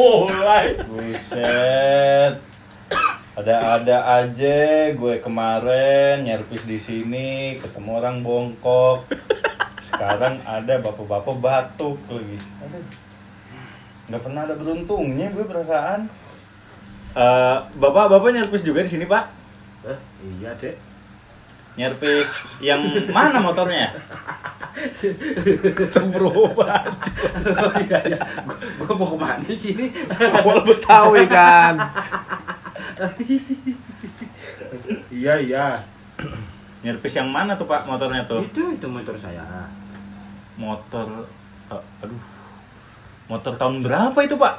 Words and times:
mulai. 0.00 0.80
Buset. 0.88 2.34
Ada-ada 3.36 4.20
aja 4.20 4.58
gue 4.92 5.14
kemarin 5.22 6.24
nyervis 6.26 6.64
di 6.66 6.76
sini 6.76 7.56
ketemu 7.60 7.90
orang 8.00 8.16
bongkok. 8.20 9.08
Sekarang 9.80 10.40
ada 10.44 10.74
bapak-bapak 10.80 11.36
batuk 11.40 11.96
lagi. 12.08 12.36
Aduh. 12.64 12.84
Nggak 14.10 14.22
pernah 14.26 14.42
ada 14.44 14.54
beruntungnya 14.58 15.30
gue 15.30 15.44
perasaan. 15.46 16.10
Eh, 17.10 17.58
bapak-bapak 17.78 18.30
nyervis 18.34 18.66
juga 18.66 18.82
di 18.84 18.90
sini 18.90 19.04
pak? 19.06 19.24
Eh, 19.86 19.98
iya 20.38 20.52
dek. 20.58 20.76
Nyervis 21.78 22.28
yang 22.60 22.82
mana 23.14 23.38
motornya? 23.40 23.94
Sembro 25.92 26.30
banget. 26.54 26.94
Oh 27.40 27.72
iya 27.80 27.98
iya. 28.04 28.20
Gua 28.76 28.92
mau 28.96 29.06
ke 29.14 29.16
mana 29.16 29.48
sih 29.56 29.72
ini? 29.72 29.88
Awal 30.12 30.60
Betawi 30.66 31.24
kan. 31.24 31.74
Iya 35.08 35.34
iya. 35.40 35.66
Nyervis 36.80 37.16
yang 37.16 37.32
mana 37.32 37.56
tuh 37.56 37.68
pak 37.68 37.86
motornya 37.88 38.24
tuh? 38.24 38.44
Itu 38.44 38.72
itu 38.72 38.86
motor 38.88 39.16
saya. 39.16 39.68
Motor, 40.60 41.24
eh, 41.72 41.82
aduh, 42.04 42.20
motor 43.28 43.52
tahun 43.56 43.82
berapa 43.84 44.18
itu 44.24 44.36
pak? 44.36 44.54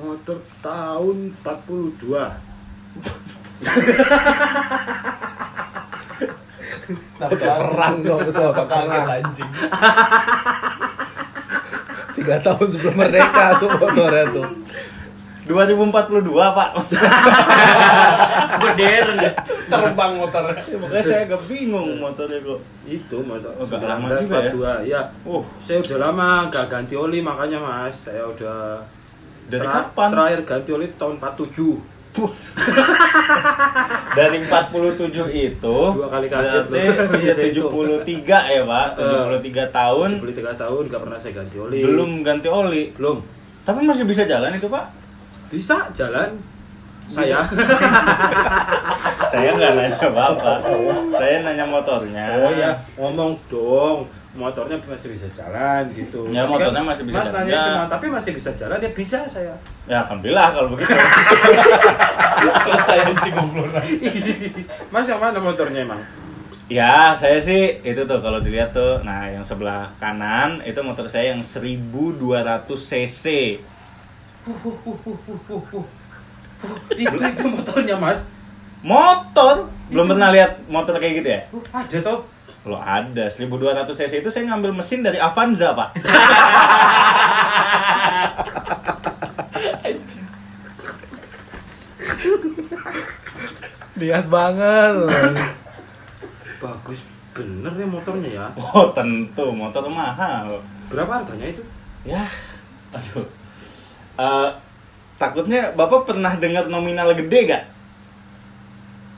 Motor 0.00 0.38
tahun 0.64 1.36
42. 1.44 2.40
Perang 7.18 7.96
dong 8.04 8.20
betul 8.28 8.50
kaget 8.54 9.06
anjing. 9.08 9.50
Tiga 12.14 12.36
tahun 12.40 12.66
sebelum 12.70 12.94
merdeka 12.94 13.58
tuh 13.58 13.68
motornya 13.74 14.24
tuh. 14.30 14.48
2042 15.44 16.24
pak. 16.32 16.68
Modern. 18.64 19.16
Terbang 19.68 20.12
motornya. 20.16 20.56
Ya, 20.56 20.76
makanya 20.80 21.04
saya 21.04 21.20
agak 21.28 21.42
bingung 21.44 22.00
motornya 22.00 22.40
kok. 22.40 22.60
Itu 22.88 23.20
motor. 23.20 23.52
Oh, 23.60 23.68
agak 23.68 23.84
lama 23.84 24.06
juga 24.24 24.40
ya? 24.40 24.52
1942, 24.88 24.88
ya. 24.88 25.02
Uh, 25.28 25.44
Saya 25.68 25.78
udah 25.84 25.98
lama 26.00 26.28
gak 26.48 26.66
ganti 26.72 26.94
oli 26.96 27.20
makanya 27.20 27.58
mas. 27.60 27.96
Saya 28.00 28.24
udah 28.24 28.80
dari 29.52 29.68
kapan? 29.68 30.08
Terakhir 30.16 30.40
ganti 30.48 30.70
oli 30.72 30.86
tahun 30.96 31.20
47. 31.20 31.93
Dari 34.14 34.38
47 34.46 35.10
itu 35.34 35.78
Dua 35.98 36.06
kali 36.06 36.30
kaget 36.30 36.70
iya, 36.70 37.10
Bisa 37.10 37.42
itu. 37.42 37.66
73 37.66 38.54
ya 38.54 38.62
pak, 38.62 38.86
73 38.94 39.74
tahun 39.74 40.10
73 40.22 40.62
tahun 40.62 40.82
gak 40.86 41.02
pernah 41.02 41.18
saya 41.18 41.32
ganti 41.42 41.56
oli. 41.58 41.78
belum 41.82 42.10
ganti 42.22 42.46
oli. 42.46 42.94
Belum. 42.94 43.18
Tapi 43.66 43.80
masih 43.82 44.06
bisa 44.06 44.22
jalan 44.22 44.54
itu 44.54 44.70
pak? 44.70 44.86
Bisa 45.50 45.90
jalan. 45.90 46.38
Saya. 47.10 47.44
Saya 49.34 49.50
nggak 49.50 49.72
nanya 49.74 50.08
bapak, 50.14 50.62
saya 51.18 51.42
nanya 51.42 51.66
motornya. 51.66 52.26
Oh 52.38 52.52
ya, 52.54 52.70
ngomong 52.94 53.34
dong. 53.50 54.06
Motornya 54.34 54.76
masih 54.82 55.14
bisa 55.14 55.30
jalan 55.30 55.86
gitu. 55.94 56.26
Ya, 56.34 56.42
motornya 56.42 56.82
masih 56.82 57.06
bisa 57.06 57.22
Mas 57.22 57.30
jalan. 57.30 57.46
nanya 57.46 57.54
Ya. 57.54 57.64
cuma, 57.70 57.86
tapi 57.86 58.06
masih 58.10 58.32
bisa 58.34 58.50
jalan 58.58 58.78
ya 58.82 58.90
bisa 58.90 59.18
saya. 59.30 59.54
Ya 59.86 60.02
alhamdulillah 60.02 60.46
kalau 60.50 60.68
begitu. 60.74 60.90
Selesai 62.66 62.98
anjing 63.14 63.34
ngobrol. 63.38 63.70
Mas 64.92 65.06
yang 65.06 65.22
mana 65.22 65.38
motornya 65.38 65.86
emang? 65.86 66.02
Ya, 66.66 67.12
saya 67.14 67.38
sih 67.38 67.78
itu 67.84 68.02
tuh 68.08 68.18
kalau 68.24 68.40
dilihat 68.40 68.72
tuh, 68.72 69.04
nah 69.04 69.28
yang 69.28 69.44
sebelah 69.44 69.92
kanan 70.00 70.64
itu 70.64 70.80
motor 70.80 71.06
saya 71.12 71.36
yang 71.36 71.44
1200 71.44 72.64
cc. 72.72 73.24
itu 76.96 77.16
itu 77.20 77.44
motornya 77.44 77.96
mas. 78.00 78.24
Motor? 78.80 79.68
Belum 79.92 80.08
pernah 80.08 80.28
lihat 80.32 80.64
motor 80.64 80.96
kayak 80.96 81.14
gitu 81.20 81.28
ya? 81.28 81.40
Uh, 81.52 81.64
ada 81.72 81.98
toh. 82.00 82.18
Kalau 82.64 82.80
ada 82.80 83.28
1200 83.28 83.92
cc 83.92 84.24
itu 84.24 84.32
saya 84.32 84.48
ngambil 84.48 84.72
mesin 84.72 85.04
dari 85.04 85.20
Avanza, 85.20 85.76
Pak. 85.76 86.00
Lihat 94.00 94.32
banget. 94.32 94.96
Bagus 96.64 97.04
bener 97.36 97.72
ya 97.76 97.84
motornya 97.84 98.30
ya. 98.32 98.48
Oh, 98.56 98.88
tentu 98.96 99.52
motor 99.52 99.84
mahal. 99.92 100.64
Berapa 100.88 101.20
harganya 101.20 101.52
itu? 101.52 101.60
Ya, 102.08 102.24
aduh. 102.96 103.28
Eh, 104.16 104.48
takutnya 105.20 105.76
Bapak 105.76 106.08
pernah 106.08 106.32
dengar 106.40 106.64
nominal 106.72 107.12
gede 107.12 107.44
gak? 107.44 107.73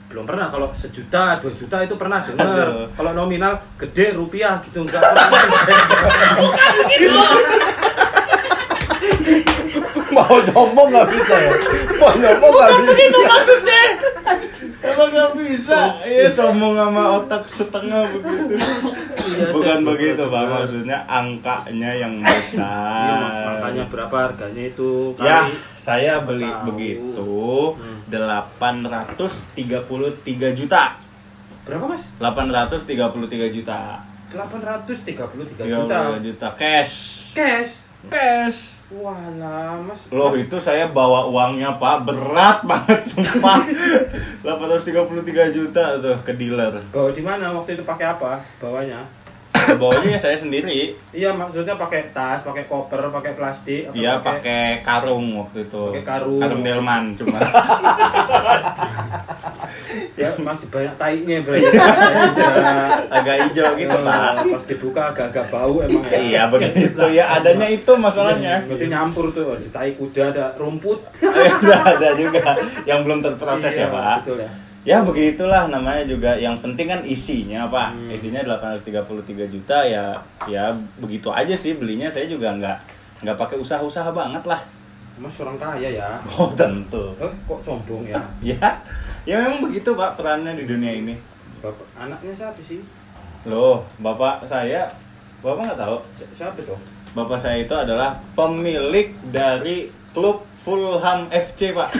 Belum 0.06 0.22
pernah 0.22 0.46
kalau 0.48 0.70
sejuta, 0.72 1.38
dua 1.38 1.52
juta 1.52 1.82
itu 1.82 1.94
pernah 1.94 2.22
dengar. 2.22 2.88
Kalau 2.94 3.12
nominal 3.12 3.58
gede 3.76 4.14
rupiah 4.14 4.62
gitu 4.62 4.82
enggak 4.82 5.02
pernah. 5.02 5.28
Mau 10.06 10.40
ngomong 10.40 10.86
nggak 10.88 11.08
bisa 11.12 11.34
ya. 11.36 11.52
Mau 11.98 12.08
ngomong 12.14 12.52
nggak 12.54 12.72
bisa. 12.80 13.18
maksudnya? 13.20 13.82
Emang 14.86 15.10
gak 15.10 15.32
bisa? 15.34 15.78
Iya, 16.00 16.26
sombong 16.30 16.78
sama 16.78 17.02
otak 17.18 17.42
setengah 17.50 18.06
begitu. 18.14 18.54
Iya, 19.26 19.50
Bukan 19.50 19.76
saya 19.76 19.88
begitu, 19.92 20.22
Pak. 20.24 20.44
Maksudnya 20.46 20.98
angkanya 21.04 21.90
yang 21.92 22.14
Iya, 22.16 22.30
besar. 22.30 23.20
makanya 23.50 23.84
berapa 23.90 24.16
harganya 24.16 24.62
itu 24.64 25.12
Ya, 25.18 25.50
kali? 25.50 25.54
saya 25.76 26.14
beli 26.22 26.48
begitu 26.64 27.74
Hmm. 27.76 27.95
833 28.10 30.54
juta. 30.54 30.94
Berapa 31.66 31.90
mas? 31.90 32.06
833 32.22 33.50
juta. 33.50 33.98
833 34.30 35.58
33 35.58 35.66
juta. 35.66 35.98
juta 36.22 36.46
cash. 36.54 37.34
Cash. 37.34 37.82
Cash. 38.06 38.78
Walah 38.86 39.82
mas. 39.82 39.98
Loh 40.14 40.30
itu 40.38 40.54
saya 40.62 40.86
bawa 40.94 41.26
uangnya 41.26 41.74
pak 41.82 42.06
berat 42.06 42.62
banget 42.62 43.02
sumpah 43.10 43.66
833 44.62 45.50
juta 45.50 45.98
tuh 45.98 46.14
ke 46.22 46.30
dealer 46.38 46.78
Bawa 46.94 47.10
di 47.10 47.22
mana 47.22 47.50
waktu 47.50 47.74
itu 47.74 47.82
pakai 47.82 48.14
apa? 48.14 48.38
Bawanya? 48.62 49.02
Bawanya 49.76 50.10
ya 50.10 50.20
saya 50.20 50.36
sendiri 50.36 50.94
Iya 51.10 51.30
maksudnya 51.30 51.74
pakai 51.74 52.10
tas, 52.10 52.40
pakai 52.40 52.64
koper, 52.64 53.08
pakai 53.10 53.32
plastik. 53.32 53.88
Iya 53.90 54.20
pakai 54.20 54.80
karung 54.80 55.36
waktu 55.38 55.64
itu 55.64 55.82
Pakai 55.90 56.04
karung. 56.04 56.36
karung 56.36 56.60
delman 56.60 57.12
cuma 57.12 57.38
Ya 60.16 60.32
masih 60.38 60.68
banyak 60.68 60.94
tainya 60.96 61.36
berarti. 61.42 61.68
Udah. 61.68 62.88
agak 63.10 63.36
hijau 63.44 63.68
gitu 63.74 63.92
Eh, 63.92 64.02
pak 64.02 64.32
Pas 64.46 64.64
dibuka 64.66 65.02
agak-agak 65.10 65.46
bau 65.48 65.74
emang 65.78 66.04
ya. 66.06 66.18
iya 66.18 66.42
begitu 66.48 67.04
ya 67.10 67.24
adanya 67.34 67.66
itu 67.66 67.92
masalahnya 67.94 68.64
Berarti 68.64 68.86
nyampur 68.86 69.28
tuh 69.30 69.56
di 69.56 69.68
tai 69.68 69.92
kuda 69.92 70.32
ada 70.32 70.56
rumput. 70.56 71.04
Udah 71.60 71.80
ada 71.86 72.08
juga 72.14 72.56
yang 72.84 73.04
belum 73.04 73.20
terproses 73.20 73.72
ya 73.72 73.86
Iya, 73.86 73.92
pak 73.92 74.16
Betul 74.24 74.38
ya. 74.40 74.50
Ya 74.86 75.02
begitulah 75.02 75.66
namanya 75.66 76.06
juga 76.06 76.32
yang 76.34 76.54
penting 76.56 76.86
kan 76.86 77.02
isinya 77.04 77.66
pak 77.66 77.90
Hmm. 77.90 78.06
isinya 78.08 78.40
833 78.46 78.86
juta 79.48 79.82
ya 79.84 80.14
ya 80.46 80.70
begitu 80.96 81.26
aja 81.28 81.50
sih 81.52 81.74
belinya 81.74 82.06
saya 82.06 82.24
juga 82.26 82.54
nggak 82.54 82.78
nggak 83.20 83.34
pakai 83.36 83.56
usaha-usaha 83.56 84.08
banget 84.10 84.44
lah 84.44 84.62
Mas 85.16 85.32
orang 85.36 85.56
kaya 85.56 85.88
ya. 85.90 86.06
oh 86.32 86.52
tentu 86.52 87.08
Eh, 87.16 87.32
kok 87.42 87.60
sombong 87.60 88.04
ya? 88.04 88.20
ya 88.52 88.68
ya 89.24 89.36
memang 89.40 89.66
begitu 89.66 89.90
pak 89.92 90.14
perannya 90.14 90.54
di 90.54 90.64
dunia 90.64 90.92
ini 90.94 91.14
Bapak 91.58 91.86
anaknya 91.96 92.30
siapa 92.32 92.60
sih? 92.62 92.78
loh 93.42 93.82
bapak 93.98 94.44
saya 94.44 94.86
bapak 95.40 95.66
nggak 95.66 95.80
tahu 95.80 95.96
Si- 96.14 96.30
Siapa 96.32 96.58
tuh? 96.60 96.78
bapak 97.12 97.34
saya 97.36 97.58
itu 97.58 97.72
adalah 97.72 98.14
pemilik 98.32 99.10
dari 99.26 99.86
klub 100.12 100.46
Fulham 100.52 101.26
FC 101.28 101.72
pak 101.72 101.90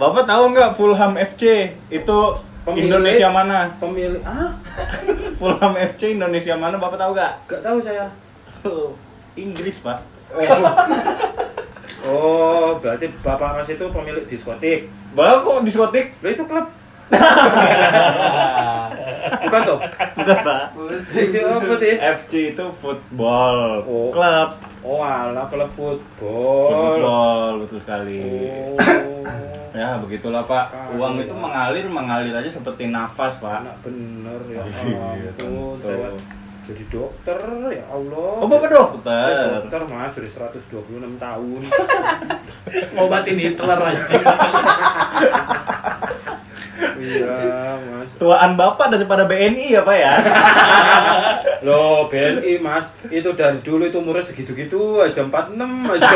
bapak 0.00 0.24
tahu 0.24 0.44
nggak 0.56 0.72
Fulham 0.72 1.12
FC 1.20 1.76
itu 1.92 2.18
Pemilik? 2.60 2.88
Indonesia 2.88 3.28
mana 3.28 3.72
Pemilik 3.76 4.20
ah? 4.24 4.56
Fulham 5.40 5.74
FC 5.76 6.16
Indonesia 6.16 6.56
mana 6.56 6.80
bapak 6.80 6.96
tahu 6.96 7.12
nggak 7.12 7.32
Gak 7.44 7.60
tahu 7.60 7.78
saya. 7.84 8.08
Oh, 8.64 8.96
Inggris 9.44 9.76
pak 9.84 10.00
Oh. 10.30 10.46
oh, 12.06 12.68
berarti 12.78 13.10
Bapak 13.18 13.58
Mas 13.58 13.66
itu 13.66 13.82
pemilik 13.90 14.22
diskotik. 14.30 14.86
bapak 15.10 15.42
kok 15.42 15.66
diskotik 15.66 16.14
Lo 16.22 16.30
itu 16.30 16.46
klub. 16.46 16.70
Bukan 19.40 19.60
toh? 19.64 19.78
bukan 20.14 20.36
pak 20.40 20.60
FC 21.00 21.12
apa 21.40 21.74
sih? 21.76 21.94
FC 21.98 22.32
itu 22.50 22.64
football 22.76 23.82
Oh. 23.82 24.10
club 24.10 24.48
Oh, 24.80 25.00
alah 25.00 25.44
klub 25.46 25.70
football. 25.74 26.70
football 26.70 27.50
betul 27.60 27.78
sekali 27.78 28.22
Oh. 28.22 28.76
ya 29.72 29.94
begitulah 29.96 30.42
pak 30.44 30.64
Kali 30.68 30.94
uang 30.96 31.14
ya. 31.14 31.22
itu 31.24 31.34
mengalir 31.36 31.86
mengalir 31.86 32.32
aja 32.32 32.50
seperti 32.52 32.86
nafas 32.86 33.38
pak 33.38 33.62
bener 33.80 34.40
ya. 34.48 34.62
Iya, 34.62 35.30
ampun, 35.34 35.78
tentu. 35.78 36.18
Jadi 36.70 36.84
dokter 36.88 37.38
ya 37.68 37.84
Allah 37.84 38.38
Oh, 38.38 38.46
Bapak 38.46 38.68
dokter. 38.68 39.26
Saya 39.26 39.58
dokter 39.60 39.82
mas 39.86 40.10
sudah 40.12 40.30
126 40.54 40.70
tahun 41.16 41.60
Ngobatin 42.94 43.36
Hitler 43.36 43.78
anjing. 43.80 44.24
iya 46.96 47.36
mas 47.82 48.10
Tuaan 48.16 48.52
Bapak 48.54 48.86
daripada 48.90 49.24
BNI 49.24 49.66
ya, 49.70 49.80
Pak 49.80 49.96
ya? 49.96 50.12
Loh 51.66 52.06
BNI 52.06 52.52
mas 52.58 52.86
itu 53.06 53.28
dari 53.32 53.58
dulu 53.60 53.82
itu 53.82 53.96
umurnya 53.96 54.22
segitu-gitu 54.22 54.78
aja 54.98 55.24
46 55.24 55.56
aja 55.90 56.08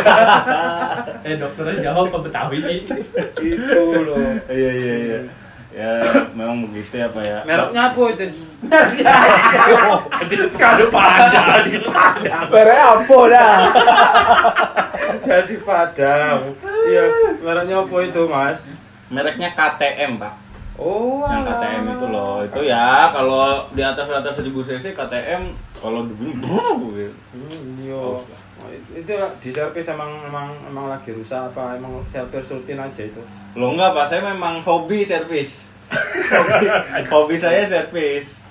Eh 1.26 1.34
dokternya 1.34 1.82
jawab 1.82 2.08
apa 2.08 2.18
Betawi? 2.22 2.60
itu 3.40 3.80
loh 4.00 4.20
Iya, 4.46 4.70
iya, 4.72 4.94
iya. 5.02 5.18
Ya, 5.74 5.98
memang 6.38 6.70
begitu 6.70 7.02
ya, 7.02 7.10
Pak 7.10 7.18
ya. 7.20 7.38
mereknya 7.42 7.90
apa 7.90 8.02
itu 8.14 8.24
Kado 10.54 10.84
pada 10.86 11.66
di 11.66 11.78
padang. 11.82 12.46
Mereka 12.46 12.84
apa 12.94 13.18
dah? 13.26 13.56
jadi 15.20 15.56
padang 15.60 16.38
iya 16.86 17.04
mereknya 17.40 17.76
apa 17.82 17.96
itu 18.02 18.22
mas 18.24 18.60
Mereknya 19.10 19.50
KTM, 19.52 20.16
Pak. 20.16 20.34
oh 20.74 21.22
Yang. 21.22 21.42
KTM 21.46 21.84
itu 21.92 22.06
loh. 22.08 22.36
Itu 22.42 22.60
ya 22.64 23.10
kalau 23.10 23.68
di 23.70 23.82
atas 23.84 24.08
atas 24.10 24.38
1000 24.38 24.50
cc 24.50 24.84
KTM 24.90 25.42
kalau 25.76 26.06
dibeli 26.06 26.34
gitu. 26.34 27.14
Hmm, 27.34 27.62
iya. 27.78 27.94
Oh, 27.94 28.18
Oh, 28.18 28.22
itu 28.70 29.12
di 29.40 29.50
servis 29.50 29.86
emang 29.88 30.10
emang 30.24 30.48
emang 30.64 30.86
lagi 30.88 31.10
rusak 31.12 31.52
apa 31.52 31.76
emang 31.76 32.00
servis 32.08 32.48
rutin 32.48 32.80
aja 32.80 33.02
itu 33.04 33.22
Lo 33.54 33.70
enggak, 33.70 33.94
Pak. 33.94 34.10
Saya 34.10 34.34
memang 34.34 34.58
hobi 34.66 35.06
servis. 35.06 35.70
hobi, 36.26 36.66
hobi 37.14 37.36
saya 37.38 37.62
servis. 37.62 38.42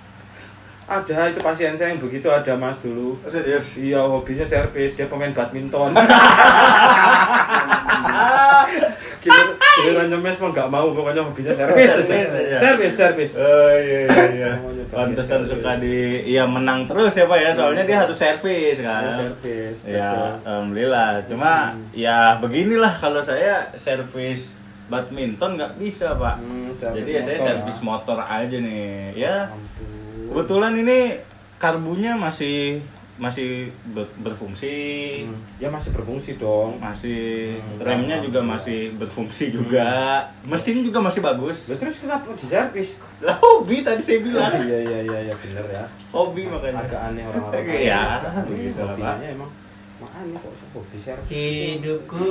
ada 0.84 1.32
itu 1.32 1.40
pasien 1.40 1.76
saya 1.80 1.96
yang 1.96 2.04
begitu 2.04 2.28
ada 2.28 2.60
mas 2.60 2.76
dulu 2.84 3.16
Serius. 3.32 3.72
iya 3.80 4.04
hobinya 4.04 4.44
servis 4.44 5.00
dia 5.00 5.08
pemain 5.08 5.32
badminton 5.32 5.96
Giliran 9.24 9.53
giliran 9.76 10.08
nyemes 10.08 10.38
mah 10.38 10.50
nggak 10.50 10.70
mau 10.70 10.88
pokoknya 10.90 11.22
hobinya 11.22 11.52
servis 11.52 11.90
aja. 11.90 12.04
Servis 12.04 12.30
aja. 12.30 12.58
servis 12.60 12.94
servis 12.94 13.32
Oh 13.34 13.70
iya 13.74 14.00
iya 14.06 14.26
iya. 14.32 14.52
Pantesan 14.94 15.42
suka 15.42 15.76
di 15.76 15.98
iya 16.24 16.46
menang 16.46 16.86
terus 16.86 17.12
ya 17.12 17.26
Pak 17.26 17.36
ya. 17.36 17.50
Soalnya 17.52 17.84
dia 17.84 17.98
harus 18.00 18.14
servis 18.14 18.78
kan. 18.78 19.02
servis 19.18 19.78
Ya, 19.82 20.38
alhamdulillah. 20.44 21.26
Cuma 21.26 21.74
Hmm. 21.74 21.90
ya 21.92 22.38
beginilah 22.38 22.94
kalau 22.94 23.18
saya 23.20 23.74
servis 23.74 24.62
badminton 24.86 25.58
nggak 25.58 25.74
bisa 25.76 26.14
Pak. 26.14 26.36
Hmm, 26.38 26.70
Jadi 26.78 27.10
ya 27.10 27.22
saya 27.24 27.40
servis 27.40 27.78
ya. 27.78 27.84
motor 27.84 28.18
aja 28.18 28.54
nih. 28.54 29.18
Ya 29.18 29.50
Ampun. 29.50 30.30
kebetulan 30.30 30.74
ini 30.78 31.18
karbunya 31.58 32.14
masih 32.14 32.84
masih 33.16 33.50
ber- 33.88 34.10
berfungsi. 34.18 34.74
Hmm, 35.24 35.38
ya 35.56 35.68
masih 35.68 35.90
berfungsi 35.92 36.36
dong 36.36 36.78
Masih 36.78 37.56
Hmm, 37.56 37.78
remnya 37.80 38.18
juga 38.18 38.42
alhamdulillah. 38.42 38.44
masih 38.52 38.80
berfungsi 38.96 39.46
juga. 39.50 39.90
Mesin 40.44 40.82
juga 40.82 41.00
masih 41.00 41.22
bagus. 41.22 41.68
Lah, 41.68 41.78
terus 41.78 41.96
kenapa 41.98 42.26
di 42.32 42.44
servis 42.44 42.90
Lah 43.20 43.38
hobi 43.38 43.80
tadi 43.80 44.02
saya 44.02 44.20
bilang. 44.20 44.52
iya 44.60 44.80
iya 44.82 45.00
iya 45.04 45.20
iya 45.24 45.36
bener 45.36 45.66
ya 45.68 45.84
Hobi 46.10 46.46
makanya. 46.46 46.82
agak 46.82 47.02
aneh 47.04 47.24
orang-orang 47.24 47.64
Tapi 48.24 48.50
begitu 48.50 48.82
lah, 48.82 48.96
Pak. 48.96 49.16
emang 49.26 49.50
Hidupku 51.30 52.26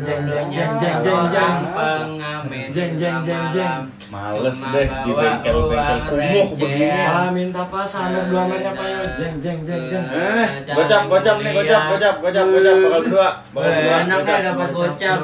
Jeng, 0.00 0.22
jeng, 0.28 0.48
jeng, 0.52 0.72
jeng, 0.80 0.96
jeng, 1.02 1.22
jeng. 1.32 1.56
pengamen 1.72 2.66
Jeng, 2.70 2.92
jeng, 2.98 3.18
jeng, 3.26 3.44
jeng. 3.54 3.80
Males 4.10 4.58
deh 4.74 4.86
di 4.86 5.10
bawa 5.10 5.22
bengkel-bengkel 5.22 5.58
uang 5.70 6.00
kumuh 6.10 6.48
begini. 6.58 7.02
Ah, 7.06 7.28
minta 7.30 7.62
pas 7.70 7.86
samir 7.86 8.26
dua 8.26 8.42
mernya 8.46 8.72
pak 8.74 8.86
ya. 8.86 8.98
Jeng 9.18 9.34
jeng 9.38 9.58
jeng 9.62 9.82
jeng. 9.90 10.04
Eh, 10.10 10.32
nih, 10.34 10.48
gocap, 10.74 11.02
gocap 11.06 11.36
nih, 11.42 11.52
gocap, 11.54 11.82
gocap, 11.94 12.14
gocap, 12.18 12.46
gocap, 12.50 12.74
bakal 12.78 13.00
berdua, 13.06 13.28
bakal 13.54 13.70
berdua, 13.70 13.96
enak 14.02 14.18
ya 14.18 14.22
gocap. 14.22 14.40
dapat 14.42 14.68
gocap. 14.74 15.18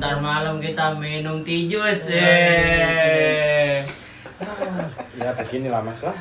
Ntar 0.00 0.16
malam 0.20 0.56
kita 0.60 0.86
minum 0.96 1.44
tijus. 1.44 2.08
Eh. 2.12 3.84
ya 5.14 5.30
beginilah 5.38 5.80
mas 5.80 6.00
lah 6.02 6.18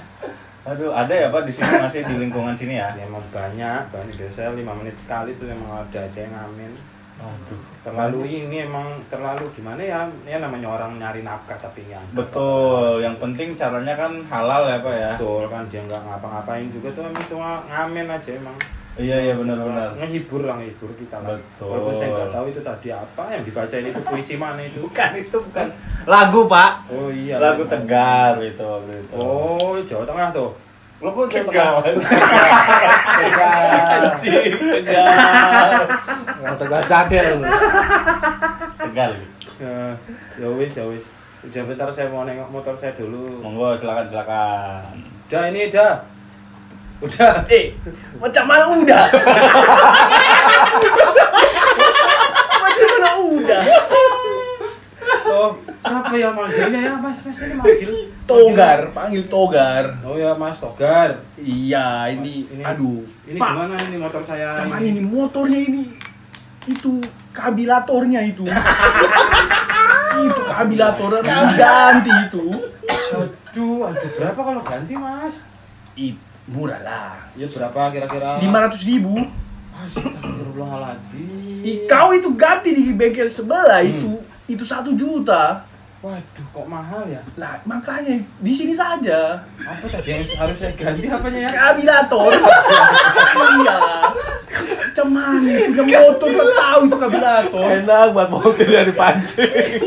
Aduh, 0.63 0.95
ada 0.95 1.11
ya 1.11 1.27
Pak 1.27 1.43
di 1.43 1.51
sini 1.51 1.67
masih 1.75 2.07
di 2.07 2.15
lingkungan 2.23 2.55
sini 2.55 2.79
ya? 2.79 2.95
ya, 2.95 3.03
emang 3.03 3.19
banyak 3.35 3.83
banyak 3.91 4.15
biasanya 4.15 4.55
lima 4.55 4.71
menit 4.79 4.95
sekali 4.95 5.35
tuh 5.35 5.51
emang 5.51 5.83
ada 5.83 5.99
aja 5.99 6.19
yang 6.23 6.31
ngamen 6.31 6.71
Aduh. 7.19 7.59
terlalu 7.83 8.19
ini 8.31 8.67
emang 8.67 8.99
terlalu 9.11 9.45
gimana 9.53 9.79
ya 9.83 10.07
ya 10.23 10.39
namanya 10.39 10.67
orang 10.71 10.97
nyari 10.97 11.21
nafkah 11.21 11.55
tapi 11.59 11.83
yang 11.91 12.03
Betul, 12.15 13.03
yang 13.03 13.15
penting 13.19 13.53
caranya 13.59 13.93
kan 13.95 14.11
halal 14.31 14.65
ya 14.71 14.79
Pak 14.79 14.95
ya? 14.95 15.11
betul 15.19 15.43
kan 15.51 15.63
dia 15.67 15.81
nggak 15.83 16.01
ngapa-ngapain 16.03 16.67
juga 16.71 16.87
tuh 16.95 17.03
emang 17.11 17.25
cuma 17.27 17.49
ngamen 17.69 18.07
aja 18.07 18.31
emang 18.33 18.55
Iya, 18.93 19.17
iya 19.19 19.33
benar-benar. 19.33 19.97
ngehibur 19.97 20.41
lah 20.43 20.55
ngehibur 20.55 20.93
kita 20.93 21.17
lah 21.17 21.33
Betul. 21.33 21.65
walaupun 21.65 21.93
saya 21.95 22.09
nggak 22.09 22.29
tahu 22.29 22.45
itu 22.47 22.61
tadi 22.61 22.87
apa 22.89 23.23
yang 23.27 23.41
dibacain 23.41 23.85
itu 23.85 23.99
puisi 23.99 24.35
mana 24.35 24.61
itu 24.61 24.77
Bukan 24.79 25.09
itu 25.15 25.37
bukan 25.39 25.67
lagu 26.05 26.45
Pak. 26.45 26.71
oh 26.87 27.09
iya 27.09 27.41
Lagu 27.41 27.65
memang. 27.65 27.73
Tegar 27.79 28.33
itu 28.39 28.61
waktu 28.61 28.93
itu. 28.95 29.13
oh 29.13 29.73
Jawa 29.81 30.03
Tengah 30.05 30.29
tuh 30.31 30.51
lo 30.99 31.09
kok 31.09 31.25
Tegar? 31.33 31.83
Anjing, 33.83 34.51
tegar. 34.55 35.73
Yang 36.39 36.55
tegar 36.55 36.81
cadel. 36.85 37.29
Tegar. 38.79 39.11
ya 39.55 39.75
ya 40.35 40.47
wis 40.49 40.71
ya 40.71 40.85
wis 40.85 41.03
Udah 41.43 41.61
bentar 41.65 41.89
saya 41.89 42.07
mau 42.07 42.23
nengok 42.23 42.47
motor 42.49 42.71
saya 42.73 42.93
dulu 42.93 43.41
Monggo 43.41 43.73
silakan 43.73 44.05
silakan. 44.05 44.85
udah 45.25 45.43
ini 45.49 45.67
dah 45.67 45.97
udah 47.03 47.33
Eh, 47.47 47.75
macam 48.15 48.43
mana 48.45 48.65
udah? 48.73 49.05
macam 52.55 52.87
mana 52.89 53.09
udah? 53.19 53.63
oh 55.25 55.49
siapa 55.79 56.15
yang 56.15 56.33
manggilnya 56.33 56.79
ya 56.81 56.95
mas 56.95 57.19
mas 57.21 57.37
ini 57.37 57.53
manggil 57.53 57.91
Togar, 58.23 58.79
panggil 58.93 59.23
Togar. 59.27 59.83
oh 60.01 60.15
ya 60.15 60.31
mas 60.33 60.55
Togar 60.57 61.19
Iya, 61.35 62.07
ini, 62.09 62.47
Ini- 62.47 62.63
aduh. 62.63 63.03
ini 63.25 63.35
Pak, 63.35 63.49
gimana 63.51 63.75
ini 63.83 63.97
motor 63.97 64.23
saya 64.23 64.55
Cuman 64.55 64.79
ini 64.79 65.01
motornya 65.01 65.59
ini 65.59 65.83
itu 66.63 67.03
kabilatornya 67.29 68.23
itu. 68.23 68.47
itu 70.15 70.41
kabilatornya 70.45 71.19
harus 71.25 71.53
ganti 71.53 72.11
itu. 72.23 72.45
aduh 73.11 73.79
aduh 73.85 74.09
berapa 74.15 74.39
kalau 74.39 74.61
ganti 74.61 74.93
mas 74.95 75.35
It, 75.93 76.15
murah 76.45 76.79
lah. 76.79 77.09
ya 77.33 77.45
berapa 77.45 77.81
kira-kira 77.89 78.37
Lima 78.37 78.57
ratus 78.61 78.81
ribu. 78.83 79.15
Astagfirullahaladzim 79.73 81.85
Kau 81.85 82.09
itu 82.11 82.29
ganti 82.33 82.69
di 82.71 82.91
bengkel 82.91 83.25
sebelah 83.25 83.79
Hmm. 83.79 83.89
itu 83.89 84.11
itu 84.49 84.61
satu 84.61 84.93
juta. 84.93 85.63
waduh 85.99 86.45
kok 86.51 86.65
mahal 86.67 87.01
ya 87.07 87.19
Lah 87.33 87.57
makanya 87.63 88.19
di 88.37 88.51
sini 88.51 88.71
saja. 88.71 89.39
apa 89.57 89.85
tadi 89.87 90.07
yang 90.11 90.21
harus 90.35 90.55
saya 90.57 90.71
ganti 90.73 91.05
apanya 91.07 91.39
ya 91.41 91.49
Kabilator. 91.49 92.31
iya. 93.57 93.77
Cuman 94.93 95.39
punya 95.73 95.97
motor 96.03 96.27
kan 96.29 96.47
tahu 96.53 96.79
itu 96.83 96.95
kabilator. 96.99 97.63
Enak 97.73 98.03
buat 98.11 98.27
motor 98.29 98.61
dari 98.61 98.91
pancing. 98.91 99.81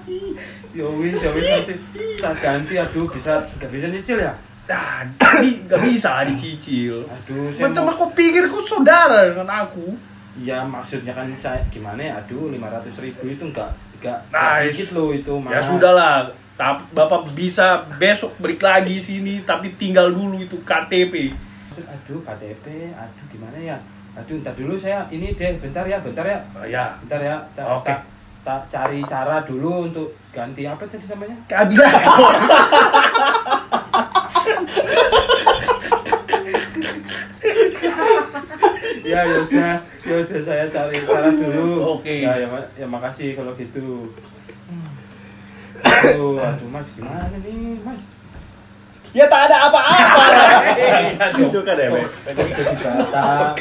ya 0.70 0.86
wis 0.96 1.18
ya 1.18 1.28
nanti 1.34 1.74
tak 2.16 2.32
ganti 2.38 2.72
aduh 2.78 3.04
bisa 3.10 3.42
nggak 3.58 3.68
bisa 3.68 3.86
nyicil 3.90 4.16
ya 4.16 4.32
Nah, 4.70 5.02
di- 5.36 5.66
gak 5.66 5.82
bisa 5.82 6.22
dicicil. 6.24 7.02
aduh 7.04 7.50
saya 7.50 7.66
Macam 7.66 7.82
mau- 7.84 7.96
kau 7.96 8.10
pikir 8.10 8.46
kau 8.46 8.62
saudara 8.62 9.26
dengan 9.26 9.50
aku? 9.60 9.98
ya 10.38 10.62
maksudnya 10.62 11.10
kan 11.10 11.26
saya 11.34 11.58
gimana 11.68 11.98
ya 12.00 12.12
aduh 12.16 12.48
500 12.48 12.94
ribu 12.96 13.26
itu 13.26 13.42
enggak 13.44 13.66
enggak 13.92 14.18
Nah, 14.30 14.62
dikit 14.62 14.88
loh 14.90 15.10
itu 15.10 15.34
Ya 15.34 15.42
mahal. 15.42 15.60
sudahlah. 15.60 16.16
Tapi 16.54 16.82
Bapak 16.90 17.32
bisa 17.32 17.66
besok 17.96 18.38
balik 18.38 18.60
lagi 18.60 18.96
sini 18.96 19.42
tapi 19.42 19.74
tinggal 19.74 20.08
dulu 20.10 20.38
itu 20.38 20.60
KTP. 20.60 21.34
aduh 21.72 22.20
KTP 22.20 22.64
aduh 22.92 23.24
gimana 23.26 23.56
ya 23.56 23.76
aduh 24.12 24.36
ntar 24.38 24.52
dulu 24.52 24.76
saya 24.76 25.02
ini 25.08 25.32
deh 25.32 25.56
bentar 25.56 25.82
ya 25.82 25.96
bentar 25.98 26.22
ya 26.22 26.38
Oh, 26.52 26.62
ya, 26.62 26.92
bentar 27.00 27.16
ya 27.18 27.36
Oke. 27.72 27.88
ta- 27.88 28.04
ta- 28.40 28.64
cari 28.68 29.00
cara 29.02 29.40
dulu 29.40 29.88
untuk 29.88 30.12
ganti 30.30 30.62
apa 30.62 30.84
tadi 30.84 31.04
namanya 31.06 31.36
kabilator. 31.44 32.32
ya 39.02 39.20
ya 39.22 39.36
udah. 39.40 39.74
Ya 40.00 40.14
udah 40.18 40.40
saya 40.40 40.64
cari 40.66 40.96
cara 41.02 41.28
dulu. 41.28 41.68
Oke. 41.96 42.24
ya 42.24 42.32
ya, 42.34 42.46
ma- 42.46 42.70
ya 42.74 42.86
makasih 42.86 43.34
kalau 43.34 43.52
gitu. 43.54 44.08
Aduh 45.80 46.36
aduh 46.36 46.68
mas 46.68 46.88
gimana 46.92 47.36
nih 47.36 47.80
mas? 47.80 48.00
Ya 49.10 49.26
tak 49.26 49.50
ada 49.50 49.66
apa-apa. 49.66 50.22
Itu 51.34 51.50
Itu 51.50 51.58
kan 51.60 51.74
ya, 51.74 51.90
Be? 51.90 52.02
jadi 52.30 52.42
jadi 52.52 52.74
batak? 52.78 53.54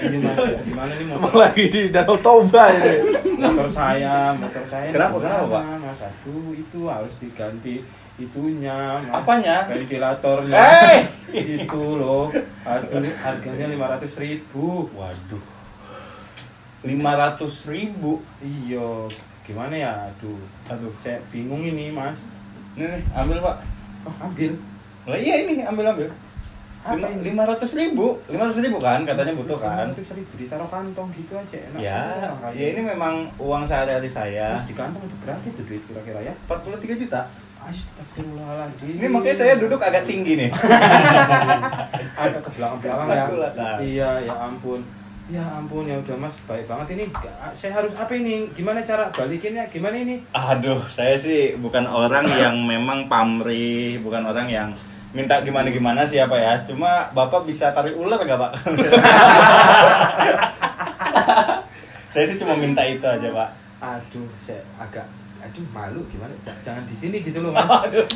Ini 0.00 0.16
mas 0.16 0.38
gimana 0.64 0.92
nih 0.94 1.04
motor 1.04 1.32
lagi 1.36 1.64
di 1.68 1.80
Danau 1.90 2.16
Toba 2.16 2.72
ini. 2.72 2.92
motor 3.36 3.68
saya 3.68 4.32
motor 4.32 4.64
saya 4.64 4.88
Kenapa, 4.88 5.16
kenapa, 5.18 5.44
Pak? 5.50 5.62
mas? 5.76 6.00
Aduh 6.00 6.50
itu 6.52 6.80
harus 6.86 7.12
diganti 7.20 7.84
itunya 8.20 8.76
Mas. 9.00 9.16
Apanya? 9.16 9.56
ventilatornya 9.64 10.56
Eh! 10.56 11.00
itu 11.32 11.82
loh 11.96 12.28
aduh 12.62 13.00
harganya 13.18 13.66
lima 13.68 13.86
ratus 13.88 14.12
ribu 14.16 14.90
Waduh. 14.92 15.42
500 16.80 17.44
ribu. 17.68 18.24
iya 18.40 18.88
gimana 19.42 19.74
ya 19.74 19.92
aduh 20.06 20.40
Aduh. 20.66 20.88
saya 20.98 21.20
bingung 21.28 21.60
ini 21.62 21.90
mas 21.90 22.16
Ini 22.72 22.86
nih, 22.88 23.02
ambil 23.12 23.38
pak. 23.40 23.56
oh, 24.04 24.14
ambil 24.22 24.52
Lah 25.02 25.16
iya 25.16 25.42
ini, 25.42 25.60
ambil 25.60 25.90
ambil. 25.90 26.08
Apa 26.80 26.96
ini? 27.06 27.20
Lima 27.26 27.44
ratus 27.44 27.72
ribu, 27.74 28.16
lima 28.24 28.46
ratus 28.46 28.60
ribu 28.60 28.78
kan 28.78 29.04
katanya 29.04 29.32
butuh 29.34 29.58
kan? 29.58 29.92
itu 29.92 30.00
ribu 30.10 30.32
ditaruh 30.34 30.64
kantong 30.66 31.12
gitu 31.12 31.32
aja 31.34 31.56
enak 31.62 31.76
Ya, 31.78 32.00
ya 32.50 32.66
ini 32.70 32.80
memang 32.82 33.28
uang 33.36 33.64
sehari-hari 33.64 34.08
saya. 34.08 34.56
terus 34.56 34.64
di 34.66 34.74
kantong 34.74 35.02
itu 35.02 35.16
berapa 35.18 35.42
itu 35.42 35.60
duit 35.62 35.82
kira-kira 35.84 36.20
ya 36.22 36.34
43 36.46 36.96
juta. 36.98 37.20
Astagfirullahaladzim 37.60 38.96
Ini 38.96 39.06
makanya 39.06 39.36
saya 39.36 39.54
duduk 39.56 39.78
agak 39.78 40.04
tinggi 40.04 40.32
nih. 40.36 40.50
agak 42.22 42.40
ke 42.40 42.50
belakang-belakang 42.54 43.08
ya 43.08 43.24
Belakang. 43.28 43.76
iya 43.80 44.10
ya 44.20 44.34
ampun 44.38 44.80
ya 45.26 45.44
ampun 45.46 45.84
ya 45.84 45.96
udah 45.96 46.16
mas 46.18 46.34
baik 46.42 46.66
banget 46.66 46.86
ini 46.92 47.04
saya 47.54 47.72
harus 47.72 47.94
apa 47.94 48.10
ini 48.12 48.50
gimana 48.50 48.82
cara 48.82 49.08
balikinnya 49.08 49.62
gimana 49.68 49.96
ini 49.96 50.18
Aduh, 50.30 50.82
saya 50.86 51.14
sih 51.14 51.54
bukan 51.56 51.86
orang 51.86 52.26
yang 52.34 52.58
memang 52.60 53.06
pamrih, 53.06 54.00
bukan 54.00 54.26
orang 54.26 54.50
yang 54.50 54.68
minta 55.10 55.38
gimana-gimana 55.40 56.02
siapa 56.02 56.34
ya. 56.34 56.62
Cuma 56.64 57.08
Bapak 57.10 57.42
bisa 57.42 57.70
tarik 57.70 57.94
ular 57.94 58.18
gak 58.20 58.36
Pak? 58.36 58.52
saya 62.10 62.24
sih 62.26 62.36
cuma 62.36 62.54
minta 62.54 62.82
itu 62.82 63.02
aja 63.02 63.28
Pak. 63.30 63.50
aduh 63.80 64.28
saya 64.44 64.60
agak 64.76 65.06
aduh 65.40 65.64
malu 65.70 66.00
gimana 66.06 66.32
J- 66.40 66.60
jangan 66.62 66.84
di 66.84 66.94
sini 66.94 67.16
gitu 67.20 67.40
loh 67.40 67.50
mas 67.50 67.64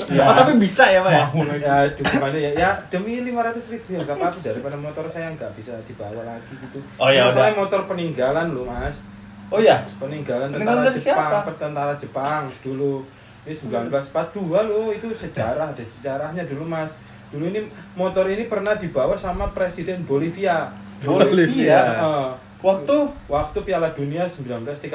Ya. 0.08 0.24
Oh, 0.24 0.34
tapi 0.34 0.52
bisa 0.56 0.84
ya 0.86 1.00
Pak 1.00 1.10
ya? 1.10 1.24
ya 1.58 1.74
aduh 1.84 2.04
gimana 2.06 2.36
ya 2.36 2.50
ya 2.54 2.70
demi 2.88 3.18
500 3.18 3.32
ribu 3.68 3.86
ya 3.90 3.98
nggak 4.00 4.14
apa-apa 4.14 4.38
daripada 4.40 4.76
motor 4.76 5.04
saya 5.08 5.32
nggak 5.32 5.52
bisa 5.54 5.72
dibawa 5.84 6.22
lagi 6.22 6.52
gitu 6.54 6.78
Oh, 6.96 7.08
ya 7.08 7.26
udah. 7.26 7.34
saya 7.34 7.50
motor 7.54 7.80
peninggalan 7.84 8.48
loh 8.50 8.64
mas 8.64 8.96
Oh 9.48 9.58
ya? 9.58 9.84
peninggalan 9.96 10.48
tentara 10.50 10.84
Jepang 10.86 10.96
siapa? 10.96 11.52
tentara 11.54 11.94
Jepang 11.94 12.42
dulu 12.60 13.04
ini 13.42 13.52
1942 13.52 14.40
loh 14.64 14.88
itu 14.90 15.08
sejarah 15.12 15.70
ada 15.70 15.84
sejarahnya 15.84 16.44
dulu 16.44 16.64
mas 16.64 16.88
dulu 17.28 17.44
ini 17.46 17.60
motor 17.92 18.24
ini 18.26 18.44
pernah 18.44 18.74
dibawa 18.74 19.14
sama 19.14 19.50
presiden 19.50 20.02
Bolivia 20.02 20.72
Bolivia. 21.02 21.80
Heeh. 21.94 22.26
Waktu 22.64 22.96
waktu 23.26 23.58
Piala 23.60 23.88
Dunia 23.90 24.24
1938 24.24 24.88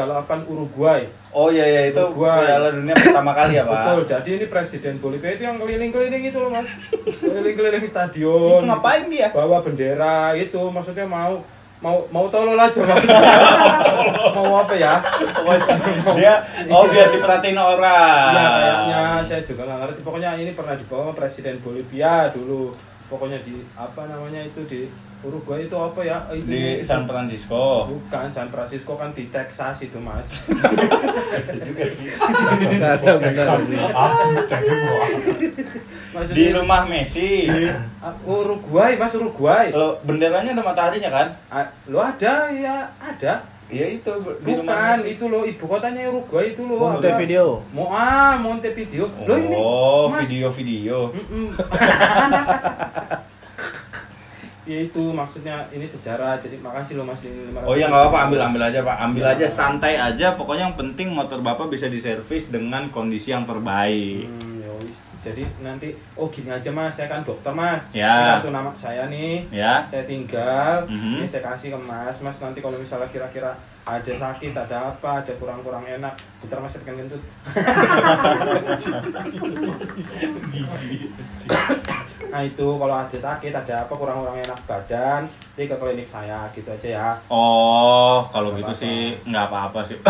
Uruguay 0.44 1.06
Oh 1.30 1.48
iya 1.48 1.62
iya 1.64 1.82
itu 1.88 2.02
Uruguay. 2.02 2.42
Piala 2.44 2.70
Dunia 2.72 2.94
pertama 2.94 3.32
kali 3.32 3.54
ya 3.54 3.64
Pak. 3.64 3.70
betul 3.72 4.00
jadi 4.10 4.30
ini 4.34 4.46
presiden 4.48 4.96
Bolivia 4.98 5.32
itu 5.32 5.44
yang 5.44 5.56
keliling-keliling 5.56 6.24
itu 6.26 6.38
loh 6.38 6.50
mas 6.50 6.66
keliling-keliling 7.22 7.84
Itu 7.84 7.92
stadion 7.92 8.62
ngapain 8.66 9.06
dia? 9.08 9.30
bawa 9.30 9.62
bendera 9.62 10.34
itu 10.34 10.58
maksudnya 10.68 11.06
mau 11.06 11.46
mau 11.80 12.04
mau 12.10 12.26
tolol 12.28 12.58
aja 12.58 12.82
mas 12.82 13.06
mau 14.36 14.52
apa 14.60 14.74
ya 14.74 15.00
Oh, 15.40 15.56
dia 16.14 16.34
oh 16.68 16.86
biar 16.86 17.10
diperhatiin 17.10 17.56
orang. 17.56 18.32
Ya 18.32 18.48
kayaknya 18.52 19.02
saya 19.24 19.42
juga 19.42 19.64
nggak 19.64 19.80
ngerti. 19.82 20.00
Pokoknya 20.02 20.30
ini 20.36 20.52
pernah 20.52 20.76
dibawa 20.76 21.10
Presiden 21.12 21.58
Bolivia 21.60 22.30
dulu. 22.30 22.76
Pokoknya 23.08 23.40
di 23.40 23.58
apa 23.74 24.06
namanya 24.06 24.44
itu 24.44 24.62
di 24.66 24.82
Uruguay 25.20 25.68
itu 25.68 25.76
apa 25.76 26.00
ya? 26.00 26.24
Itu 26.32 26.48
di 26.48 26.80
San 26.80 27.04
Francisco. 27.04 27.92
Bukan 27.92 28.32
San 28.32 28.48
Francisco 28.48 28.96
kan 28.96 29.12
di 29.12 29.28
Texas 29.28 29.84
itu 29.84 30.00
mas. 30.00 30.24
juga 31.60 31.86
sih. 31.92 32.08
Maksudnya, 36.16 36.32
Di 36.32 36.46
rumah 36.56 36.88
Messi. 36.88 37.52
Ah, 38.00 38.16
Uruguay 38.24 38.96
mas 38.96 39.12
Uruguay. 39.12 39.76
Kalau 39.76 40.00
benderanya 40.08 40.56
ada 40.56 40.64
mataharinya 40.64 41.12
kan? 41.12 41.28
Ah, 41.52 41.68
Lo 41.92 42.00
ada 42.00 42.48
ya 42.56 42.88
ada. 42.96 43.44
Iya 43.70 44.02
itu 44.02 44.10
di 44.42 44.50
rumah 44.56 44.66
Bukan 44.66 44.98
Messi. 45.06 45.14
itu 45.14 45.24
lo 45.30 45.46
ibu 45.46 45.62
kotanya 45.68 46.02
Uruguay 46.10 46.56
itu 46.56 46.64
lo. 46.64 46.96
Montevideo. 46.96 47.68
Mau 47.76 47.92
ah 47.92 48.40
Montevideo. 48.40 49.12
Lo 49.28 49.36
ini. 49.36 49.58
Oh, 49.60 50.08
Mas. 50.08 50.24
video-video. 50.26 51.12
Ya 54.70 54.86
itu 54.86 55.02
maksudnya 55.10 55.66
ini 55.74 55.90
sejarah 55.90 56.38
jadi 56.38 56.62
makasih 56.62 57.02
lo 57.02 57.04
mas 57.10 57.18
ini 57.26 57.58
500. 57.58 57.66
Oh 57.66 57.74
ya 57.74 57.90
nggak 57.90 58.06
apa-apa, 58.06 58.30
ambil 58.30 58.46
ambil 58.46 58.62
aja 58.70 58.86
pak, 58.86 59.02
ambil 59.02 59.26
aja 59.26 59.50
santai 59.50 59.98
aja. 59.98 60.38
Pokoknya 60.38 60.70
yang 60.70 60.78
penting 60.78 61.10
motor 61.10 61.42
bapak 61.42 61.74
bisa 61.74 61.90
diservis 61.90 62.54
dengan 62.54 62.94
kondisi 62.94 63.34
yang 63.34 63.50
terbaik. 63.50 64.30
Hmm, 64.30 64.62
ya 64.62 64.70
jadi 65.26 65.42
nanti 65.66 65.98
oh 66.14 66.30
gini 66.30 66.54
aja 66.54 66.70
mas. 66.70 66.94
Saya 66.94 67.10
kan 67.10 67.26
dokter 67.26 67.50
mas. 67.50 67.82
Ya. 67.98 68.14
Ini 68.14 68.30
kartu 68.38 68.54
nama 68.54 68.70
saya 68.78 69.10
nih. 69.10 69.50
Ya, 69.50 69.90
saya 69.90 70.06
tinggal. 70.06 70.86
Mhm. 70.86 71.26
ini 71.26 71.28
saya 71.28 71.50
kasih 71.50 71.74
ke 71.74 71.80
mas. 71.90 72.14
Mas 72.22 72.38
nanti 72.38 72.62
kalau 72.62 72.78
misalnya 72.78 73.10
kira-kira 73.10 73.58
ada 73.90 74.14
sakit 74.14 74.54
ada 74.54 74.94
apa 74.94 75.26
ada 75.26 75.34
kurang-kurang 75.42 75.82
enak 75.82 76.14
bentar 76.46 76.62
mas 76.62 76.78
pengen 76.78 77.10
kentut 77.10 77.26
nah 82.30 82.42
itu 82.42 82.68
kalau 82.76 82.96
ada 82.96 83.18
sakit 83.18 83.52
ada 83.52 83.76
apa 83.82 83.92
kurang-kurang 83.92 84.38
enak 84.38 84.60
badan 84.64 85.26
nanti 85.26 85.66
ke 85.66 85.76
klinik 85.76 86.06
saya 86.06 86.46
gitu 86.52 86.70
aja 86.70 86.90
ya 86.92 87.08
Oh, 87.28 88.22
kalau 88.30 88.54
gitu 88.54 88.66
apa-apa. 88.66 88.78
sih 88.78 88.98
nggak 89.24 89.46
apa-apa 89.46 89.80
sih. 89.84 89.98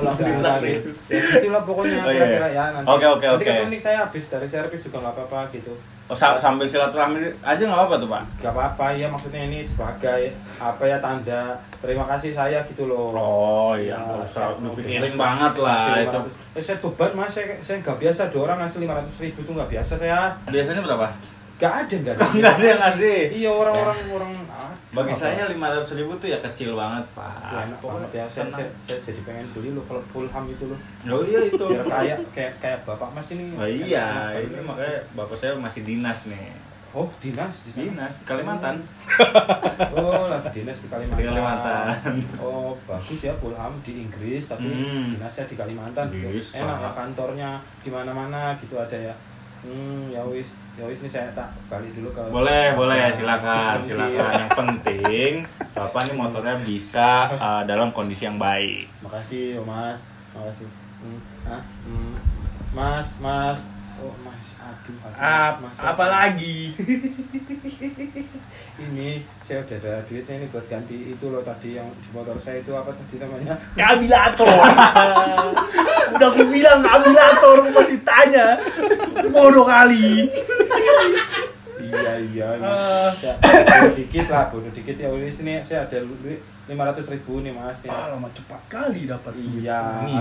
langsung 0.00 0.28
ditarik. 0.30 0.78
ya 1.06 1.20
itulah 1.38 1.62
pokoknya 1.62 1.96
Oh, 1.98 2.06
iya, 2.06 2.14
kira-kira 2.14 2.48
iya. 2.48 2.60
ya 2.60 2.64
nanti 2.72 2.86
Oke, 2.86 3.06
oke, 3.08 3.26
nanti 3.26 3.36
ke 3.38 3.48
oke. 3.48 3.58
klinik 3.60 3.80
saya 3.80 3.98
habis 4.02 4.24
dari 4.26 4.46
servis 4.46 4.80
juga 4.80 4.98
nggak 5.00 5.14
apa-apa 5.16 5.40
gitu 5.52 5.72
Oh, 6.10 6.16
sa- 6.16 6.34
sambil 6.34 6.66
silaturahmi 6.66 7.22
aja 7.40 7.62
nggak 7.62 7.78
apa-apa 7.78 7.96
tuh 7.96 8.08
pak. 8.08 8.22
nggak 8.36 8.50
apa-apa 8.50 8.86
ya 8.92 9.06
maksudnya 9.06 9.46
ini 9.46 9.62
sebagai 9.62 10.22
apa 10.58 10.82
ya 10.82 10.98
tanda 10.98 11.42
terima 11.78 12.02
kasih 12.04 12.34
saya 12.34 12.58
gitu 12.66 12.84
loh 12.84 13.14
Oh 13.14 13.72
iya, 13.72 13.94
nggak 13.96 14.26
usah 14.26 14.58
dipikirin 14.58 15.14
banget 15.14 15.54
lah 15.56 16.02
itu. 16.02 16.18
Eh, 16.50 16.58
saya 16.60 16.76
beban 16.76 17.14
mas, 17.14 17.30
saya 17.30 17.54
saya 17.62 17.78
nggak 17.78 17.94
biasa 17.96 18.26
ada 18.26 18.38
orang 18.40 18.58
ngasih 18.58 18.78
500 18.82 19.22
ribu 19.22 19.38
tuh 19.40 19.52
nggak 19.54 19.70
biasa 19.70 19.92
saya 19.96 20.34
Biasanya 20.44 20.82
berapa? 20.82 21.06
nggak 21.56 21.74
ada 21.78 21.94
nggak 21.94 22.14
ada 22.16 22.24
Nggak 22.34 22.52
ada 22.52 22.64
yang 22.66 22.80
ngasih. 22.82 23.18
iya 23.32 23.50
orang-orang 23.52 23.98
orang 24.10 24.32
Bagi 24.92 25.12
apa? 25.12 25.20
saya 25.20 25.42
lima 25.46 25.66
ratus 25.68 25.94
ribu 25.94 26.12
tuh 26.16 26.26
ya 26.26 26.38
kecil 26.40 26.74
banget 26.74 27.06
pak. 27.12 27.30
Ya, 27.44 27.58
enak 27.64 27.78
banget 27.78 28.10
ya 28.12 28.24
saya, 28.26 28.50
saya, 28.50 28.66
saya 28.82 28.98
jadi 29.04 29.20
pengen 29.22 29.46
beli 29.50 29.70
loh 29.70 29.84
kalau 29.84 30.02
Fulham 30.04 30.44
itu 30.46 30.66
loh 30.66 30.78
Oh 31.06 31.22
iya 31.22 31.40
itu. 31.44 31.62
biar 31.62 31.82
kayak 31.84 32.18
kayak 32.30 32.52
kayak 32.58 32.78
bapak 32.82 33.06
mas 33.10 33.28
ini 33.28 33.54
Oh 33.54 33.64
iya, 33.64 34.34
ini 34.36 34.58
makanya 34.60 34.98
bapak 35.12 35.34
saya 35.34 35.54
masih 35.54 35.82
dinas 35.82 36.26
nih. 36.26 36.50
oh 36.90 37.06
dinas 37.16 37.54
di 37.60 37.70
sana? 37.70 37.86
Dinas 37.86 38.14
di 38.16 38.24
Kalimantan. 38.24 38.76
oh 39.94 40.26
lagi 40.26 40.48
dinas 40.52 40.74
di 40.76 40.88
Kalimantan 40.88 41.18
Di 41.18 41.30
Kalimantan. 41.30 41.86
oh 42.36 42.74
bagus 42.82 43.20
ya 43.20 43.34
Fulham 43.36 43.72
di 43.80 43.92
Inggris 44.00 44.42
tapi 44.44 44.66
Hmm. 44.66 45.14
dinasnya 45.14 45.46
di 45.46 45.54
Kalimantan 45.54 46.10
gitu 46.10 46.26
enak 46.56 46.76
ya 46.76 46.90
kantornya 46.92 47.50
di 47.78 47.90
mana-mana 47.90 48.58
gitu 48.58 48.74
ada 48.74 48.98
ya 48.98 49.14
hmm 49.62 50.10
ya 50.10 50.18
wis 50.24 50.50
ya 50.80 50.88
wis 50.88 51.00
saya 51.12 51.28
tak 51.36 51.52
balik 51.68 51.92
dulu 51.92 52.08
ke 52.16 52.20
Boleh, 52.32 52.72
boleh, 52.72 53.04
Nah, 53.04 53.12
silakan, 53.12 53.72
nanti. 53.76 53.92
silakan. 53.92 54.32
Yang 54.32 54.50
penting 54.56 55.32
bapak 55.76 56.00
nih 56.08 56.16
motornya 56.16 56.56
bisa 56.64 57.08
uh, 57.36 57.62
dalam 57.68 57.92
kondisi 57.92 58.24
yang 58.24 58.40
baik. 58.40 58.88
makasih 59.04 59.60
mas 59.64 60.00
makasih 60.32 60.68
hmm. 61.04 61.20
hmm. 61.84 62.12
mas 62.72 63.06
mas 63.20 63.58
mas, 65.60 65.76
apalagi? 65.78 66.72
Ini 68.80 69.20
saya 69.44 69.60
udah 69.60 69.76
ada 69.76 69.94
duitnya 70.08 70.40
ini 70.40 70.46
buat 70.48 70.64
ganti 70.64 71.12
itu 71.12 71.24
loh 71.28 71.44
tadi 71.44 71.76
yang 71.76 71.84
di 71.92 72.08
motor 72.16 72.32
saya 72.40 72.64
itu 72.64 72.72
apa 72.72 72.88
tadi 72.96 73.20
namanya? 73.20 73.52
Kabilator 73.76 74.48
udah 76.16 76.28
aku 76.32 76.42
bilang 76.48 76.80
kabilator 76.80 77.56
masih 77.68 78.00
tanya. 78.00 78.56
Bodoh 79.28 79.68
kali. 79.68 80.32
Iya 81.76 82.12
iya 82.24 82.46
Ah. 82.56 83.12
ya, 83.12 83.36
bodoh 83.36 83.92
dikit 84.00 84.26
lah 84.32 84.48
bodoh 84.48 84.72
dikit. 84.72 84.96
Ya 84.96 85.12
ini 85.12 85.28
sini 85.28 85.60
saya 85.60 85.84
ada 85.84 86.00
duit 86.00 86.40
lima 86.64 86.88
ratus 86.88 87.04
ribu 87.12 87.44
nih 87.44 87.52
mas 87.52 87.76
nih. 87.84 87.92
alamak 87.92 88.32
cepat 88.32 88.60
kali 88.64 89.04
dapat 89.04 89.34
iya. 89.36 90.06
Ini. 90.08 90.16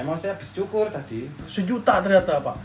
emang 0.00 0.16
saya 0.16 0.32
habis 0.32 0.56
cukur 0.56 0.88
tadi. 0.88 1.28
Sejuta 1.44 2.00
ternyata 2.00 2.40
pak 2.40 2.56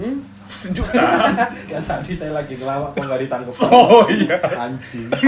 hmm? 0.00 0.16
sejuta 0.50 0.96
yang 1.72 1.84
tadi 1.86 2.12
saya 2.16 2.32
lagi 2.34 2.58
ngelawak 2.58 2.96
kok 2.96 3.04
nggak 3.06 3.20
ditangkap. 3.22 3.54
Oh 3.70 4.08
iya. 4.08 4.36
Anjing. 4.40 5.08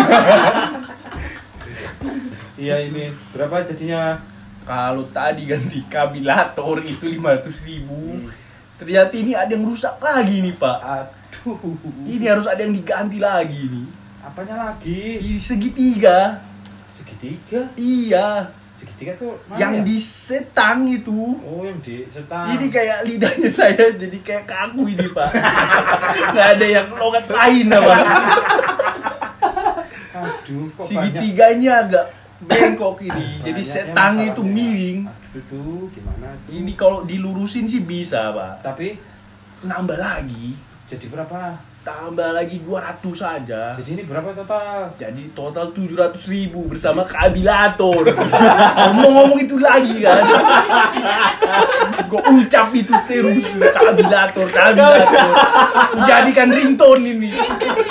Iya 2.62 2.79
ini 2.79 3.11
berapa 3.35 3.67
jadinya? 3.67 4.23
Kalau 4.62 5.02
tadi 5.11 5.50
ganti 5.50 5.83
kabilator 5.91 6.79
itu 6.87 7.11
500 7.11 7.67
ribu. 7.67 8.23
Hmm. 8.23 8.31
ternyata 8.79 9.14
ini 9.14 9.35
ada 9.35 9.50
yang 9.50 9.67
rusak 9.67 9.99
lagi 9.99 10.43
nih 10.43 10.55
pak. 10.55 10.79
Aduh. 10.79 11.59
Ini 12.07 12.23
harus 12.23 12.47
ada 12.47 12.62
yang 12.62 12.71
diganti 12.71 13.19
lagi 13.19 13.67
nih. 13.67 13.87
Apanya 14.23 14.71
lagi? 14.71 15.19
Ini 15.26 15.38
segitiga. 15.43 16.38
Segitiga? 16.95 17.67
Iya 17.75 18.62
Segitiga 18.83 19.15
tuh 19.15 19.39
mana 19.47 19.62
yang 19.62 19.75
ya? 19.79 19.83
di 19.87 19.97
setang 20.03 20.91
itu. 20.91 21.39
Oh, 21.47 21.62
yang 21.62 21.79
di 21.79 22.03
setang. 22.11 22.51
Ini 22.59 22.67
kayak 22.67 22.99
lidahnya 23.07 23.51
saya 23.62 23.95
jadi 23.95 24.19
kayak 24.19 24.45
kaku 24.51 24.91
ini 24.91 25.07
pak. 25.15 25.31
Nggak 26.35 26.49
ada 26.59 26.67
yang 26.67 26.89
logat 26.99 27.27
lain 27.31 27.67
apa. 27.71 27.95
Aduh, 30.23 30.67
kok 30.75 30.87
banyak. 30.91 30.91
Segitiganya 30.91 31.73
agak 31.87 32.07
bengkok 32.43 32.99
ini. 33.07 33.39
Jadi 33.47 33.62
setang 33.62 34.19
itu 34.19 34.43
miring. 34.43 35.07
Aduh, 35.07 35.43
tuh, 35.47 35.83
gimana 35.95 36.35
tuh? 36.43 36.51
Ini 36.51 36.73
kalau 36.75 37.07
dilurusin 37.07 37.71
sih 37.71 37.87
bisa 37.87 38.35
pak. 38.35 38.67
Tapi 38.67 38.99
Nambah 39.62 39.95
lagi. 39.95 40.59
jadi 40.91 41.07
berapa? 41.07 41.55
Tambah 41.83 42.31
lagi 42.31 42.62
200 42.62 43.11
saja. 43.11 43.75
Jadi 43.75 43.99
ini 43.99 44.03
berapa 44.07 44.31
total? 44.39 44.95
Jadi 44.95 45.35
total 45.35 45.75
700 45.75 46.15
ribu 46.31 46.71
bersama 46.71 47.03
kabilator. 47.03 48.07
Ngomong-ngomong 48.87 49.43
itu 49.43 49.59
lagi 49.59 49.99
kan. 49.99 50.23
Gue 52.07 52.23
ucap 52.39 52.71
itu 52.71 52.95
terus 53.11 53.51
kabilator, 53.75 54.47
kabilator. 54.55 55.27
Jadikan 56.07 56.55
ringtone 56.55 57.19
ini. 57.19 57.35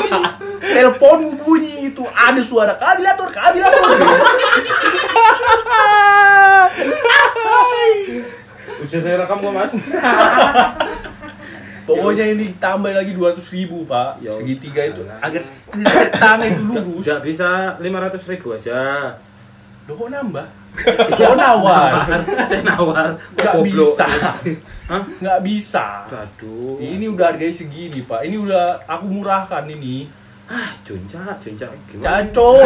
Telepon 0.72 1.36
bunyi 1.36 1.92
itu 1.92 2.08
ada 2.16 2.40
suara 2.40 2.80
kabilator, 2.80 3.28
kabilator. 3.28 3.92
Udah 8.88 9.00
saya 9.04 9.16
rekam 9.20 9.44
kok, 9.44 9.52
Mas. 9.52 9.76
Pokoknya 11.98 12.26
ini 12.32 12.46
tambah 12.62 12.92
lagi 12.94 13.12
200 13.12 13.56
ribu 13.56 13.84
pak. 13.84 14.24
Ya 14.24 14.32
Segitiga 14.38 14.82
itu 14.88 15.02
agar 15.08 15.42
setang 15.44 16.40
itu 16.46 16.62
lurus. 16.64 17.04
Enggak 17.04 17.22
bisa 17.26 17.48
500 17.80 18.32
ribu 18.32 18.48
aja. 18.56 18.82
Loh 19.90 19.96
kok 19.98 20.10
nambah? 20.14 20.48
Kok 21.20 21.36
nawar? 21.36 22.08
saya 22.48 22.64
nawar. 22.64 23.20
Goblok? 23.36 23.92
bisa. 23.92 24.08
Hah? 24.88 25.04
Nggak 25.20 25.40
bisa. 25.44 26.08
Aduh. 26.08 26.80
Ini 26.80 27.12
udah 27.12 27.36
harganya 27.36 27.52
segini 27.52 28.00
pak. 28.08 28.24
Ini 28.24 28.40
udah 28.40 28.88
aku 28.88 29.06
murahkan 29.12 29.68
ini. 29.68 30.08
ah, 30.48 30.72
junca, 30.88 31.36
junca 31.44 31.68
gimana? 31.92 32.24
Caco. 32.24 32.60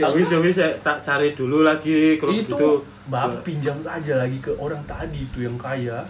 Ya 0.00 0.08
wis, 0.16 0.32
ya 0.32 0.38
wis, 0.40 0.56
saya 0.56 0.72
tak 0.80 1.04
cari 1.04 1.28
dulu 1.36 1.60
lagi 1.60 2.16
kalau 2.16 2.32
itu 2.32 2.48
gitu. 2.48 2.70
bapak 3.12 3.44
pinjam 3.44 3.76
aja 3.84 4.16
lagi 4.16 4.40
ke 4.40 4.50
orang 4.56 4.80
tadi 4.88 5.28
itu 5.28 5.44
yang 5.44 5.60
kaya. 5.60 6.00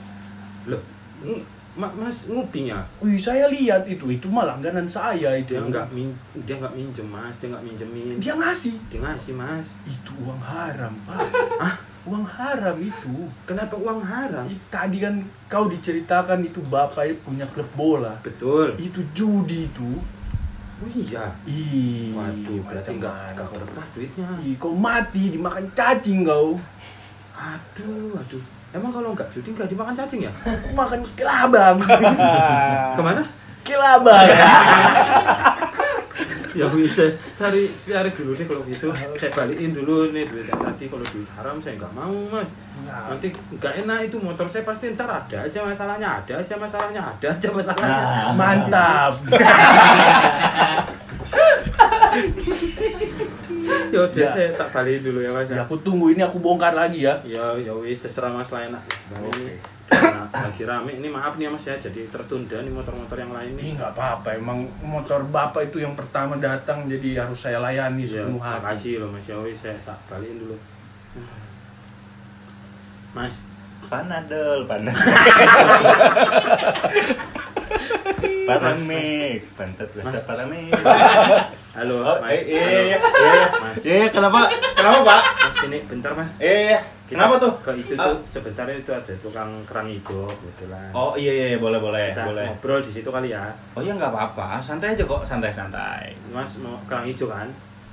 Loh, 0.71 0.79
ini 1.27 1.43
Ma- 1.79 1.95
Mas 1.95 2.27
ngupingnya? 2.27 2.83
Wih 2.99 3.15
saya 3.15 3.47
lihat 3.47 3.87
itu 3.87 4.11
itu 4.11 4.27
mah 4.27 4.43
langganan 4.43 4.91
saya 4.91 5.39
itu. 5.39 5.55
Dia 5.55 5.63
enggak 5.63 5.87
min 5.95 6.11
dia 6.43 6.59
enggak 6.59 6.75
minjem, 6.75 7.07
Mas. 7.07 7.35
Dia 7.39 7.47
enggak 7.55 7.63
minjemin. 7.63 8.19
Dia 8.19 8.35
ngasih. 8.35 8.75
Dia 8.91 9.01
ngasih, 9.07 9.33
Mas. 9.39 9.67
Itu 9.87 10.11
uang 10.27 10.43
haram 10.43 10.95
pak. 11.07 11.23
Uang 12.11 12.25
haram 12.25 12.81
itu. 12.81 13.29
Kenapa 13.45 13.77
uang 13.77 14.01
haram? 14.01 14.49
Tadi 14.73 15.05
kan 15.05 15.21
kau 15.53 15.69
diceritakan 15.69 16.43
itu 16.43 16.59
bapak 16.65 17.13
punya 17.23 17.45
klub 17.53 17.69
bola. 17.77 18.17
Betul. 18.25 18.73
Itu 18.81 19.05
judi 19.13 19.69
itu. 19.69 20.01
Oh 20.81 20.89
iya. 20.97 21.25
Ih, 21.45 22.17
Waduh, 22.17 22.61
berarti 22.65 22.97
enggak 22.97 23.37
enggak 23.37 23.47
berkah 23.53 23.87
duitnya. 23.93 24.29
Ih, 24.41 24.57
kau 24.57 24.73
mati 24.73 25.29
dimakan 25.29 25.69
cacing 25.77 26.25
kau. 26.25 26.57
Aduh, 27.37 28.17
aduh. 28.17 28.43
Emang 28.73 28.89
kalau 28.89 29.13
enggak 29.13 29.29
judi 29.29 29.53
enggak 29.53 29.69
dimakan 29.69 29.93
cacing 29.93 30.25
ya? 30.25 30.33
Makan 30.73 31.05
kelabang. 31.13 31.77
Ke 32.97 33.03
mana? 33.05 33.25
kelabang. 33.61 34.29
ya 36.53 36.67
bisa 36.69 37.05
cari 37.35 37.63
cari 37.81 38.11
dulu 38.11 38.33
deh 38.33 38.43
kalau 38.45 38.63
gitu 38.65 38.87
saya 39.15 39.31
balikin 39.31 39.71
dulu 39.71 40.11
nih 40.11 40.25
duit 40.25 40.47
yang 40.47 40.61
tadi 40.61 40.85
kalau 40.87 41.07
duit 41.07 41.29
haram 41.33 41.57
saya 41.59 41.75
nggak 41.77 41.93
mau 41.93 42.11
mas 42.29 42.49
nanti 42.83 43.29
nggak 43.53 43.75
enak 43.81 43.99
itu 44.05 44.17
motor 44.17 44.47
saya 44.47 44.63
pasti 44.63 44.91
ntar 44.91 45.07
ada 45.07 45.37
aja 45.41 45.59
masalahnya 45.61 46.09
ada 46.19 46.33
aja 46.37 46.55
masalahnya 46.57 47.03
ada 47.09 47.27
aja 47.29 47.49
masalahnya 47.49 47.89
Nah. 47.91 48.35
Mantap. 48.35 49.13
ya 53.91 54.01
udah 54.01 54.15
Ya. 54.17 54.31
saya 54.31 54.49
tak 54.55 54.69
balikin 54.73 55.03
dulu 55.05 55.19
ya 55.21 55.31
mas 55.31 55.47
Ya, 55.47 55.63
aku 55.63 55.75
tunggu 55.79 56.11
ini 56.11 56.23
aku 56.23 56.39
bongkar 56.39 56.73
lagi 56.73 57.03
ya. 57.03 57.19
ya 57.23 57.55
ya 57.57 57.73
wis 57.75 57.99
terserah 57.99 58.31
mas 58.31 58.51
lah 58.51 58.63
enak 58.65 58.83
nah, 59.11 59.19
lagi 60.33 60.63
rame 60.63 60.95
ini 60.95 61.09
maaf 61.09 61.35
nih 61.35 61.45
ya 61.45 61.51
mas 61.51 61.65
ya 61.65 61.75
jadi 61.77 62.07
tertunda 62.07 62.57
nih 62.57 62.71
motor-motor 62.71 63.17
yang 63.17 63.31
lain 63.31 63.51
nih 63.53 63.65
Ini 63.65 63.73
nggak 63.77 63.93
apa-apa, 63.93 64.29
emang 64.33 64.63
motor 64.81 65.21
bapak 65.25 65.67
itu 65.67 65.79
yang 65.79 65.93
pertama 65.93 66.39
datang 66.39 66.87
jadi 66.87 67.25
harus 67.25 67.35
saya 67.37 67.59
layani 67.59 68.03
ya, 68.03 68.23
sepenuh 68.23 68.39
hati. 68.39 68.55
makasih 68.57 68.95
loh 68.99 69.09
mas 69.09 69.25
ya 69.25 69.37
wis 69.37 69.59
saya 69.59 69.75
tak 69.81 69.99
balikin 70.07 70.39
dulu 70.39 70.57
mas 73.11 73.35
Panadol, 73.83 74.71
panadol. 74.71 75.03
Paramik, 78.47 79.41
pantat 79.55 79.91
rasa 79.93 80.19
paramik. 80.23 80.71
halo 81.73 81.99
Oh, 81.99 82.17
mas 82.19 82.31
eh, 82.33 82.43
iya, 82.47 82.63
iya, 82.63 82.81
iya, 82.87 82.99
Mas. 83.57 83.77
iya, 83.81 83.95
iya, 83.97 84.09
kenapa? 84.11 84.47
Kenapa, 84.75 84.99
Pak? 85.01 85.23
Mas 85.41 85.55
sini 85.57 85.79
bentar 85.87 86.13
mas. 86.13 86.31
Eh, 86.37 86.47
iya, 86.67 86.79
Kita 86.83 87.00
kenapa 87.11 87.35
tuh? 87.37 87.53
Ke 87.61 87.71
itu 87.75 87.93
Ah. 87.95 88.07
tuh 88.07 88.17
sebentar 88.31 88.65
itu 88.65 88.89
ada 88.89 89.13
tukang 89.19 89.51
kerang 89.67 89.85
hijau 89.85 90.25
kebetulan. 90.31 90.89
Oh, 90.91 91.13
iya, 91.13 91.33
iya, 91.33 91.47
iya, 91.49 91.59
boleh, 91.59 91.77
boleh, 91.77 92.15
Kita 92.15 92.25
boleh. 92.25 92.47
ngobrol 92.47 92.81
di 92.81 92.91
situ 92.91 93.09
kali 93.09 93.29
ya. 93.29 93.51
Oh 93.75 93.81
iya, 93.81 93.93
nggak 93.93 94.09
apa-apa, 94.09 94.59
santai 94.61 94.95
aja 94.95 95.03
kok, 95.03 95.21
santai-santai. 95.21 96.15
Mas 96.29 96.55
mau 96.57 96.79
kerang 96.85 97.05
hijau 97.05 97.27
kan? 97.27 97.51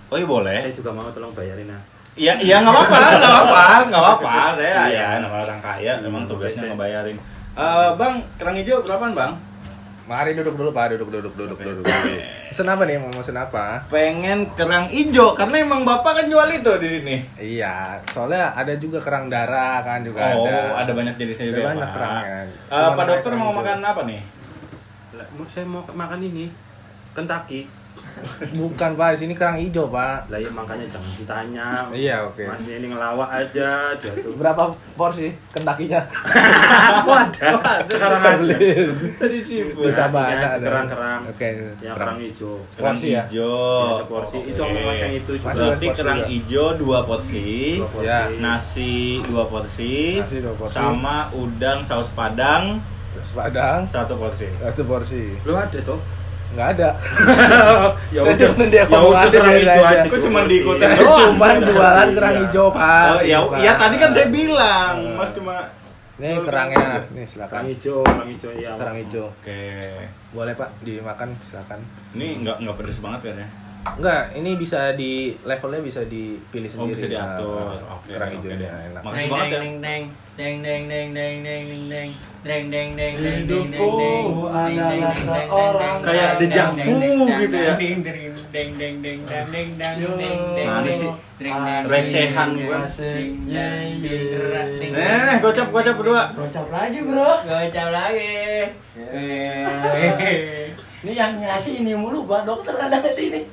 Oh 0.08 0.15
iya, 0.15 0.23
boleh. 0.23 0.60
Saya 0.62 0.71
juga 0.71 0.91
mau 0.91 1.10
tolong 1.10 1.34
bayarin 1.34 1.65
ya. 1.65 1.80
Iya, 2.15 2.34
iya 2.39 2.56
nggak 2.60 2.71
apa-apa, 2.71 2.97
nggak 3.13 3.32
apa-apa, 3.32 3.63
nggak 3.88 4.01
apa-apa. 4.01 4.34
Saya 4.56 4.73
Iya. 4.86 4.89
ya, 4.89 5.08
nama 5.19 5.38
orang 5.43 5.60
kaya, 5.60 5.93
memang 5.99 6.23
Hmm, 6.23 6.30
tugasnya 6.32 6.69
ngebayarin. 6.69 7.17
Eh, 7.53 7.89
bang, 7.93 8.15
kerang 8.38 8.56
hijau 8.56 8.82
berapaan, 8.82 9.13
Bang? 9.13 9.34
Mari 10.08 10.39
duduk 10.39 10.56
dulu 10.56 10.72
Pak, 10.72 10.96
duduk 10.96 11.12
duduk 11.12 11.34
duduk 11.36 11.60
duduk. 11.60 11.84
Pesen 12.48 12.63
apa 12.72 12.88
nih? 12.88 12.96
Mau 12.96 13.12
pesen 13.12 13.36
apa? 13.36 13.84
Pengen 13.91 14.56
kerang 14.56 14.88
hijau 14.88 15.36
karena 15.36 15.67
emang 15.67 15.84
Bapak 15.84 16.24
kan 16.24 16.26
jual 16.32 16.48
itu 16.48 16.72
di 16.80 16.88
sini. 16.88 17.15
Iya, 17.36 18.00
soalnya 18.15 18.56
ada 18.56 18.72
juga 18.80 19.04
kerang 19.04 19.28
darah 19.28 19.84
kan 19.84 20.08
juga 20.08 20.32
oh, 20.32 20.48
ada. 20.48 20.80
ada 20.80 20.91
banyak 20.96 21.20
jenisnya 21.20 21.52
Ada 21.52 21.52
juga. 21.52 21.60
ya, 21.60 21.67
banyak 21.67 21.89
Pak. 21.91 21.96
kerangnya. 22.00 22.39
Eh, 22.39 22.48
Cuma 22.72 22.96
Pak 22.96 23.06
dokter 23.12 23.32
mau 23.36 23.52
makan 23.52 23.78
apa 23.84 24.02
nih? 24.08 24.22
Saya 25.52 25.65
mau 25.67 25.84
makan 25.84 26.20
ini. 26.24 26.46
Kentucky. 27.12 27.67
Bukan 28.54 28.92
Pak, 28.94 29.16
sini 29.16 29.34
kerang 29.34 29.56
hijau 29.56 29.88
Pak. 29.88 30.28
Lah 30.28 30.38
ya 30.38 30.50
makanya 30.50 30.86
jangan 30.88 31.12
ditanya. 31.16 31.68
Iya 31.90 32.16
oke. 32.26 32.44
Masnya 32.44 32.74
ini 32.76 32.88
ngelawak 32.90 33.30
aja 33.30 33.70
dia 33.94 34.12
tuh. 34.16 34.34
Berapa 34.34 34.68
porsi 34.94 35.32
kentakinya? 35.50 36.02
Wadah. 37.10 37.54
Sekarang 37.86 38.20
aja. 38.20 38.32
beli. 38.38 38.58
Tadi 39.16 39.38
siput. 39.42 39.86
Bisa 39.86 40.10
aja 40.10 40.58
kerang-kerang. 40.58 41.22
Oke. 41.30 41.50
Yang 41.80 41.96
kerang 41.96 42.18
hijau. 42.20 42.54
Kerang 42.74 42.96
Porsi 42.96 43.08
ya? 43.10 43.24
hijau. 43.26 43.54
Ya, 43.54 43.96
seporsi. 44.02 44.38
Itu 44.44 44.60
sama 44.60 44.80
mas 44.82 44.98
yang 44.98 45.14
itu 45.14 45.32
juga. 45.34 45.46
Masih 45.48 45.60
Berarti 45.62 45.86
porsi 45.86 45.98
kerang 45.98 46.18
juga. 46.18 46.30
hijau 46.30 46.68
dua 46.78 47.00
porsi, 47.04 47.48
Dua 47.78 47.90
porsi. 47.90 48.08
Ya. 48.08 48.22
nasi 48.38 48.96
dua 49.24 49.44
porsi, 49.48 49.94
Nasi 50.20 50.38
dua 50.42 50.54
porsi. 50.56 50.74
sama 50.74 51.18
udang 51.32 51.80
saus 51.82 52.10
padang 52.12 52.82
Terus 53.08 53.34
Padang 53.34 53.82
satu 53.90 54.14
porsi. 54.14 54.46
satu 54.62 54.86
porsi. 54.86 55.34
Lu 55.42 55.58
ada 55.58 55.80
tuh? 55.82 55.98
Nggak 56.58 56.70
ada. 56.74 56.89
ya 58.15 58.20
Saya 58.20 58.34
udah. 58.34 58.48
cuman 58.50 58.67
dia 58.67 58.82
ya 58.82 58.86
udah 58.89 59.22
aja, 59.22 59.30
kerang 59.32 59.54
hijau 59.54 59.84
aja. 59.84 60.06
cuman 60.10 60.41
porsi. 60.41 60.52
diikutin 60.52 60.82
Saya 60.82 60.98
doang? 60.98 61.32
Sudah. 61.38 61.67
jualan 61.70 62.08
kerang 62.12 62.34
Iya. 62.34 62.41
hijau 62.43 62.65
Pak. 62.74 63.06
Oh, 63.08 63.22
ya, 63.22 63.39
ya 63.60 63.72
tadi 63.78 63.96
kan 63.96 64.10
saya 64.10 64.28
bilang, 64.28 64.96
Mas 65.13 65.32
cuma 65.32 65.56
Nih 66.17 66.34
kerangnya, 66.41 67.06
nih 67.13 67.22
Kerang 67.22 67.30
silakan. 67.30 67.62
hijau, 67.70 68.02
kerang 68.02 68.26
hijau 68.28 68.52
ya. 68.52 68.72
Kerang 68.74 68.98
hijau. 68.98 69.26
Oke. 69.32 69.62
Boleh 70.34 70.54
Pak 70.54 70.70
dimakan 70.82 71.30
silakan. 71.39 71.80
Ini 72.12 72.41
nggak 72.41 72.58
nggak 72.58 72.76
pedes 72.76 72.98
banget 72.98 73.20
kan 73.24 73.38
ya? 73.38 73.48
Enggak, 73.95 74.23
ini 74.34 74.52
bisa 74.54 74.91
di 74.91 75.12
levelnya 75.41 75.80
bisa 75.80 76.02
dipilih 76.04 76.67
Oh, 76.67 76.73
sendiri. 76.84 76.93
bisa 76.93 77.06
diatur. 77.08 77.71
Nah, 77.78 77.95
Oke, 77.95 78.10
kerang 78.10 78.32
hijaunya 78.32 78.58
deh. 78.60 78.69
enak. 78.91 79.02
Makasih 79.02 79.28
banget 79.28 79.47
ya. 79.47 79.60
deng 79.60 79.73
deng 79.80 80.04
deng 80.36 80.56
deng 80.58 80.84
deng 80.86 81.08
deng 81.13 81.36
deng 81.41 81.65
deng 81.67 82.10
deng 82.43 82.60
deng 82.67 82.67
deng 82.67 82.89
deng 82.93 83.13
deng 83.17 83.43
deng 83.47 83.65
deng 83.67 83.88
deng 83.97 84.26
adalah 84.47 85.15
seorang 85.17 85.95
Kayak 86.00 86.32
deja 86.38 86.63
vu 86.69 86.97
gitu 87.38 87.58
ya. 87.58 87.73
deng 87.76 88.00
deng 88.00 88.23
deng 88.47 88.69
deng 88.78 88.95
deng 89.02 89.19
deng 89.28 89.43
deng 89.43 89.67
deng 89.76 89.97
deng 90.00 90.39
deng 90.56 90.65
Mana 90.65 90.89
sih? 90.89 91.10
deng 91.38 91.54
deng 91.58 91.84
Recehan 91.86 92.50
deng 92.50 92.63
gua. 92.63 92.80
deng 92.88 93.32
deng 93.45 93.89
deng 94.00 94.91
deng 94.93 95.39
gocap, 95.39 95.67
gocap 95.69 95.95
berdua. 95.95 96.23
Gocap 96.34 96.67
lagi 96.69 97.00
bro 97.02 97.32
Gocap 97.43 97.88
lagi. 97.89 98.34
Ini 100.97 101.13
yang 101.13 101.38
ngasih 101.38 101.73
ini 101.78 101.93
mulu 101.93 102.26
Pak 102.26 102.41
dokter 102.43 102.73
ada 102.73 102.97
ke 102.97 103.12
sini 103.12 103.45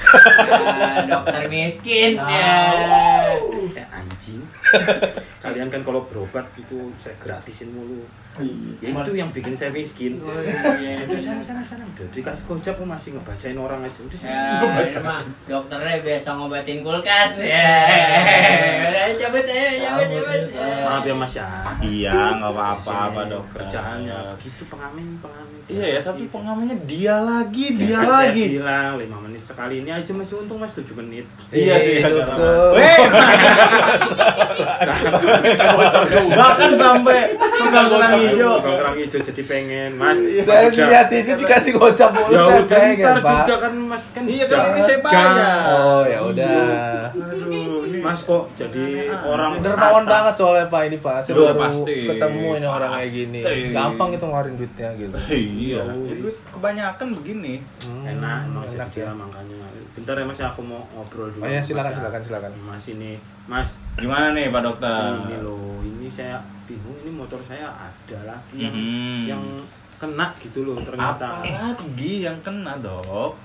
Dokter 1.10 1.44
miskin 1.48 2.16
ya. 2.16 2.62
Eh 3.76 3.86
anjing. 3.90 4.42
kalian 5.40 5.68
kan 5.72 5.82
kalau 5.82 6.06
berobat 6.06 6.46
itu 6.56 6.92
saya 7.02 7.16
gratisin 7.18 7.74
mulu. 7.74 8.06
Ya 8.80 8.88
itu 8.94 9.12
yang 9.12 9.28
bikin 9.34 9.52
saya 9.52 9.68
miskin. 9.68 10.16
Oh, 10.22 10.30
iya. 10.78 11.02
udah 11.04 11.20
sana 11.20 11.42
sana 11.42 11.60
sana. 11.60 11.84
Udah 11.84 12.08
dikasih 12.14 12.44
gojek 12.46 12.72
kok 12.72 12.86
masih 12.88 13.08
ngebacain 13.12 13.58
orang 13.58 13.80
aja. 13.84 14.00
Udah 14.00 14.18
sana. 14.22 14.32
Ya, 14.80 15.00
mah 15.02 15.20
dokternya 15.44 15.96
biasa 16.00 16.28
ngobatin 16.38 16.78
kulkas. 16.80 17.32
Ya. 17.42 17.74
Udah 18.88 19.04
cabut 19.18 19.44
aja, 19.44 19.68
cabut, 19.76 20.08
cabut. 20.08 20.42
maaf 20.86 21.04
ya 21.04 21.14
mas 21.14 21.34
ya. 21.34 21.48
Iya, 21.82 22.16
nggak 22.40 22.52
apa-apa, 22.54 22.80
Di 22.80 22.96
sini 23.04 23.12
Pak 23.12 23.24
Dokter. 23.28 23.60
kerjaannya 23.60 24.18
gitu 24.40 24.62
pengamen 24.70 25.06
pengamen. 25.20 25.58
Iya 25.70 25.86
ya, 25.86 26.00
tapi 26.02 26.22
pengamennya 26.26 26.76
dia 26.88 27.14
lagi, 27.20 27.66
Ya, 27.74 27.78
dia 27.78 27.98
lagi. 28.02 28.44
saya 28.46 28.54
bilang 28.58 28.92
5 28.98 29.24
menit 29.28 29.42
sekali 29.44 29.74
ini 29.82 29.90
aja 29.90 30.10
masih 30.10 30.34
untung 30.40 30.58
mas 30.58 30.72
7 30.72 30.86
menit. 30.96 31.26
Iya 31.50 31.74
sih, 31.78 31.98
bahkan 36.30 36.70
sampai 36.76 37.18
tukang 37.36 37.86
kerang 37.88 38.14
hijau. 38.22 38.52
Kerang 38.60 38.96
hijau 38.96 39.20
jadi 39.22 39.42
pengen 39.44 39.90
mas 39.94 40.16
Saya 40.40 40.66
Udah. 40.66 40.86
lihat 40.86 41.08
ini 41.10 41.32
dikasih 41.36 41.72
gocap 41.74 42.10
mulu 42.10 42.30
ya 42.30 42.42
saya 42.42 42.62
pengen, 42.64 43.14
Pak. 43.18 43.38
juga 43.42 43.56
kan 43.58 43.72
mas 43.84 44.04
kan 44.10 44.22
Iya 44.22 44.44
kan 44.46 44.60
ini 44.68 44.80
saya 44.80 44.98
bayar. 45.00 45.58
Oh, 45.70 46.02
ya 46.04 46.18
udah. 46.22 46.56
Mas 48.00 48.20
kok 48.22 48.48
jadi 48.54 48.84
orang 49.20 49.60
Dermawan 49.60 50.04
banget 50.04 50.34
soalnya 50.34 50.66
Pak 50.66 50.82
ini 50.86 50.96
Pak. 50.96 51.16
Saya 51.20 51.34
baru 51.36 51.56
pasti. 51.58 51.96
ketemu 52.06 52.46
ini 52.54 52.66
orang 52.66 52.90
kayak 52.94 53.10
gini. 53.10 53.40
Gampang 53.70 54.08
itu 54.10 54.24
ngeluarin 54.24 54.54
duitnya 54.54 54.88
gitu. 54.96 55.16
Iya, 55.60 55.82
Oh, 55.82 56.06
itu 56.06 56.30
kebanyakan 56.50 57.06
begini. 57.14 57.54
Hmm, 57.80 58.06
enak 58.06 58.36
emang 58.44 58.64
enak 58.66 58.88
jadi 58.88 58.88
ya. 58.96 59.06
dia 59.06 59.10
makanya 59.12 59.56
bentar 59.90 60.14
ya 60.14 60.24
mas 60.24 60.38
ya, 60.38 60.46
aku 60.48 60.62
mau 60.62 60.80
ngobrol 60.88 61.28
dulu 61.28 61.42
Oh 61.42 61.48
ya, 61.48 61.58
Mas, 61.58 61.66
silakan 61.66 61.90
ya. 61.90 61.96
silakan 61.98 62.20
silakan. 62.22 62.50
mas 62.62 62.84
ini 62.86 63.12
mas 63.44 63.68
Gimana 63.94 64.30
nih 64.30 64.48
Pak 64.48 64.62
Dokter? 64.62 65.10
ini 65.20 65.36
loh 65.38 65.69
saya 66.10 66.36
bingung 66.64 66.98
ini 67.00 67.10
motor 67.10 67.38
saya 67.40 67.66
ada 67.70 68.18
lagi 68.26 68.58
yang 68.60 68.72
Mhm. 68.72 69.22
yang 69.26 69.44
kena 69.96 70.32
gitu 70.36 70.64
loh 70.64 70.76
ternyata 70.78 71.40
Apalagi 71.40 72.22
yang 72.22 72.36
kena 72.40 72.76
dok? 72.76 73.36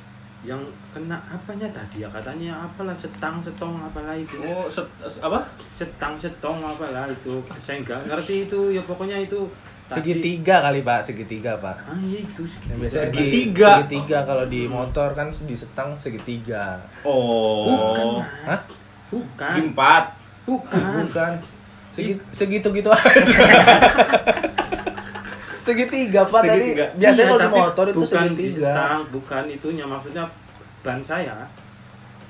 yang 0.42 0.62
kena 0.92 1.18
apanya 1.26 1.66
tadi 1.68 2.00
ya 2.00 2.08
katanya 2.08 2.54
apalah 2.62 2.94
setang 2.94 3.42
setong 3.42 3.82
apalah 3.82 4.14
itu 4.14 4.38
Oh, 4.40 4.70
set, 4.70 4.86
apa? 5.18 5.42
setang 5.74 6.14
setong 6.16 6.62
apalah 6.62 7.06
itu 7.08 7.42
saya 7.60 7.82
nggak 7.82 8.06
ngerti 8.06 8.46
itu 8.46 8.60
ya 8.70 8.82
pokoknya 8.84 9.18
itu 9.20 9.42
tadi- 9.86 10.06
Segitiga 10.06 10.62
kali 10.62 10.82
Pak, 10.82 11.02
segitiga 11.02 11.58
Pak. 11.58 11.78
ah 11.84 11.98
iya 12.00 12.22
itu 12.22 12.46
segitiga 12.46 12.78
di- 12.78 12.94
Segitiga. 12.94 13.70
segitiga 13.80 14.20
kalau 14.24 14.46
di 14.46 14.62
motor 14.66 15.10
kan 15.12 15.28
di 15.30 15.56
setang 15.56 15.94
segitiga. 15.96 16.78
Oh, 17.02 17.66
bukan 17.66 18.08
Hah? 18.46 18.62
bukan 19.08 19.50
segi 19.50 19.62
empat. 19.66 20.04
bukan 20.46 21.10
Bukan. 21.10 21.32
Segi, 21.96 22.14
segitu 22.30 22.68
gitu 22.70 22.90
aja. 22.90 23.16
segitiga 25.62 26.22
Pak 26.26 26.42
tadi. 26.44 26.76
Segitiga. 26.76 26.86
Biasanya 26.94 27.16
Iya, 27.18 27.26
kalau 27.26 27.40
di 27.40 27.46
tapi 27.46 27.58
motor 27.58 27.86
itu 27.86 27.98
bukan 27.98 28.06
di 28.06 28.46
segitiga. 28.46 28.74
bukan 29.10 29.44
itunya 29.50 29.86
maksudnya 29.86 30.24
ban 30.82 31.00
saya 31.02 31.38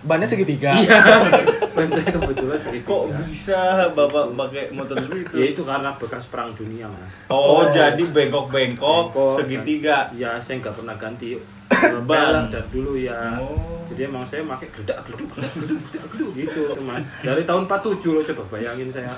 Bannya 0.05 0.23
segitiga. 0.23 0.77
iya 0.77 1.01
ban 1.75 1.89
saya 1.89 2.09
kebetulan 2.13 2.59
segitiga 2.59 2.87
Kok 2.87 3.03
bisa 3.25 3.61
bapak 3.91 4.23
pakai 4.31 4.63
motor 4.69 4.95
begitu? 5.01 5.33
ya 5.33 5.45
itu 5.47 5.61
karena 5.61 5.89
bekas 5.97 6.23
perang 6.25 6.53
dunia 6.53 6.85
mas 6.85 7.09
Oh, 7.27 7.65
jadi 7.67 8.03
bengkok-bengkok 8.05 9.11
Bengkok, 9.11 9.35
segitiga. 9.35 10.13
ya 10.13 10.37
saya 10.39 10.61
nggak 10.61 10.75
pernah 10.75 10.93
ganti 10.95 11.41
Ban. 12.05 12.53
dan 12.53 12.65
dulu 12.69 12.93
ya 12.93 13.35
Oh. 13.41 13.81
jadi 13.89 14.05
emang 14.05 14.21
saya 14.25 14.45
pakai 14.45 14.69
geledak 14.69 15.01
geleduk 15.05 15.29
geledak 15.33 15.53
geleduk 15.55 15.79
geledak 15.81 16.05
geleduk 16.13 16.31
gitu 16.37 16.59
tuh 16.69 16.83
mas 16.83 17.05
dari 17.19 17.43
tahun 17.43 17.63
47 17.65 18.13
loh 18.13 18.23
coba 18.23 18.43
bayangin 18.51 18.87
saya 18.89 19.09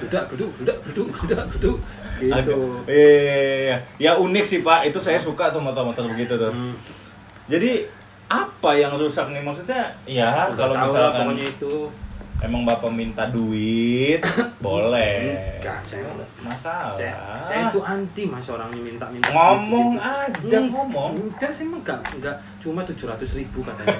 geledak 0.00 0.24
geleduk 0.32 0.50
geledak 0.56 0.78
geleduk 0.84 1.08
geledak 1.14 1.46
geleduk 1.52 1.78
gitu 2.20 2.58
Iya, 2.84 3.16
iya, 3.16 3.36
iya. 3.64 3.76
ya 3.96 4.12
unik 4.14 4.44
sih 4.44 4.60
pak. 4.60 4.84
Itu 4.84 5.00
saya 5.00 5.16
suka 5.16 5.48
tuh 5.48 5.64
motor-motor 5.64 6.04
begitu 6.04 6.36
tuh. 6.36 6.52
Hmm, 6.52 6.76
Jadi 7.48 7.88
apa 8.28 8.76
yang 8.76 8.92
rusak 8.94 9.32
nih 9.32 9.40
maksudnya? 9.40 9.88
Ya 10.04 10.46
nggak 10.46 10.60
kalau 10.60 10.74
misalkan 10.76 11.32
itu 11.34 11.88
emang 12.40 12.62
bapak 12.64 12.90
minta 12.92 13.28
duit, 13.28 14.20
boleh. 14.64 15.58
Enggak, 15.60 15.80
saya 15.84 16.08
Masalah. 16.40 16.96
saya, 16.96 17.14
saya 17.44 17.60
itu 17.68 17.80
anti 17.84 18.22
mas 18.24 18.48
orangnya 18.48 18.80
minta-minta 18.80 19.28
ngomong 19.28 19.88
gitu. 19.96 20.48
aja 20.48 20.58
Hmm, 20.58 20.68
ngomong. 20.72 21.10
Enggak, 21.20 21.50
saya 21.52 21.66
mah 21.68 21.78
enggak, 21.84 21.98
enggak 22.16 22.36
cuma 22.60 22.84
700 22.84 23.24
ribu 23.34 23.64
katanya. 23.64 23.96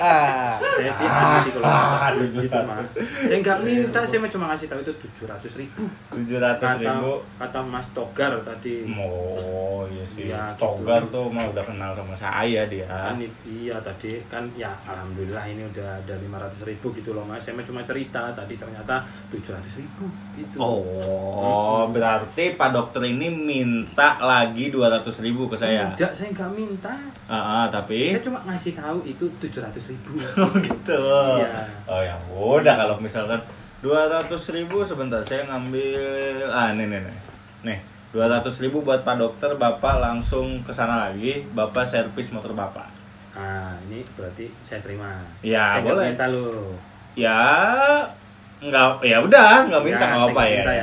Ah. 0.00 0.58
saya 0.58 0.90
sih 0.90 1.06
anti 1.06 1.38
sih 1.44 1.52
kalau 1.54 1.70
duit 2.18 2.32
gitu 2.42 2.60
mas. 2.66 2.86
Saya 3.22 3.36
enggak 3.36 3.58
minta, 3.62 4.00
saya 4.02 4.18
mah 4.18 4.30
cuma 4.30 4.44
ngasih 4.50 4.66
tahu 4.66 4.80
itu 4.82 4.92
700 5.22 5.60
ribu. 5.60 5.82
Tujuh 6.10 6.38
ratus 6.38 6.66
Kata, 6.66 6.82
ribu. 6.82 7.12
kata 7.36 7.58
Mas 7.62 7.86
Togar 7.92 8.32
tadi. 8.42 8.90
Oh 8.90 9.86
iya 9.86 10.04
sih. 10.04 10.26
Gitu. 10.26 10.58
Togar 10.58 11.02
tuh 11.08 11.30
mah 11.30 11.46
udah 11.46 11.62
kenal 11.62 11.94
sama 11.94 12.14
saya 12.14 12.66
dia. 12.66 12.86
Kan 12.86 13.22
iya 13.46 13.76
tadi 13.80 14.18
kan 14.26 14.44
ya 14.54 14.74
alhamdulillah 14.84 15.44
ini 15.46 15.62
udah 15.66 16.00
ada 16.00 16.14
500 16.16 16.66
ribu 16.66 16.90
gitu 16.92 17.14
loh 17.14 17.22
mas. 17.22 17.40
Saya 17.40 17.54
mah 17.54 17.64
cuma 17.64 17.80
cerita 17.80 18.34
tadi 18.34 18.58
ternyata 18.58 19.06
700 19.30 19.78
ribu 19.78 20.04
gitu. 20.34 20.56
Oh, 20.58 21.86
berarti 21.88 22.54
Pak 22.54 22.70
Dokter 22.72 23.06
ini 23.06 23.30
minta 23.30 24.18
lagi 24.18 24.68
200 24.68 25.06
ribu 25.20 25.46
ke 25.46 25.54
saya. 25.54 25.92
Enggak, 25.92 26.12
saya 26.12 26.28
enggak 26.32 26.50
minta. 26.50 26.94
Ah, 27.30 27.59
ah, 27.60 27.68
tapi 27.68 28.16
Saya 28.16 28.22
cuma 28.24 28.38
ngasih 28.46 28.72
tahu 28.76 28.98
itu 29.04 29.24
700 29.40 29.92
ribu. 29.92 30.10
oh 30.44 30.52
gitu. 30.60 31.02
Iya. 31.40 31.64
Oh 31.84 32.00
ya 32.00 32.16
udah 32.30 32.74
kalau 32.76 32.96
misalkan 33.02 33.40
200 33.80 34.28
ribu 34.56 34.84
sebentar 34.84 35.20
saya 35.24 35.48
ngambil 35.48 36.48
ah 36.52 36.72
nih 36.76 36.86
nih 36.86 37.00
nih. 37.00 37.16
Nih, 37.60 37.78
200 38.12 38.44
ribu 38.64 38.84
buat 38.84 39.04
Pak 39.04 39.16
Dokter, 39.20 39.50
Bapak 39.56 40.00
langsung 40.00 40.64
ke 40.64 40.72
sana 40.72 41.08
lagi, 41.08 41.44
Bapak 41.52 41.84
servis 41.84 42.32
motor 42.32 42.52
Bapak. 42.56 42.88
Nah, 43.36 43.76
ini 43.88 44.04
berarti 44.16 44.52
saya 44.60 44.84
terima. 44.84 45.22
Ya, 45.40 45.80
saya 45.80 45.86
boleh. 45.86 46.12
minta 46.12 46.26
lo. 46.28 46.76
Ya 47.16 47.40
nggak 48.60 49.00
ya 49.00 49.24
udah 49.24 49.72
nggak 49.72 49.82
minta 49.88 50.04
nggak 50.04 50.36
apa 50.36 50.42
ya. 50.44 50.60
Nggak, 50.60 50.68
Ini 50.68 50.76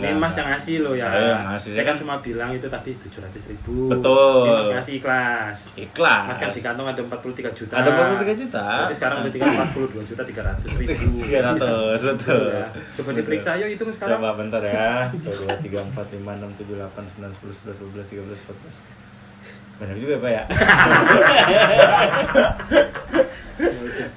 nggak, 0.00 0.16
Mas 0.16 0.32
nggak. 0.32 0.40
yang 0.40 0.48
ngasih 0.56 0.80
lo 0.80 0.96
ya. 0.96 1.12
Saya 1.12 1.28
yang 1.28 1.44
ngasih. 1.52 1.76
Saya 1.76 1.84
kan 1.84 2.00
cuma 2.00 2.24
bilang 2.24 2.56
itu 2.56 2.64
tadi 2.72 2.96
700 2.96 3.52
ribu. 3.52 3.92
Betul. 3.92 4.48
Ini 4.48 4.56
Mas 4.56 4.72
ngasih 4.80 4.96
ikhlas. 4.96 5.68
Ikhlas. 5.76 6.24
Mas 6.24 6.40
kan 6.40 6.56
di 6.56 6.64
kantong 6.64 6.88
ada 6.88 7.04
43 7.04 7.52
juta. 7.52 7.76
Ada 7.76 8.16
43 8.16 8.32
juta. 8.40 8.64
Berarti 8.64 8.96
sekarang 8.96 9.16
udah 9.20 9.32
tinggal 9.36 9.52
42 9.76 10.08
juta 10.08 10.24
300 10.24 10.72
ribu. 10.80 11.20
300, 11.28 12.08
betul. 12.16 12.48
Ya. 12.48 12.72
Coba 12.72 13.12
diperiksa 13.12 13.60
yuk 13.60 13.68
itu 13.76 13.84
sekarang. 13.92 14.16
Coba 14.16 14.32
bentar 14.32 14.64
ya. 14.64 15.12
1, 15.12 15.20
2, 15.20 15.52
3, 15.68 15.92
4, 15.92 16.16
5, 16.16 16.16
6, 16.16 16.48
7, 16.64 16.80
8, 16.80 16.96
9, 17.20 17.28
10, 17.28 17.60
11, 17.60 17.76
12, 17.92 18.08
13, 18.08 18.40
14. 18.40 19.84
Banyak 19.84 20.00
juga 20.00 20.16
Pak 20.16 20.32
ya. 20.32 20.48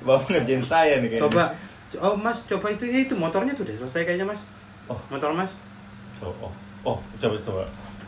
Bapak 0.06 0.30
ngerjain 0.32 0.62
saya 0.64 1.02
nih 1.02 1.18
kayaknya. 1.18 1.26
Coba 1.28 1.44
Oh 2.02 2.16
Mas, 2.18 2.40
coba 2.48 2.72
itu 2.72 2.84
eh, 2.88 3.06
itu 3.08 3.14
motornya 3.16 3.54
tuh 3.54 3.68
udah 3.68 3.76
selesai 3.86 4.02
kayaknya 4.08 4.28
Mas. 4.28 4.42
Oh. 4.88 5.00
Motor 5.10 5.32
Mas. 5.34 5.52
Oh, 6.24 6.32
oh, 6.42 6.54
oh, 6.86 6.98
coba 7.20 7.36
coba. 7.44 7.64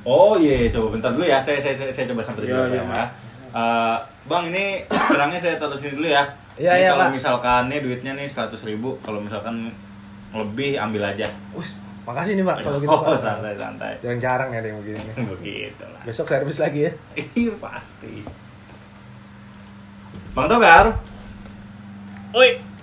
Oh 0.08 0.34
iya, 0.40 0.72
coba 0.72 0.96
bentar 0.96 1.12
dulu 1.12 1.28
ya. 1.28 1.42
Saya 1.44 1.60
saya 1.60 1.76
saya, 1.76 1.92
saya 1.92 2.06
coba 2.08 2.24
sampai 2.24 2.48
Iya, 2.48 2.56
dulu 2.56 2.64
iya, 2.72 2.80
ya. 2.80 2.84
Mas. 2.88 3.10
Eh, 3.58 3.98
bang 4.28 4.44
ini 4.52 4.66
kerangnya 4.90 5.40
saya 5.40 5.56
taruh 5.58 5.80
sini 5.80 5.98
dulu 5.98 6.08
ya. 6.12 6.24
Iya, 6.58 6.74
iya, 6.74 6.90
kalau 6.94 7.10
Pak. 7.10 7.14
misalkan 7.14 7.62
nih 7.70 7.80
duitnya 7.86 8.12
nih 8.18 8.28
100 8.28 8.54
ribu, 8.66 8.98
kalau 9.06 9.22
misalkan 9.22 9.70
lebih 10.34 10.78
ambil 10.82 11.06
aja. 11.14 11.30
Us, 11.54 11.78
makasih 12.04 12.34
nih 12.38 12.46
Pak 12.46 12.58
kalau 12.66 12.78
gitu 12.82 12.92
oh, 12.92 13.02
Pak. 13.06 13.20
santai 13.20 13.54
santai. 13.54 13.94
Jarang-jarang 14.02 14.50
ya 14.54 14.60
ada 14.62 14.68
yang 14.74 14.80
begini 14.82 15.00
nih. 15.06 15.16
Begitu 15.38 15.84
lah. 15.86 16.02
Besok 16.06 16.28
servis 16.30 16.60
lagi 16.60 16.80
ya. 16.90 16.92
Iya 17.16 17.54
pasti. 17.62 18.14
Bang 20.34 20.48
Togar. 20.50 20.98
Oi. 22.38 22.77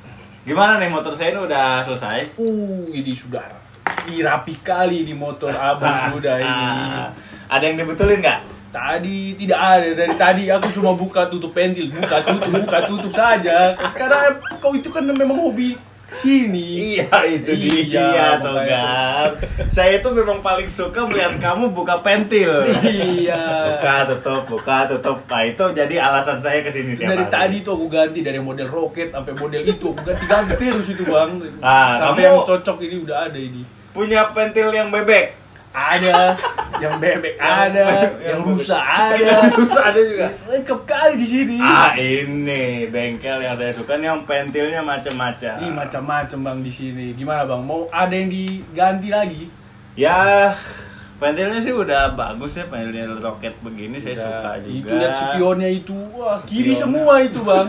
Gimana 0.45 0.77
nih 0.77 0.93
motor 0.93 1.17
saya 1.17 1.33
ini 1.33 1.41
udah 1.41 1.81
selesai? 1.81 2.37
Uh, 2.37 2.85
ini 2.93 3.17
sudah 3.17 3.41
Ih, 4.13 4.21
rapi 4.21 4.61
kali 4.61 5.01
di 5.09 5.17
motor 5.17 5.57
abang 5.57 6.13
sudah 6.21 6.37
ini. 6.37 6.45
Ah, 6.45 7.09
Ada 7.49 7.73
yang 7.73 7.81
dibetulin 7.81 8.21
nggak? 8.21 8.41
Tadi 8.69 9.33
tidak 9.41 9.57
ada 9.57 9.89
dari 9.97 10.15
tadi 10.19 10.43
aku 10.53 10.69
cuma 10.69 10.93
buka 10.93 11.31
tutup 11.33 11.57
pentil, 11.57 11.89
buka 11.89 12.21
tutup, 12.27 12.51
buka 12.53 12.79
tutup 12.85 13.13
saja. 13.15 13.73
Karena 13.97 14.37
kau 14.61 14.77
itu 14.77 14.93
kan 14.93 15.07
memang 15.09 15.39
hobi 15.39 15.79
sini. 16.15 16.97
Iya 16.97 17.11
itu 17.27 17.53
dia 17.53 17.83
Iya, 17.85 18.27
Togar. 18.39 19.29
Saya 19.69 19.99
itu 19.99 20.09
memang 20.09 20.39
paling 20.39 20.67
suka 20.67 21.05
melihat 21.05 21.37
kamu 21.37 21.71
buka 21.71 21.99
pentil. 22.01 22.65
Iya. 22.81 23.43
Buka 23.75 23.95
tutup, 24.09 24.43
buka 24.49 24.87
tutup. 24.87 25.27
Nah 25.27 25.43
itu 25.43 25.65
jadi 25.73 25.95
alasan 26.01 26.39
saya 26.39 26.63
ke 26.63 26.71
sini 26.71 26.95
tiap 26.95 27.11
dari 27.11 27.23
hari. 27.23 27.35
tadi 27.35 27.57
tuh 27.61 27.75
aku 27.75 27.87
ganti 27.89 28.21
dari 28.21 28.39
model 28.39 28.67
roket 28.67 29.11
sampai 29.11 29.35
model 29.35 29.63
itu 29.63 29.87
aku 29.87 30.01
ganti-ganti 30.01 30.65
terus 30.65 30.89
itu 30.89 31.03
bang. 31.03 31.31
Ah, 31.59 31.99
sampai 32.01 32.23
kamu- 32.23 32.29
yang 32.31 32.39
cocok 32.47 32.77
ini 32.81 32.97
udah 33.03 33.17
ada 33.25 33.39
ini. 33.39 33.63
Punya 33.91 34.31
pentil 34.31 34.71
yang 34.71 34.91
bebek. 34.91 35.44
Ada, 35.75 36.39
yang 36.79 37.03
bebek 37.03 37.35
ada, 37.35 38.15
yang 38.23 38.47
rusak 38.47 38.79
ada. 38.79 39.43
Rusak 39.59 39.83
ada 39.83 40.01
juga. 40.07 40.29
Lengkap 40.47 40.81
kali 40.87 41.15
di 41.19 41.27
sini. 41.27 41.59
Ah 41.59 41.99
ini 41.99 42.87
bengkel 42.87 43.43
yang 43.43 43.59
saya 43.59 43.75
suka 43.75 43.99
nih 43.99 44.07
yang 44.07 44.23
pentilnya 44.23 44.87
macam-macam. 44.87 45.55
Ih 45.67 45.75
macam-macam 45.75 46.39
bang 46.47 46.59
di 46.63 46.73
sini. 46.73 47.07
Gimana 47.19 47.43
bang? 47.43 47.63
Mau 47.67 47.91
ada 47.91 48.15
yang 48.15 48.31
diganti 48.31 49.11
lagi? 49.11 49.43
Ya 49.99 50.55
pentilnya 51.25 51.57
sih 51.57 51.73
udah 51.73 52.13
bagus 52.13 52.53
ya 52.55 52.69
pentilnya 52.69 53.09
roket 53.17 53.57
begini 53.59 53.97
saya 53.97 54.13
Udah. 54.13 54.25
suka 54.29 54.51
juga. 54.61 54.77
Itu 54.77 54.93
lihat 54.95 55.15
spionnya 55.15 55.71
itu, 55.71 55.97
wah 56.13 56.37
kiri 56.39 56.71
Spionnya. 56.71 56.83
semua 56.85 57.15
itu 57.19 57.41
bang. 57.41 57.67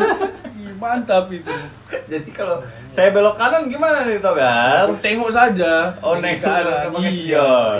Mantap 0.76 1.32
itu. 1.32 1.48
Jadi 2.12 2.30
kalau 2.30 2.60
saya 2.92 3.16
belok 3.16 3.34
kanan 3.34 3.66
gimana 3.66 4.04
nih 4.04 4.20
Togar? 4.20 4.84
Aku 4.84 5.00
tengok 5.00 5.32
saja. 5.32 5.88
Oh, 6.04 6.20
nengok 6.20 6.44
kanan. 6.44 6.92
pakai 6.92 7.00
Iya. 7.02 7.40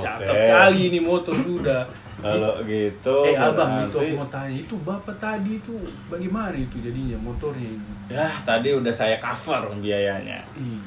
Cakep 0.00 0.32
Oke. 0.32 0.48
kali 0.50 0.80
ini 0.88 0.98
motor 0.98 1.36
sudah. 1.36 1.84
Kalau 2.16 2.56
gitu 2.64 3.16
eh 3.28 3.36
abang 3.36 3.84
itu 3.84 4.00
aku 4.00 4.16
mau 4.16 4.28
tanya 4.32 4.56
itu 4.56 4.74
bapak 4.80 5.12
tadi 5.20 5.60
itu 5.60 5.76
bagaimana 6.08 6.56
itu 6.56 6.80
jadinya 6.80 7.20
motornya 7.20 7.68
itu? 7.68 7.90
Ya 8.08 8.32
tadi 8.40 8.72
udah 8.72 8.88
saya 8.88 9.20
cover 9.20 9.68
biayanya. 9.76 10.40
Ih. 10.56 10.80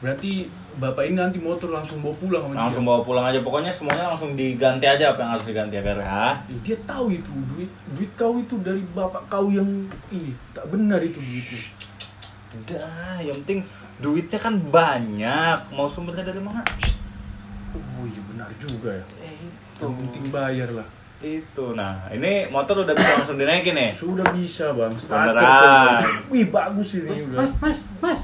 Berarti 0.00 0.48
bapak 0.78 1.02
ini 1.04 1.16
nanti 1.16 1.38
motor 1.38 1.68
langsung 1.68 1.98
bawa 1.98 2.14
pulang 2.14 2.42
sama 2.44 2.54
Langsung 2.56 2.82
dia? 2.82 2.88
bawa 2.88 3.00
pulang 3.02 3.24
aja 3.24 3.40
pokoknya 3.40 3.68
semuanya 3.68 4.04
langsung 4.06 4.32
diganti 4.32 4.86
aja 4.86 5.10
apa 5.10 5.20
yang 5.20 5.32
harus 5.32 5.46
diganti 5.46 5.74
agar 5.74 5.96
ya. 5.96 6.22
Ih, 6.46 6.58
Dia 6.62 6.76
tahu 6.82 7.10
itu 7.12 7.30
duit 7.50 7.66
duit 7.92 8.10
kau 8.14 8.34
itu 8.36 8.54
dari 8.58 8.82
bapak 8.88 9.26
kau 9.26 9.46
yang 9.48 9.66
ih 10.08 10.32
tak 10.50 10.66
benar 10.66 10.98
itu 10.98 11.18
duitnya. 11.18 11.62
Udah, 12.50 12.88
yang 13.20 13.36
penting 13.42 13.60
duitnya 13.98 14.38
kan 14.38 14.54
banyak. 14.56 15.58
Mau 15.70 15.84
sumbernya 15.84 16.24
dari 16.24 16.38
mana? 16.38 16.62
Oh 17.74 18.04
iya 18.04 18.22
benar 18.24 18.48
juga 18.56 18.90
ya. 18.92 19.04
Eh, 19.20 19.34
itu. 19.36 19.82
Yang 19.82 19.94
penting 20.00 20.24
bayar 20.30 20.68
lah. 20.72 20.88
Itu. 21.18 21.74
Nah, 21.74 22.06
ini 22.08 22.46
motor 22.46 22.86
udah 22.86 22.94
bisa 22.94 23.10
langsung 23.12 23.36
dinaikin 23.36 23.74
nih. 23.74 23.90
Sudah 23.90 24.30
bisa 24.30 24.70
bang. 24.70 24.94
Starter 24.94 25.34
coba. 25.34 25.98
Wih 26.30 26.46
bagus 26.46 26.94
ini 26.94 27.10
Mas, 27.10 27.20
udah. 27.20 27.36
mas, 27.36 27.52
mas, 27.58 27.78
mas, 28.00 28.20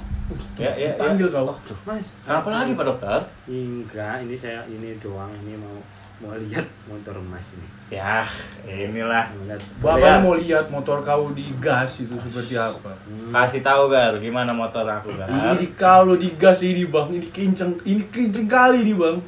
Ya, 0.58 0.72
ya, 0.74 0.90
ya. 0.94 1.00
Panggil 1.00 1.28
kau. 1.30 1.54
mas. 1.86 2.06
Kenapa 2.22 2.48
lagi 2.50 2.72
Pak 2.74 2.84
Dokter? 2.86 3.20
Enggak, 3.50 4.22
ini 4.22 4.34
saya 4.38 4.62
ini 4.70 4.94
doang 5.02 5.30
ini 5.42 5.58
mau 5.58 5.76
mau 6.22 6.32
lihat 6.38 6.64
motor 6.86 7.18
mas 7.26 7.44
ini. 7.58 7.66
Ya, 7.90 8.24
inilah. 8.64 9.34
Bapak 9.82 9.98
Lihat. 9.98 10.18
mau 10.22 10.34
lihat 10.38 10.66
motor 10.70 11.02
kau 11.02 11.34
digas 11.34 12.00
itu 12.00 12.14
seperti 12.16 12.54
apa? 12.54 12.94
Hmm. 13.04 13.34
Kasih 13.34 13.60
tahu 13.60 13.90
Gar, 13.90 14.16
gimana 14.22 14.54
motor 14.54 14.86
aku 14.86 15.10
Gar? 15.14 15.28
Ini 15.28 15.66
kalau 15.74 16.14
digas 16.14 16.62
ini 16.62 16.86
bang, 16.86 17.08
ini 17.12 17.28
kenceng, 17.34 17.82
ini 17.84 18.02
kenceng 18.08 18.46
kali 18.46 18.86
nih 18.86 18.96
bang. 18.96 19.18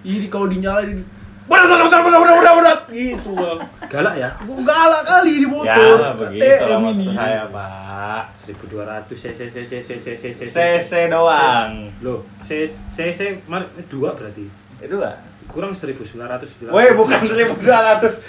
Ini 0.00 0.26
kalau 0.32 0.48
dinyalain 0.48 0.96
ini, 0.96 1.04
berat 1.50 1.66
berat 1.66 1.82
berat 1.82 2.00
berat 2.00 2.20
berat 2.22 2.36
berat 2.38 2.54
berat 2.56 2.80
gitu 2.88 3.30
bang. 3.34 3.58
Galak 3.84 4.14
ya? 4.16 4.30
Galak 4.62 5.02
kali 5.02 5.32
di 5.34 5.42
Ya, 5.42 5.50
motor. 5.50 5.96
begitu 6.16 6.64
lah 6.64 6.78
motor 6.78 6.94
ini. 6.96 7.06
saya, 7.10 7.42
Pak. 7.44 8.22
1200 8.46 9.10
cc 9.12 9.40
cc 9.50 9.72
cc 9.82 10.14
cc 10.14 10.40
CC 10.46 10.92
doang. 11.10 11.90
Loh, 11.98 12.22
C 12.40 12.50
cc 12.94 13.20
mar- 13.44 13.66
dua 13.86 14.14
berarti. 14.14 14.46
Itu 14.78 14.94
Pak. 14.96 15.16
Kurang 15.50 15.74
1900 15.74 16.70
Woi, 16.70 16.94
bukan 16.94 17.18
1200. 17.20 18.22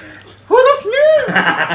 Hurufnya. 0.49 1.07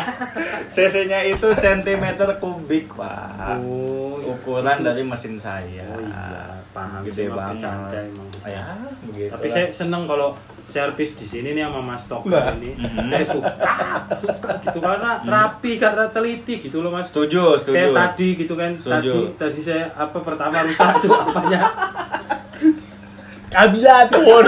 CC-nya 0.69 1.25
itu 1.25 1.49
sentimeter 1.55 2.29
kubik, 2.37 2.93
Pak. 2.93 3.57
Oh, 3.57 4.19
Ukuran 4.27 4.83
dari 4.83 5.01
mesin 5.01 5.39
saya. 5.39 5.87
Oh 5.87 6.03
iya, 6.03 6.61
paham. 6.75 7.01
Gede 7.03 7.31
banget. 7.31 7.63
emang. 8.05 8.29
Ya, 8.43 8.77
begitu. 9.01 9.31
Tapi 9.31 9.47
saya 9.49 9.67
seneng 9.71 10.05
kalau 10.05 10.35
servis 10.77 11.17
di 11.17 11.25
sini 11.25 11.49
nih 11.51 11.65
sama 11.65 11.81
Mas 11.81 12.05
Tok 12.05 12.29
Nah. 12.29 12.53
ini. 12.53 12.77
Mhm. 12.77 13.09
Saya 13.09 13.25
suka, 13.27 13.51
suka 14.21 14.51
gitu 14.61 14.79
karena 14.79 15.11
rapi 15.25 15.73
karena 15.77 16.05
teliti 16.07 16.55
gitu 16.61 16.79
loh 16.79 16.93
Mas. 16.93 17.09
setuju, 17.09 17.57
Kayak 17.57 17.61
setuju. 17.65 17.97
tadi 17.97 18.29
gitu 18.37 18.55
kan. 18.55 18.71
Setuju. 18.77 19.13
Tadi 19.33 19.41
tadi 19.41 19.61
saya 19.63 19.85
apa 19.97 20.19
pertama 20.21 20.61
rusak 20.63 21.01
tuh 21.01 21.11
apanya? 21.11 21.61
Kabilator. 23.49 24.45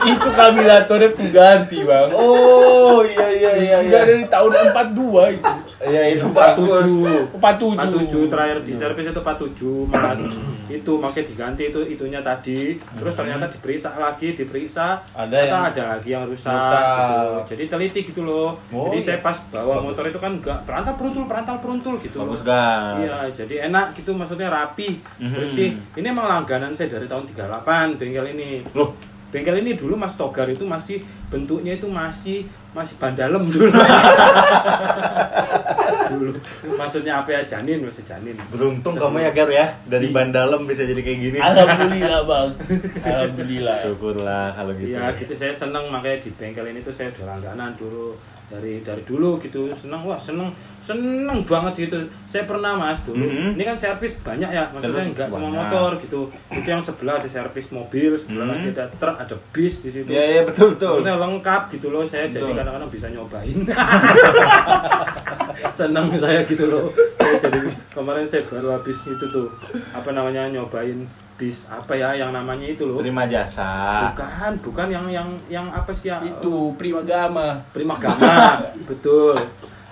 itu 0.00 0.28
kabilatornya 0.30 1.08
aku 1.10 1.24
ganti 1.28 1.78
bang. 1.82 2.08
Oh, 2.14 3.02
iya 3.02 3.28
iya 3.28 3.50
iya 3.58 3.76
Sudah 3.82 3.92
iya. 3.92 4.02
dari 4.06 4.24
tahun 4.24 4.50
42 4.72 5.36
itu. 5.36 5.52
Iya, 5.78 6.02
itu 6.10 6.26
bagus. 6.28 6.90
47. 7.32 7.38
47 7.38 8.26
terakhir 8.26 8.58
di 8.62 8.72
servis 8.74 9.06
itu 9.06 9.20
47 9.20 9.86
Mas. 9.86 10.20
itu 10.68 11.00
makanya 11.00 11.26
diganti 11.26 11.62
itu 11.66 11.80
itunya 11.82 12.20
tadi. 12.20 12.76
Terus 12.76 13.14
ternyata 13.14 13.48
diperiksa 13.48 13.96
lagi, 13.96 14.36
diperiksa 14.36 15.00
Ada 15.12 15.24
ternyata 15.24 15.48
yang- 15.48 15.64
ada 15.64 15.82
lagi 15.88 16.08
yang 16.10 16.24
rusak, 16.28 16.52
Rusak. 16.52 16.84
gitu. 17.08 17.32
Jadi 17.48 17.62
teliti 17.68 18.00
gitu 18.04 18.20
loh. 18.20 18.52
Oh, 18.68 18.84
Jadi 18.84 18.98
iya. 18.98 19.06
saya 19.06 19.18
pas 19.22 19.38
bawa 19.48 19.80
Bagus. 19.80 19.84
motor 19.86 20.04
itu 20.06 20.18
kan 20.18 20.32
enggak 20.34 20.58
perantal 20.62 20.94
peruntul, 20.94 21.24
perantal 21.24 21.56
peruntul 21.58 21.94
gitu. 21.98 22.16
Bagus, 22.20 22.42
loh. 22.42 22.52
Gar. 22.52 23.00
Iya, 23.00 23.16
jadi 23.32 23.54
enak 23.64 23.96
gitu 23.96 24.12
maksudnya 24.12 24.52
rapi. 24.52 25.00
Mhm. 25.16 25.32
Bersih. 25.32 25.68
Ini 25.94 26.06
emang 26.06 26.26
langganan 26.26 26.76
saya 26.76 26.90
dari 26.90 27.06
tahun 27.06 27.24
38 27.28 27.96
bengkel 27.96 28.26
ini. 28.28 28.60
Loh, 28.74 28.92
Bengkel 29.28 29.60
ini 29.60 29.76
dulu 29.76 29.92
Mas 29.92 30.16
Togar 30.16 30.48
itu 30.48 30.64
masih 30.64 31.04
bentuknya 31.28 31.76
itu 31.76 31.84
masih 31.84 32.48
masih 32.72 32.96
bandalem 32.96 33.44
dulu. 33.46 33.68
dulu. 36.10 36.32
Maksudnya 36.74 37.20
apa 37.20 37.30
ya 37.30 37.40
janin 37.44 37.84
masih 37.84 38.04
janin. 38.04 38.36
beruntung 38.48 38.94
kamu 38.96 39.20
ya, 39.22 39.30
Gar 39.32 39.50
ya. 39.52 39.66
Dari 39.84 40.06
Iya. 40.08 40.16
Bandalem 40.16 40.62
bisa 40.64 40.82
jadi 40.88 41.00
kayak 41.04 41.18
gini. 41.20 41.38
Alhamdulillah 41.38 42.20
bang. 42.24 42.48
Alhamdulillah. 43.12 43.76
Syukurlah 43.84 44.44
kalau 44.56 44.72
gitu. 44.76 44.96
Iya 44.96 45.04
gitu 45.16 45.32
saya 45.36 45.52
seneng 45.52 45.84
makanya 45.92 46.18
di 46.24 46.30
bengkel 46.34 46.66
ini 46.68 46.80
tuh 46.80 46.94
saya 46.96 47.12
udah 47.12 47.36
langganan 47.36 47.76
dulu 47.76 48.16
dari 48.48 48.80
dari 48.80 49.02
dulu 49.04 49.36
gitu 49.44 49.68
seneng 49.76 50.08
wah 50.08 50.16
seneng 50.16 50.48
seneng 50.88 51.44
banget 51.44 51.84
gitu 51.84 52.00
saya 52.26 52.42
pernah 52.42 52.72
mas 52.74 52.96
dulu 53.02 53.20
Mhm. 53.20 53.54
ini 53.54 53.62
kan 53.62 53.76
servis 53.76 54.16
banyak 54.18 54.48
ya 54.48 54.64
maksudnya 54.70 55.04
nggak 55.06 55.28
cuma 55.28 55.48
motor 55.50 55.90
gitu 55.98 56.20
itu 56.48 56.64
yang 56.66 56.80
sebelah 56.80 57.14
ada 57.14 57.28
servis 57.28 57.68
mobil 57.68 58.16
sebelah 58.16 58.42
Mhm. 58.42 58.52
lagi 58.54 58.68
ada 58.72 58.84
truk 58.90 59.16
ada 59.18 59.36
bis 59.50 59.74
di 59.78 59.90
situ 59.90 60.08
Iya, 60.08 60.24
iya 60.30 60.42
betul 60.42 60.72
betul. 60.72 60.98
Maksudnya 60.98 61.16
lengkap 61.20 61.62
gitu 61.70 61.86
loh 61.88 62.02
saya 62.02 62.24
jadi 62.26 62.40
Betul. 62.40 62.56
kadang-kadang 62.56 62.88
bisa 62.88 63.06
nyobain 63.06 63.58
seneng 65.74 66.06
saya 66.16 66.40
gitu 66.44 66.64
loh 66.66 66.86
saya 67.16 67.34
jadi 67.38 67.58
kemarin 67.90 68.24
saya 68.24 68.42
baru 68.46 68.68
habis 68.72 68.98
itu 69.02 69.24
tuh 69.28 69.48
apa 69.90 70.10
namanya 70.10 70.48
nyobain 70.48 71.04
bis 71.34 71.68
apa 71.68 71.92
ya 71.92 72.16
yang 72.16 72.32
namanya 72.32 72.66
itu 72.66 72.82
loh 72.82 72.98
Terima 72.98 73.22
jasa. 73.24 74.10
Bukan, 74.10 74.52
bukan 74.60 74.86
yang 74.88 75.06
yang 75.06 75.28
yang 75.46 75.66
apa 75.68 75.92
sih 75.92 76.10
ya? 76.10 76.18
Itu 76.18 76.74
Prima 76.74 76.98
Gama. 77.00 77.62
Prima 77.70 77.94
Gama, 77.94 78.58
betul. 78.84 79.38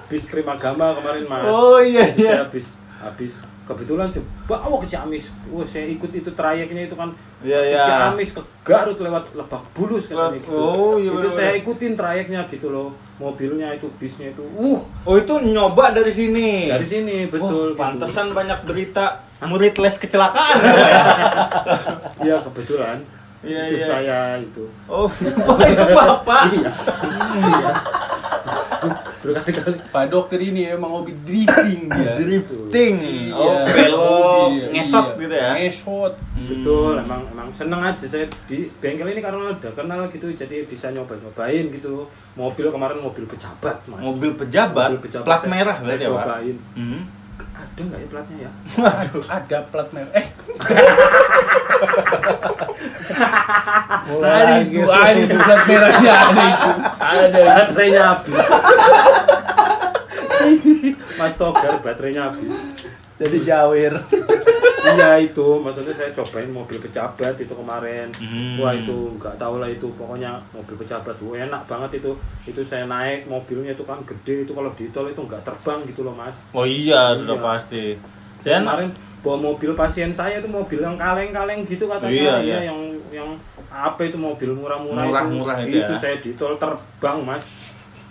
Bis 0.07 0.25
Prima 0.31 0.55
Gama 0.55 0.95
kemarin 0.99 1.25
mas. 1.27 1.45
Oh 1.51 1.79
iya 1.83 2.07
Saya 2.14 2.19
iya. 2.19 2.35
habis 2.47 2.66
habis 3.03 3.33
kebetulan 3.66 4.07
saya 4.07 4.23
bawa 4.47 4.79
ke 4.79 4.87
Ciamis. 4.87 5.27
Wah 5.51 5.66
saya 5.66 5.90
ikut 5.90 6.11
itu 6.14 6.31
trayeknya 6.33 6.87
itu 6.87 6.95
kan 6.95 7.11
Iya 7.42 7.59
ke 7.59 7.69
iya. 7.75 7.85
Ciamis 7.85 8.31
ke 8.33 8.42
Garut 8.62 8.99
lewat 9.03 9.35
Lebak 9.35 9.62
Bulus 9.75 10.07
katanya 10.07 10.38
gitu. 10.38 10.55
Oh, 10.55 10.95
iya, 10.99 11.11
itu 11.11 11.31
saya 11.35 11.53
ikutin 11.59 11.92
trayeknya 11.99 12.47
gitu 12.49 12.71
loh. 12.71 12.95
Mobilnya 13.19 13.75
itu 13.75 13.90
bisnya 13.99 14.31
itu. 14.31 14.45
Uh, 14.55 14.81
Oh 15.03 15.16
itu 15.19 15.35
nyoba 15.42 15.90
dari 15.90 16.12
sini. 16.14 16.71
dari 16.71 16.87
sini 16.87 17.27
betul. 17.27 17.75
Gitu. 17.75 17.81
pantesan 17.81 18.31
banyak 18.31 18.62
berita 18.62 19.27
murid 19.42 19.75
les 19.83 19.97
kecelakaan 19.99 20.57
ya. 20.62 20.75
Iya 22.27 22.37
kebetulan. 22.47 22.99
Iya, 23.47 23.62
itu 23.71 23.77
iya. 23.79 23.87
saya 23.87 24.19
itu. 24.42 24.64
Oh, 24.90 25.07
itu 25.71 25.85
bapak. 25.95 26.42
Iya. 26.51 26.71
Iya. 29.18 29.22
Berkali-kali 29.24 29.76
Pak 29.87 30.05
dokter 30.07 30.38
ini 30.38 30.62
emang 30.68 30.92
hobi 30.92 31.12
drifting 31.20 31.88
dia. 31.88 32.12
Drifting. 32.18 32.94
Iya, 32.98 33.35
Oh, 33.35 33.64
belok, 33.64 34.07
hobi 34.44 34.57
dia. 34.57 34.68
ngesot 34.72 35.07
Iya. 35.07 35.18
gitu 35.18 35.35
ya. 35.35 35.50
Ngesot. 35.59 36.14
betul 36.38 36.94
emang 36.96 37.22
emang 37.26 37.48
seneng 37.50 37.81
aja 37.83 38.05
saya 38.05 38.22
di 38.44 38.68
bengkel 38.76 39.09
ini 39.09 39.18
karena 39.18 39.50
udah 39.50 39.72
kenal 39.72 40.07
gitu 40.07 40.29
jadi 40.31 40.62
bisa 40.62 40.88
nyoba 40.88 41.16
nyobain 41.16 41.66
gitu 41.66 42.07
mobil 42.35 42.68
kemarin 42.68 42.98
mobil 42.98 43.24
pejabat 43.24 43.83
mas 43.85 43.98
Mobil 43.98 44.31
pejabat, 44.33 44.88
Mobil 44.90 45.02
pejabat 45.02 45.26
plat 45.26 45.40
saya- 45.40 45.50
merah 45.50 45.76
berarti 45.76 45.96
ya, 45.98 46.09
Pak? 46.09 46.22
cobain 46.22 46.57
Hmm. 46.72 47.02
Ada 47.57 47.81
nggak 47.81 47.99
ya 47.99 48.07
platnya 48.12 48.37
ya 48.37 48.51
Ada 49.37 49.59
plat 49.73 49.88
merah. 49.90 50.12
Eh. 50.12 50.27
Mulai 54.07 54.31
Ada 54.37 54.55
itu, 54.61 54.79
tuh. 54.79 54.87
ada 54.92 55.19
itu 55.19 55.37
plat 55.37 55.62
merahnya 55.64 56.12
ada 56.14 56.45
itu. 56.45 56.71
Ada. 57.01 57.40
baterainya 57.42 58.03
habis 58.07 58.37
mas 61.19 61.35
Togar 61.35 61.75
baterainya 61.81 62.23
habis 62.29 62.53
Jadi 63.16 63.38
jawir. 63.42 63.92
Iya 64.88 65.11
itu 65.18 65.46
maksudnya 65.57 65.90
saya 65.90 66.11
cobain 66.12 66.49
mobil 66.49 66.79
pejabat 66.79 67.35
itu 67.37 67.51
kemarin 67.51 68.09
Hmm. 68.16 68.57
wah 68.57 68.70
itu 68.70 68.96
nggak 69.16 69.35
tahu 69.37 69.59
lah 69.59 69.66
itu 69.66 69.87
pokoknya 69.92 70.38
mobil 70.51 70.75
pejabat 70.77 71.16
wah, 71.18 71.35
enak 71.35 71.62
banget 71.64 71.90
itu 71.99 72.11
itu 72.44 72.61
saya 72.62 72.85
naik 72.85 73.25
mobilnya 73.25 73.72
itu 73.72 73.83
kan 73.83 73.99
gede 74.03 74.44
itu 74.44 74.53
kalau 74.53 74.70
di 74.72 74.87
tol 74.88 75.07
itu 75.07 75.18
nggak 75.18 75.42
terbang 75.42 75.81
gitu 75.85 76.01
loh 76.01 76.12
mas 76.12 76.35
Oh 76.53 76.62
iya, 76.62 77.12
sudah 77.14 77.35
Iya. 77.35 77.44
pasti. 77.44 77.85
Saya 78.40 78.62
kemarin 78.62 78.90
bawa 79.20 79.37
mobil 79.42 79.70
pasien 79.72 80.11
saya 80.11 80.38
itu 80.38 80.46
mobil 80.46 80.79
yang 80.79 80.94
kaleng-kaleng 80.94 81.66
gitu 81.66 81.85
katanya 81.87 82.14
Iya, 82.14 82.31
ya, 82.31 82.38
iya. 82.38 82.59
yang 82.68 82.79
yang 83.11 83.29
apa 83.66 83.99
itu 84.03 84.14
mobil 84.14 84.55
murah-murah 84.55 85.03
Murah-murah 85.03 85.57
itu, 85.62 85.77
itu 85.77 85.92
ya? 85.92 85.99
saya 85.99 86.16
di 86.16 86.31
tol 86.33 86.55
terbang 86.55 87.18
mas 87.20 87.42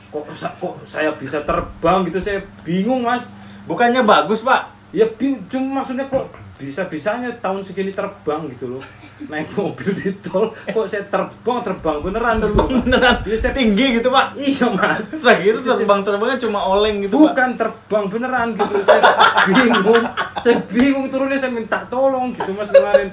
kok 0.07 0.27
kok 0.59 0.75
saya 0.85 1.11
bisa 1.15 1.39
terbang 1.41 2.03
gitu 2.03 2.19
saya 2.19 2.43
bingung 2.61 3.01
mas 3.01 3.23
Bukannya 3.65 4.03
bagus, 4.03 4.45
Pak? 4.45 4.69
ya 4.91 5.09
bing, 5.09 5.41
cuma 5.47 5.81
maksudnya 5.81 6.05
kok 6.05 6.29
bisa 6.55 6.87
bisanya 6.87 7.35
tahun 7.43 7.67
segini 7.67 7.91
terbang 7.91 8.47
gitu 8.55 8.79
loh. 8.79 8.83
Naik 9.27 9.51
mobil 9.55 9.91
di 9.91 10.15
tol 10.23 10.55
kok 10.55 10.87
saya 10.87 11.03
terbang 11.03 11.59
terbang 11.59 11.97
beneran 11.99 12.35
gitu 12.39 12.47
Terbang 12.47 12.69
beneran. 12.79 13.15
Iya, 13.27 13.37
saya- 13.43 13.55
tinggi 13.55 13.85
gitu, 13.99 14.07
Pak. 14.07 14.25
iya 14.39 14.65
mas. 14.71 15.05
Saya 15.23 15.37
kira 15.39 15.59
terbang-terbangnya 15.59 16.37
cuma 16.39 16.59
oleng 16.63 17.03
gitu, 17.03 17.15
Pak. 17.15 17.23
bukan 17.35 17.49
terbang 17.59 18.05
beneran 18.07 18.47
gitu 18.55 18.73
saya 18.83 19.01
bingung. 19.45 20.03
Saya 20.39 20.57
bingung 20.71 21.05
turunnya 21.11 21.37
saya 21.39 21.51
minta 21.51 21.79
tolong 21.87 22.31
gitu 22.31 22.51
mas 22.55 22.71
kemarin. 22.71 23.07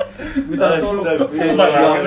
Minta 0.47 0.67
tolong. 0.79 1.05
Saya 1.35 1.53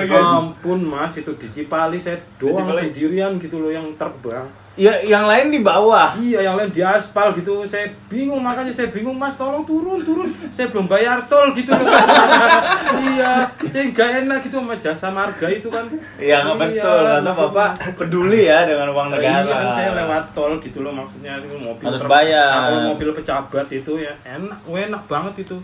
ya 0.08 0.20
ampun 0.40 0.80
mas 0.82 1.12
itu 1.16 1.32
di 1.36 1.48
Cipali 1.52 2.00
saya 2.00 2.16
doang 2.40 2.64
Cipali. 2.64 2.80
sendirian 2.88 3.36
gitu 3.36 3.60
loh 3.60 3.68
yang 3.68 3.92
terbang 3.96 4.48
Ya, 4.76 4.92
yang 5.00 5.24
lain 5.24 5.48
di 5.48 5.64
bawah. 5.64 6.20
iya 6.20 6.44
yang 6.44 6.60
lain 6.60 6.68
di 6.68 6.84
aspal 6.84 7.32
gitu 7.32 7.64
saya 7.64 7.88
bingung 8.12 8.44
makanya 8.44 8.68
saya 8.70 8.92
bingung 8.92 9.16
mas 9.16 9.32
tolong 9.34 9.64
turun 9.64 10.04
turun 10.04 10.28
saya 10.52 10.68
belum 10.68 10.84
bayar 10.84 11.24
tol 11.24 11.56
gitu 11.56 11.72
loh 11.72 11.80
iya 13.08 13.48
saya 13.64 13.88
nggak 13.88 14.10
enak 14.22 14.38
gitu 14.44 14.60
sama 14.60 14.76
jasa 14.76 15.08
marga 15.08 15.48
itu 15.48 15.72
kan 15.72 15.88
Iya, 16.20 16.44
nggak 16.44 16.56
betul. 16.60 17.02
Karena 17.08 17.32
Bapak 17.32 17.68
peduli 17.96 18.44
ya 18.44 18.68
dengan 18.68 18.92
uang 18.92 19.08
negara. 19.10 19.48
Iya 19.48 19.48
kan 19.48 19.66
saya 19.72 19.90
lewat 19.96 20.24
tol 20.32 20.52
gitu 20.60 20.78
loh 20.80 20.92
maksudnya 20.92 21.40
itu 21.40 21.56
mobil 21.56 21.80
Harus 21.80 22.02
bayar. 22.04 22.52
Kalau 22.68 22.80
mobil 22.92 23.08
pejabat 23.12 23.66
itu 23.70 23.92
ya 23.96 24.12
enak, 24.28 24.60
enak 24.62 25.02
banget 25.08 25.34
itu. 25.40 25.56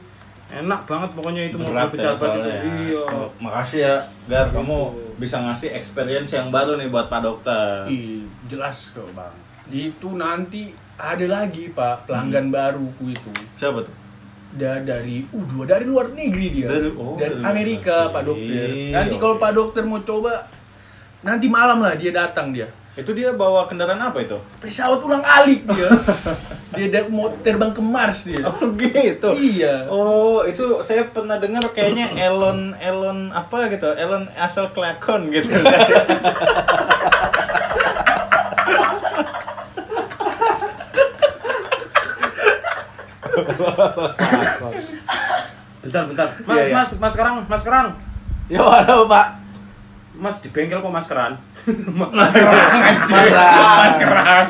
Enak 0.52 0.84
banget 0.84 1.10
pokoknya 1.16 1.42
itu 1.48 1.56
ya 1.56 1.88
pejabat 1.88 2.28
itu. 2.36 2.40
ya. 2.44 2.60
Iya. 2.60 3.04
Makasih 3.40 3.80
ya, 3.80 3.94
Gar. 4.28 4.46
Kamu 4.52 4.78
bisa 5.16 5.40
ngasih 5.40 5.72
experience 5.72 6.36
yang 6.36 6.52
baru 6.52 6.76
nih 6.76 6.92
buat 6.92 7.08
Pak 7.08 7.20
Dokter. 7.24 7.88
Ih, 7.88 8.28
jelas 8.44 8.92
kok 8.92 9.08
bang. 9.16 9.32
Itu 9.72 10.12
nanti 10.12 10.76
ada 11.00 11.24
lagi 11.24 11.72
pak 11.72 12.04
pelanggan 12.04 12.52
baruku 12.52 13.10
itu. 13.10 13.32
Siapa 13.56 13.80
tuh? 13.80 13.94
Da, 14.52 14.84
dari 14.84 15.24
uh 15.24 15.44
dua 15.48 15.64
dari 15.64 15.88
luar 15.88 16.12
negeri 16.12 16.46
dia. 16.52 16.68
Dari- 16.68 16.92
oh, 16.92 17.16
dari 17.16 17.40
dari 17.40 17.44
Amerika. 17.48 18.12
Pak 18.12 18.22
Dokter. 18.28 18.68
Iya. 18.68 18.92
Nanti 18.92 19.14
kalau 19.16 19.40
Pak 19.40 19.52
Dokter 19.56 19.82
mau 19.88 20.04
coba 20.04 20.44
nanti 21.24 21.48
malam 21.48 21.80
lah 21.80 21.96
dia 21.96 22.12
datang 22.12 22.52
dia. 22.52 22.68
Itu 22.92 23.16
dia 23.16 23.32
bawa 23.32 23.64
kendaraan 23.64 24.04
apa 24.04 24.20
itu? 24.20 24.36
Pesawat 24.60 25.00
ulang 25.00 25.24
alik 25.24 25.64
dia. 25.64 25.88
dia 26.76 26.86
da- 26.92 27.08
mau 27.08 27.32
terbang 27.40 27.72
ke 27.72 27.80
Mars 27.80 28.28
dia. 28.28 28.44
Oh 28.44 28.68
gitu. 28.76 29.32
Iya. 29.32 29.88
Oh, 29.88 30.44
itu 30.44 30.60
saya 30.80 31.08
pernah 31.08 31.40
dengar 31.40 31.64
kayaknya 31.72 32.12
Elon 32.28 32.76
Elon 32.76 33.32
apa 33.32 33.72
gitu. 33.72 33.88
Elon 33.96 34.28
asal 34.36 34.68
kelakon 34.70 35.32
gitu. 35.32 35.48
Bentar, 45.82 46.02
bentar. 46.06 46.28
Mas, 46.46 46.56
Iya, 46.56 46.64
iya. 46.64 46.74
mas, 46.74 46.90
mas 46.96 47.14
kerang, 47.14 47.36
mas 47.44 47.62
kerang. 47.62 47.88
Ya 48.46 48.62
ada 48.62 49.02
Pak. 49.02 49.26
Mas 50.14 50.36
di 50.38 50.48
bengkel 50.48 50.78
kok 50.78 50.92
maskeran? 50.92 51.40
Mas 52.10 52.30
kerang 52.30 52.80
anjir. 52.82 53.30
Mas 53.30 53.96
kerang. 53.96 54.48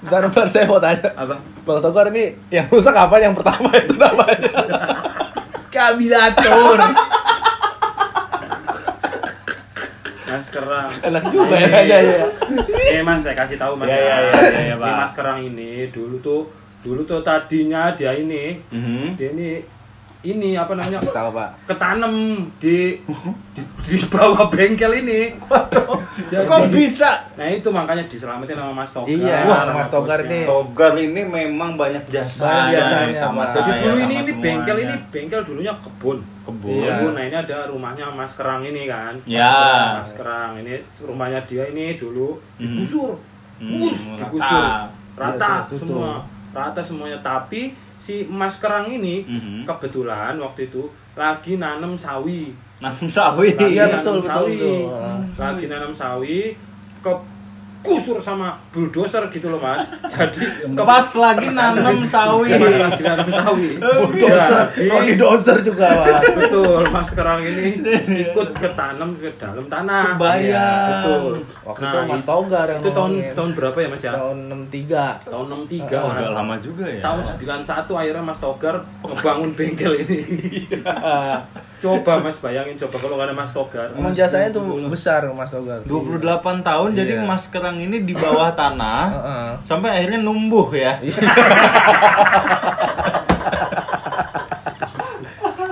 Bentar, 0.00 0.22
bentar 0.24 0.46
saya 0.46 0.64
mau 0.64 0.78
tanya. 0.78 1.10
Apa? 1.14 1.36
Bang 1.64 1.80
Togar 1.80 2.06
ini 2.10 2.38
yang 2.48 2.68
rusak 2.68 2.92
apa 2.92 3.16
yang 3.18 3.32
pertama 3.32 3.72
itu 3.74 3.94
namanya? 3.94 4.52
Kabilator. 5.68 6.78
Mas 10.24 10.46
kerang. 10.48 10.90
Enak 11.02 11.24
juga 11.28 11.56
ya 11.56 11.68
aja 11.72 11.96
ya. 11.98 12.26
Eh 12.90 13.02
mas, 13.02 13.22
saya 13.22 13.34
kasih 13.34 13.56
tahu 13.56 13.74
mas. 13.74 13.86
Iya, 13.86 13.96
iya, 13.96 14.14
Kerang. 14.14 14.34
iya, 14.34 14.50
iya, 14.50 14.62
iya, 14.70 14.76
mas 14.76 15.12
kerang 15.12 15.38
ini 15.40 15.70
dulu 15.88 16.16
tuh, 16.18 16.42
dulu 16.80 17.02
tuh 17.02 17.20
tadinya 17.20 17.90
dia 17.92 18.12
ini, 18.12 18.58
Mhm. 18.68 19.14
dia 19.14 19.30
ini, 19.30 19.62
ini 20.24 20.56
apa 20.56 20.72
namanya? 20.72 20.98
Tahu 20.98 21.30
Pak. 21.30 21.50
ketanem 21.66 22.14
di, 22.56 22.96
di 23.52 23.62
di 23.84 23.96
bawah 24.06 24.48
bengkel 24.48 24.98
ini. 24.98 25.36
Waduh, 25.42 26.00
Jadi- 26.26 26.42
kok 26.42 26.60
bisa? 26.68 27.28
Nah 27.34 27.46
itu 27.46 27.68
makanya 27.68 28.04
diselamatin 28.04 28.56
sama 28.56 28.72
Mas 28.74 28.90
Togar. 28.90 29.06
Iya, 29.06 29.36
Wah, 29.44 29.62
Mas 29.70 29.88
Togar 29.88 30.18
ini. 30.22 30.40
Togar 30.42 30.92
ini 30.94 31.20
memang 31.22 31.76
banyak 31.76 32.08
jasa 32.08 32.48
Banyak 32.66 32.72
jasanya, 32.74 33.14
sama 33.14 33.36
Pak. 33.38 33.48
saya 33.50 33.64
Jadi 33.66 33.80
dulu 33.82 33.96
ini 33.98 34.00
sama 34.08 34.22
ini 34.22 34.32
bengkel 34.34 34.74
semuanya. 34.74 34.96
ini 34.96 35.10
bengkel 35.10 35.40
dulunya 35.42 35.72
kebun. 35.78 36.18
kebun. 36.42 36.72
Iya. 36.74 36.88
Kebun. 36.94 37.12
Nah 37.12 37.24
ini 37.24 37.36
ada 37.38 37.58
rumahnya 37.66 38.06
Mas 38.10 38.32
Kerang 38.32 38.62
ini 38.62 38.82
kan. 38.86 39.14
Ya. 39.24 39.44
Mas 39.44 39.52
Kerang, 39.52 39.92
Mas 39.94 40.12
Kerang 40.14 40.52
ini 40.58 40.74
rumahnya 40.98 41.40
dia 41.42 41.64
ini 41.66 41.94
dulu 41.94 42.40
Hmm. 42.54 42.80
digusur. 42.80 43.12
Hmm, 43.54 43.78
Wus, 43.78 43.94
rata. 43.94 44.18
digusur. 44.18 44.64
Rata 45.14 45.52
Iya, 45.64 45.78
semua. 45.78 46.12
Rata 46.50 46.80
semuanya 46.80 47.18
tapi 47.20 47.70
si 48.04 48.28
Mas 48.28 48.60
Kerang 48.60 48.84
ini 48.86 49.24
Mhm. 49.24 49.64
kebetulan 49.64 50.36
waktu 50.36 50.68
itu 50.68 50.84
lagi 51.14 51.56
nanam 51.56 51.96
sawi. 51.96 52.52
Nanam 52.78 53.08
sawi. 53.08 53.56
Lagi 53.56 53.72
Iya, 53.72 53.84
nanam 53.88 53.96
betul, 53.96 54.16
betul, 54.18 54.28
sawi. 54.28 54.52
betul. 54.52 54.82
Lagi 55.40 55.64
nanam 55.66 55.92
sawi 55.92 56.38
ke 57.00 57.12
kusur 57.84 58.16
sama 58.18 58.56
bulldozer 58.70 59.28
gitu 59.28 59.46
loh 59.46 59.60
mas 59.60 59.84
jadi 60.10 60.40
ke- 60.64 60.86
Pas 60.88 61.04
lagi 61.14 61.48
nanam 61.48 62.00
sawi. 62.02 62.48
Lagi 62.50 63.02
nanam 63.02 63.28
sawi 63.28 63.68
Dozer, 64.24 64.64
Jadi, 64.72 64.88
Roni 64.88 65.14
Dozer 65.14 65.58
juga 65.60 65.86
Pak. 65.94 66.20
betul 66.34 66.82
mas 66.86 67.06
sekarang 67.06 67.40
ini 67.42 67.84
ikut 68.24 68.48
ketanam 68.50 69.12
ke 69.14 69.28
dalam 69.36 69.64
tanah 69.66 70.16
Kebayang. 70.16 70.88
betul 70.90 71.32
Waktu 71.62 71.82
Nah, 71.82 71.92
itu 71.92 71.98
Mas 72.08 72.24
Togar 72.24 72.66
yang 72.66 72.80
itu 72.80 72.90
tahun 72.90 73.10
ngomongin. 73.12 73.34
tahun 73.34 73.50
berapa 73.52 73.76
ya 73.76 73.88
mas 73.88 74.00
ya 74.00 74.12
tahun 74.14 74.38
63. 74.66 75.28
tahun 75.28 75.46
63 75.68 75.92
Oh, 75.94 76.08
mas 76.08 76.16
udah 76.16 76.32
lama 76.34 76.54
juga 76.58 76.84
ya. 76.86 77.00
tahun 77.00 77.20
91 77.36 77.68
akhirnya 77.94 78.22
mas 78.22 78.38
Togar 78.38 78.74
ngebangun 79.02 79.50
bengkel 79.52 79.92
ini 80.00 80.18
coba 81.84 82.12
mas 82.18 82.36
bayangin 82.36 82.76
coba 82.78 82.96
kalau 82.96 83.14
nggak 83.14 83.28
ada 83.28 83.36
mas 83.36 83.50
Togar 83.50 83.88
Emang 83.90 84.10
jasanya 84.10 84.48
tuh 84.48 84.62
besar 84.86 85.20
Mas 85.28 85.50
Togar. 85.50 85.84
28 85.84 86.24
tahun 86.62 86.88
jadi 86.94 87.12
Iya. 87.14 87.22
Mas 87.22 87.44
Kerang 87.46 87.76
ini 87.76 88.00
di 88.00 88.12
bawah 88.12 88.50
tanah 88.52 89.02
Heeh. 89.16 89.48
sampai 89.62 89.90
akhirnya 89.94 90.20
numbuh 90.20 90.68
ya. 90.70 90.96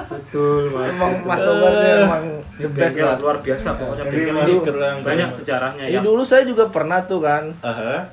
betul 0.05 0.63
mas 0.71 0.93
Emang 0.93 1.13
Mas 1.25 1.41
Togar 1.41 1.73
emang 1.73 2.25
the 2.55 2.69
best 2.69 2.95
bengkel 2.95 3.07
lah. 3.07 3.17
luar 3.19 3.37
biasa 3.41 3.69
pokoknya 3.73 4.05
bengkel 4.07 4.35
Mas 4.35 4.57
Kerang. 4.63 4.97
banyak 5.03 5.29
sejarahnya 5.33 5.85
Ini 5.87 5.95
ya 5.95 6.01
dulu 6.01 6.23
saya 6.23 6.43
juga 6.45 6.69
pernah 6.69 7.03
tuh 7.03 7.21
kan. 7.21 7.57
Aha. 7.61 8.13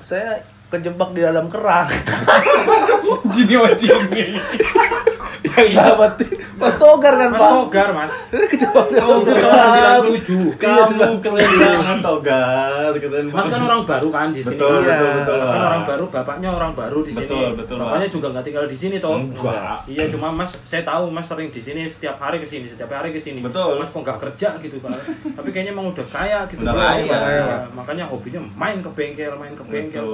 Saya 0.00 0.40
kejebak 0.66 1.10
di 1.12 1.20
dalam 1.20 1.46
kerang. 1.46 1.86
Jini 3.32 3.54
wajini. 3.54 4.24
yang 5.46 5.68
dapat 5.72 6.12
Mas 6.56 6.76
Togar 6.76 7.14
kan 7.14 7.28
mas 7.28 7.36
Pak. 7.36 7.50
Togar 7.52 7.88
mas 7.92 8.10
Ini 8.26 8.46
kejebak 8.48 8.84
di 8.88 8.94
dalam 8.94 9.20
Togar. 9.20 9.28
itu 9.28 9.32
kerang. 9.36 9.72
tahun 9.76 10.04
97 10.56 10.56
Kamu 10.56 11.16
keren 11.20 11.50
banget 11.54 11.98
Togar, 12.00 12.92
keren 12.96 13.24
Mas 13.28 13.46
kan 13.46 13.60
orang 13.62 13.82
baru 13.84 14.08
kan 14.08 14.28
di 14.32 14.40
sini. 14.40 14.50
Betul, 14.52 14.76
kan? 14.78 14.88
betul, 14.88 15.10
betul, 15.20 15.36
Mas 15.36 15.50
kan 15.50 15.62
orang 15.62 15.84
baru, 15.84 16.04
bapaknya 16.08 16.48
orang 16.50 16.72
baru 16.72 16.98
di 17.00 17.12
sini. 17.12 17.20
Betul, 17.22 17.48
betul, 17.54 17.76
Bapaknya 17.76 18.08
Pak. 18.08 18.14
juga 18.14 18.26
nggak 18.32 18.44
tinggal 18.44 18.64
di 18.64 18.76
sini 18.76 18.96
toh. 18.96 19.16
Enggak. 19.16 19.78
Iya, 19.86 20.04
cuma 20.10 20.28
Mas 20.32 20.50
saya 20.64 20.82
tahu 20.82 21.04
Mas 21.08 21.26
sering 21.26 21.48
di 21.48 21.60
sini 21.60 21.80
setiap 21.86 22.16
hari 22.16 22.38
ke 22.38 22.46
sini, 22.46 22.66
setiap 22.68 22.90
hari 22.90 23.10
ke 23.12 23.20
sini. 23.20 23.40
Betul. 23.44 23.76
Mas 23.76 23.88
kok 23.88 24.00
nggak 24.00 24.18
kerja 24.18 24.48
gitu, 24.58 24.76
Pak. 24.80 24.90
Tapi 25.36 25.48
kayaknya 25.50 25.72
emang 25.72 25.92
udah 25.92 26.06
kaya 26.08 26.40
gitu. 26.46 26.60
Udah 26.60 26.72
Pak. 26.72 26.86
kaya. 26.90 27.04
Udah 27.04 27.20
kaya. 27.20 27.44
Makanya 27.72 28.04
hobinya 28.08 28.40
main 28.56 28.80
ke 28.80 28.90
bengkel, 28.90 29.32
main 29.36 29.52
ke 29.52 29.62
bengkel. 29.62 30.06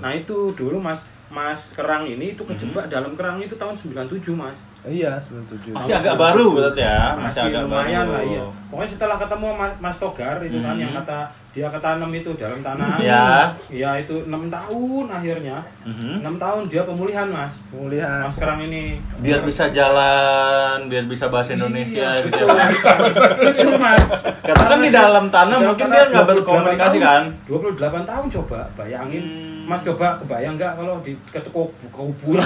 Nah, 0.00 0.10
itu 0.10 0.50
dulu 0.52 0.80
Mas 0.80 1.00
Mas 1.28 1.66
Kerang 1.70 2.06
ini 2.06 2.32
itu 2.32 2.42
kejebak 2.42 2.86
dalam 2.86 3.12
kerang 3.14 3.38
itu 3.38 3.54
tahun 3.54 3.74
97, 3.74 4.32
Mas. 4.32 4.54
Iya, 4.84 5.16
97. 5.18 5.72
Masih 5.72 5.94
agak 5.94 6.14
baru 6.14 6.52
berarti 6.52 6.80
ya, 6.80 7.16
masih, 7.16 7.40
agak 7.42 7.64
lumayan 7.64 8.04
baru. 8.04 8.12
lah 8.12 8.22
iya. 8.22 8.42
Pokoknya 8.68 8.90
setelah 8.90 9.16
ketemu 9.16 9.48
Mas, 9.54 9.72
Mas 9.78 9.96
Togar 9.96 10.36
itu 10.40 10.58
kan 10.58 10.74
Mhm. 10.74 10.82
yang 10.82 10.92
kata 10.94 11.18
dia 11.50 11.68
ketanam 11.68 12.10
itu 12.10 12.30
dalam 12.34 12.60
tanah. 12.60 12.98
Ya. 13.00 13.48
Iya 13.66 13.90
itu 13.98 14.14
enam 14.22 14.46
tahun 14.46 15.06
akhirnya. 15.08 15.56
Mhm. 15.82 16.20
enam 16.20 16.36
tahun 16.36 16.62
dia 16.66 16.82
pemulihan 16.82 17.24
Mas. 17.26 17.54
Pemulihan. 17.68 18.20
Mas 18.20 18.34
sekarang 18.34 18.60
ini. 18.62 19.00
Biar 19.18 19.40
bisa 19.40 19.70
jalan, 19.70 20.84
biar 20.86 21.04
bisa 21.06 21.26
bahasa 21.26 21.54
Indonesia 21.54 22.08
Iya, 22.12 22.22
gitu. 22.22 22.44
betul. 22.44 23.28
betul 23.40 23.72
Mas. 23.78 24.04
Karena 24.42 24.64
kan 24.66 24.78
di 24.78 24.90
dalam 24.92 25.24
tanah 25.28 25.48
Dalam 25.54 25.68
mungkin 25.70 25.86
tanah 25.86 25.96
dia 25.96 26.04
nggak 26.06 26.24
28 26.24 26.36
berkomunikasi 26.36 26.96
tahun. 26.98 27.08
kan. 27.08 27.22
28 27.46 28.04
tahun 28.04 28.26
coba 28.30 28.58
bayangin. 28.74 29.24
Hmm. 29.24 29.53
Mas 29.64 29.80
coba 29.82 30.20
kebayang 30.20 30.54
nggak 30.54 30.76
kalau 30.76 31.00
di 31.00 31.12
ketekuk 31.28 31.72
kubur. 31.88 32.36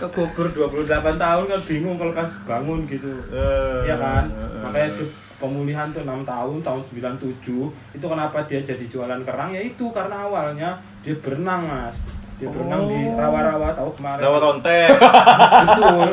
Kekubur 0.00 0.48
28 0.48 0.88
tahun 1.20 1.44
kan 1.44 1.60
bingung 1.68 1.96
kalau 2.00 2.12
kas 2.12 2.32
bangun 2.48 2.88
gitu. 2.88 3.10
Eh, 3.28 3.84
Iya 3.84 3.96
kan? 4.00 4.24
eh, 4.32 4.64
Makanya 4.64 4.88
itu 4.90 5.04
pemulihan 5.36 5.92
tuh 5.92 6.04
6 6.04 6.24
tahun, 6.24 6.56
tahun 6.60 6.80
97 6.88 7.68
Itu 7.92 8.04
kenapa 8.04 8.44
dia 8.44 8.60
jadi 8.60 8.84
jualan 8.86 9.20
kerang? 9.24 9.52
Ya 9.52 9.60
itu 9.60 9.92
karena 9.92 10.24
awalnya 10.24 10.70
dia 11.00 11.16
berenang 11.16 11.68
mas 11.68 11.96
dia 12.40 12.48
berenang 12.48 12.82
di 12.86 13.00
rawa-rawa 13.12 13.68
tahu 13.70 13.90
kemarin 13.94 14.20
Rawa 14.22 14.38
rontek. 14.40 14.88
betul 15.60 16.08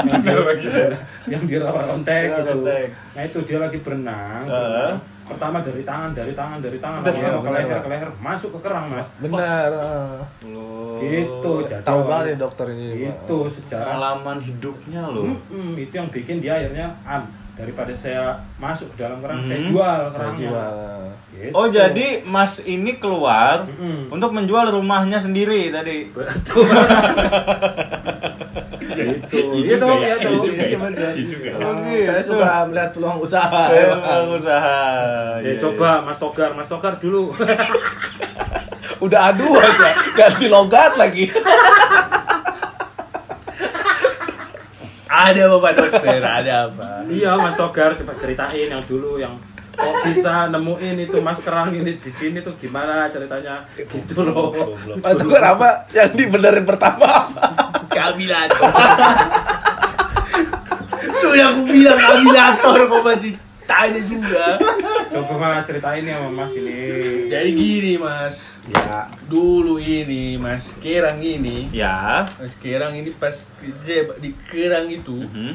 yang 0.00 0.20
di, 0.56 0.70
yang 1.28 1.42
di 1.44 1.56
rawa 1.56 1.80
rontek 1.84 2.24
Rawa 2.24 2.38
gitu 2.38 2.50
rontek. 2.56 2.86
nah 3.12 3.22
itu 3.22 3.38
dia 3.44 3.58
lagi 3.58 3.78
berenang 3.78 4.42
Heeh. 4.42 4.56
berenang. 4.56 4.96
pertama 5.22 5.58
dari 5.60 5.82
tangan 5.84 6.10
dari 6.10 6.32
tangan 6.32 6.58
dari 6.58 6.78
tangan 6.78 7.00
Betul, 7.00 7.22
lama-lama 7.22 7.38
ke 7.38 7.50
leher 7.54 7.78
ke 7.78 7.88
leher 7.88 8.10
masuk 8.18 8.50
ke 8.50 8.60
kerang 8.60 8.86
mas 8.88 9.08
Benar. 9.16 9.70
Loh. 10.42 10.98
gitu 10.98 11.52
jadi 11.62 11.82
Tahu 11.82 12.00
banget 12.02 12.24
ya 12.26 12.36
dokter 12.40 12.66
ini. 12.68 12.88
Itu 13.06 13.36
sejarah 13.48 13.84
Pengalaman 13.86 14.38
hidupnya 14.38 15.02
loh. 15.06 15.24
Mm-mm, 15.26 15.78
itu 15.78 15.94
yang 15.94 16.08
bikin 16.08 16.36
dia 16.40 16.56
akhirnya 16.56 16.92
am 17.04 17.24
daripada 17.60 17.92
saya 17.94 18.22
masuk 18.56 18.88
ke 18.90 18.96
dalam 18.98 19.18
kerang 19.18 19.40
saya 19.42 19.58
Mhm. 19.58 19.68
jual 19.68 20.00
Saya 20.02 20.14
kerangnya 20.14 20.48
jual. 20.48 20.74
Gitu. 21.30 21.52
Oh 21.52 21.66
jadi 21.66 22.06
Mas 22.22 22.58
ini 22.60 22.92
keluar 22.94 23.64
Mm-mm. 23.64 24.10
untuk 24.10 24.30
menjual 24.30 24.66
rumahnya 24.70 25.16
sendiri 25.16 25.70
tadi. 25.70 26.10
betul 26.10 26.66
gitu 28.90 29.46
Iya 29.54 29.64
gitu 29.70 29.86
juga 29.86 29.94
ya, 29.96 30.16
ya 30.16 30.16
iya 30.18 30.52
iya 30.58 30.66
ya. 30.66 30.78
benar 30.78 31.12
Iya 31.12 31.24
juga. 31.24 31.48
Emang 31.54 31.76
Gitu. 31.86 32.04
saya 32.04 32.22
suka 32.22 32.50
melihat 32.66 32.90
peluang 32.90 33.18
usaha. 33.18 33.62
Emang. 33.70 34.26
usaha. 34.32 34.78
ya 35.38 35.46
Iya, 35.46 35.52
coba 35.60 35.90
Mas 36.02 36.18
Togar 36.18 36.50
Mas 36.52 36.66
Togar 36.66 36.94
dulu 36.98 37.30
Udah 39.00 39.32
adu 39.32 39.48
aja, 39.50 39.88
ganti 40.12 40.44
logat 40.46 40.92
lagi. 40.94 41.24
Ada 45.20 45.42
bapak 45.52 45.72
dokter, 45.76 46.20
ada 46.24 46.54
apa? 46.72 47.04
iya 47.12 47.36
Mas 47.36 47.52
Togar 47.60 47.92
coba 48.00 48.12
ceritain 48.16 48.72
yang 48.72 48.80
dulu 48.88 49.20
yang 49.20 49.36
kok 49.76 49.96
bisa 50.08 50.48
nemuin 50.48 50.96
itu 51.08 51.20
Mas 51.20 51.40
kerang 51.44 51.76
ini 51.76 52.00
di 52.00 52.12
sini 52.12 52.40
tuh 52.40 52.56
gimana 52.56 53.08
ceritanya 53.12 53.68
gitu 53.76 54.24
loh 54.24 54.52
Atau 55.04 55.28
apa 55.36 55.84
yang 55.92 56.10
dibenerin 56.16 56.64
pertama 56.64 57.28
apa? 57.28 57.44
Kabilator. 57.90 58.70
Sudah 61.20 61.46
aku 61.52 61.62
bilang 61.68 62.00
kabilator 62.00 62.78
kok 62.88 63.02
masih 63.04 63.32
tanya 63.70 64.02
juga. 64.02 64.46
coba 65.12 65.34
mas 65.38 65.62
ceritain 65.62 66.02
ya 66.02 66.18
sama 66.18 66.30
Mas 66.40 66.52
ini 66.52 66.74
Jadi 67.26 67.50
gini 67.52 67.92
mas, 67.94 68.58
Ya. 68.66 69.06
dulu 69.24 69.78
ini 69.78 70.34
mas 70.34 70.74
Kerang 70.76 71.18
ini, 71.18 71.70
Ya. 71.70 72.26
mas 72.34 72.54
Kerang 72.56 72.92
ini 72.92 73.10
pas 73.12 73.54
kerja 73.54 74.10
di 74.16 74.30
Kerang 74.44 74.86
itu 74.88 75.22
Mhm. 75.22 75.54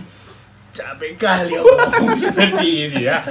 capek 0.72 1.16
kali 1.16 1.51
aku 1.53 1.72
ngomong 1.72 2.16
seperti 2.24 2.68
ini 2.86 2.99
ya. 3.05 3.24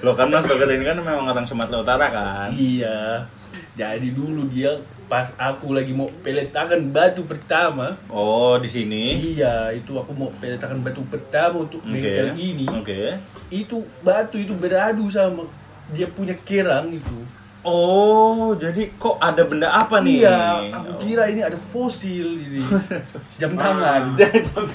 Loh 0.00 0.12
kan 0.12 0.28
Mas 0.28 0.44
Togar 0.44 0.68
ini 0.68 0.82
kan 0.82 0.96
memang 0.96 1.24
orang 1.24 1.44
Sumatera 1.44 1.80
Utara 1.80 2.06
kan. 2.08 2.48
Iya. 2.52 3.24
Jadi 3.72 4.12
dulu 4.12 4.44
dia 4.46 4.68
pas 5.12 5.28
aku 5.36 5.76
lagi 5.76 5.92
mau 5.92 6.08
peletakan 6.24 6.88
batu 6.88 7.28
pertama, 7.28 8.00
Oh 8.08 8.56
di 8.56 8.64
sini. 8.64 9.20
iya 9.36 9.68
itu 9.68 9.92
aku 9.92 10.16
mau 10.16 10.32
peletakan 10.40 10.80
batu 10.80 11.04
pertama 11.04 11.68
untuk 11.68 11.84
Oke. 11.84 12.00
bengkel 12.00 12.32
ini. 12.32 12.64
Oke. 12.64 13.20
Itu 13.52 13.84
batu 14.00 14.40
itu 14.40 14.56
beradu 14.56 15.12
sama 15.12 15.44
dia 15.92 16.08
punya 16.08 16.32
kerang 16.48 16.96
itu. 16.96 17.41
Oh 17.62 18.58
jadi 18.58 18.90
kok 18.98 19.22
ada 19.22 19.46
benda 19.46 19.70
apa 19.70 20.02
nih? 20.02 20.26
Iya, 20.26 20.66
aku 20.74 20.98
kira 20.98 21.30
ini 21.30 21.46
ada 21.46 21.54
fosil 21.54 22.26
ini. 22.34 22.58
Jam 23.40 23.54
tangan. 23.54 24.18
Jam 24.18 24.34
aku 24.34 24.66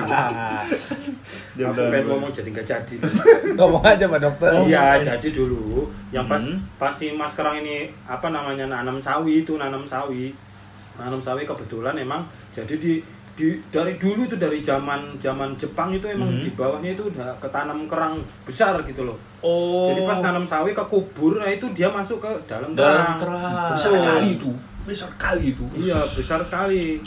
tangan. 0.00 0.64
pengen 1.58 2.04
ngomong 2.06 2.30
jadi 2.30 2.48
nggak 2.48 2.66
jadi 2.66 2.94
Ngomong 3.54 3.82
aja 3.84 4.04
Pak 4.06 4.20
Dokter. 4.24 4.52
Iya, 4.64 4.84
jadi 5.04 5.28
dulu 5.30 5.90
yang 6.08 6.24
pas 6.24 6.40
Hmm. 6.40 6.56
pas 6.80 6.94
si 6.94 7.12
Mas 7.12 7.34
Kerang 7.34 7.60
ini 7.60 7.92
apa 8.06 8.30
namanya 8.30 8.64
nanam 8.64 8.96
sawi 8.96 9.42
itu 9.42 9.58
nanam 9.58 9.84
sawi. 9.84 10.32
Nanam 10.96 11.20
sawi 11.20 11.44
kebetulan 11.44 11.98
emang 11.98 12.24
jadi 12.50 12.74
di 12.78 13.04
di 13.38 13.62
dari 13.70 13.94
dulu 13.94 14.26
itu 14.26 14.34
dari 14.34 14.58
zaman 14.60 15.14
zaman 15.22 15.54
Jepang 15.54 15.94
itu 15.94 16.10
emang 16.10 16.26
Hmm. 16.26 16.42
di 16.42 16.50
bawahnya 16.52 16.90
itu 16.92 17.06
udah 17.06 17.38
ketanam 17.38 17.86
kerang 17.86 18.18
besar 18.42 18.82
gitu 18.82 19.06
loh. 19.06 19.14
Oh. 19.38 19.94
Jadi 19.94 20.02
pas 20.02 20.18
nanam 20.18 20.42
sawi 20.42 20.74
ke 20.74 20.82
kubur, 20.90 21.38
nah 21.38 21.46
itu 21.46 21.70
dia 21.70 21.86
masuk 21.86 22.18
ke 22.18 22.30
dalam 22.50 22.74
dalam 22.74 23.14
kerang. 23.14 23.38
kerang. 23.38 23.70
Besar 23.78 23.94
kali 23.94 24.28
itu. 24.34 24.50
Besar 24.82 25.10
kali 25.14 25.54
itu. 25.54 25.62
Iya, 25.78 26.02
besar 26.10 26.42
sekali. 26.42 26.98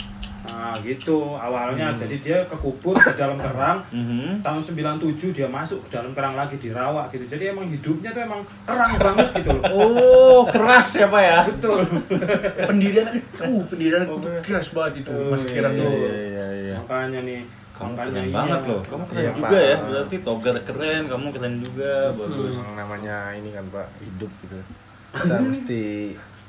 Nah, 0.41 0.73
gitu 0.81 1.37
awalnya. 1.37 1.93
Hmm. 1.93 1.99
Jadi 1.99 2.15
dia 2.19 2.37
ke 2.43 2.55
kubur 2.55 2.93
ke 2.93 3.13
dalam 3.13 3.37
kerang. 3.37 3.85
Mhm. 3.89 4.41
Tahun 4.41 4.61
97 4.61 5.29
dia 5.31 5.45
masuk 5.45 5.85
ke 5.85 5.93
dalam 5.93 6.11
kerang 6.11 6.33
lagi 6.33 6.57
dirawat 6.57 7.09
gitu. 7.09 7.25
Jadi 7.27 7.53
emang 7.53 7.69
hidupnya 7.69 8.09
tuh 8.09 8.23
emang 8.25 8.41
kerang 8.65 8.93
banget 8.97 9.27
gitu 9.37 9.49
loh. 9.53 9.63
Oh 9.69 10.41
keras 10.45 10.97
ya 10.97 11.05
pak 11.05 11.21
ya? 11.21 11.39
Betul. 11.45 11.79
Pendirian 12.69 13.07
uh, 13.37 13.61
pendirian 13.65 14.01
tuh 14.03 14.17
keras 14.41 14.67
banget 14.71 15.05
itu 15.05 15.13
Mas 15.29 15.41
Oh, 15.41 15.47
Kerang 15.47 15.73
Iya 15.73 15.85
itu. 15.85 15.93
iya 15.93 16.13
iya. 16.17 16.47
iya. 16.57 16.75
Makanya 16.79 17.21
nih. 17.21 17.41
Kamu 17.71 17.93
makanya 17.93 18.09
keren 18.11 18.25
iya. 18.25 18.35
banget 18.35 18.61
loh. 18.65 18.81
Kamu 18.85 19.03
keren 19.05 19.21
Iya, 19.21 19.31
juga 19.33 19.47
Pak. 19.47 19.61
ya. 19.61 19.75
Berarti 19.81 20.15
togar 20.21 20.55
keren, 20.61 21.01
kamu 21.05 21.25
keren 21.31 21.53
juga. 21.59 21.93
Bagus. 22.13 22.53
Emang 22.53 22.73
namanya 22.75 23.15
ini 23.33 23.49
kan 23.49 23.65
Pak, 23.69 23.87
hidup 24.01 24.31
gitu. 24.41 24.57
Kita 25.11 25.35
mesti 25.39 25.83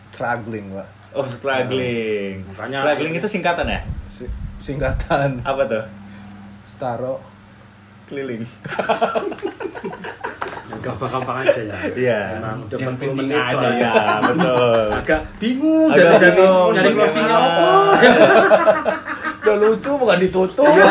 struggling 0.09 0.67
Pak. 0.73 0.89
Oh 1.13 1.27
struggling. 1.29 2.41
Makanya- 2.49 2.81
struggling 2.81 3.13
itu 3.15 3.29
singkatan 3.29 3.67
ya? 3.69 3.81
Si- 4.09 4.33
Singkatan 4.59 5.43
Apa 5.43 5.63
tuh? 5.67 5.85
Staro. 6.65 7.21
Keliling. 8.07 8.45
Gampang-gampang 10.83 11.47
aja 11.47 11.61
ya. 11.63 11.75
Iya. 11.95 12.21
Emang 12.41 12.59
udah 12.67 12.79
Yang 12.81 12.91
40 12.91 12.99
penting 12.99 13.17
menit 13.23 13.39
ada. 13.39 13.69
Iya 13.71 13.95
betul. 14.25 14.83
Agak 14.99 15.21
bingung 15.39 15.89
Agak 15.93 16.11
dari 16.19 16.31
bingung 16.33 16.73
dari 16.75 16.91
closingnya 16.93 17.37
apa. 17.37 17.71
Udah 19.43 19.57
lucu 19.59 19.91
bukan 19.95 20.19
ditutup. 20.19 20.71
Iya. 20.71 20.91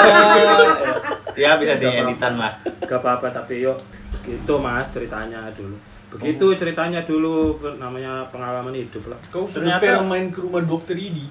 Ya 1.36 1.52
bisa 1.56 1.74
dieditan 1.76 2.34
lah. 2.36 2.54
Gak 2.84 3.00
apa-apa 3.00 3.32
tapi 3.32 3.64
yuk 3.64 3.80
gitu 4.22 4.60
mas 4.60 4.86
ceritanya 4.92 5.50
dulu. 5.56 5.76
Begitu 6.12 6.46
ceritanya 6.54 7.02
dulu 7.02 7.36
namanya 7.76 8.28
pengalaman 8.28 8.76
hidup 8.76 9.08
lah. 9.08 9.20
Kau 9.28 9.48
Ternyata- 9.48 10.04
main 10.04 10.28
ke 10.28 10.44
rumah 10.44 10.60
dokter 10.60 10.94
ini? 10.94 11.26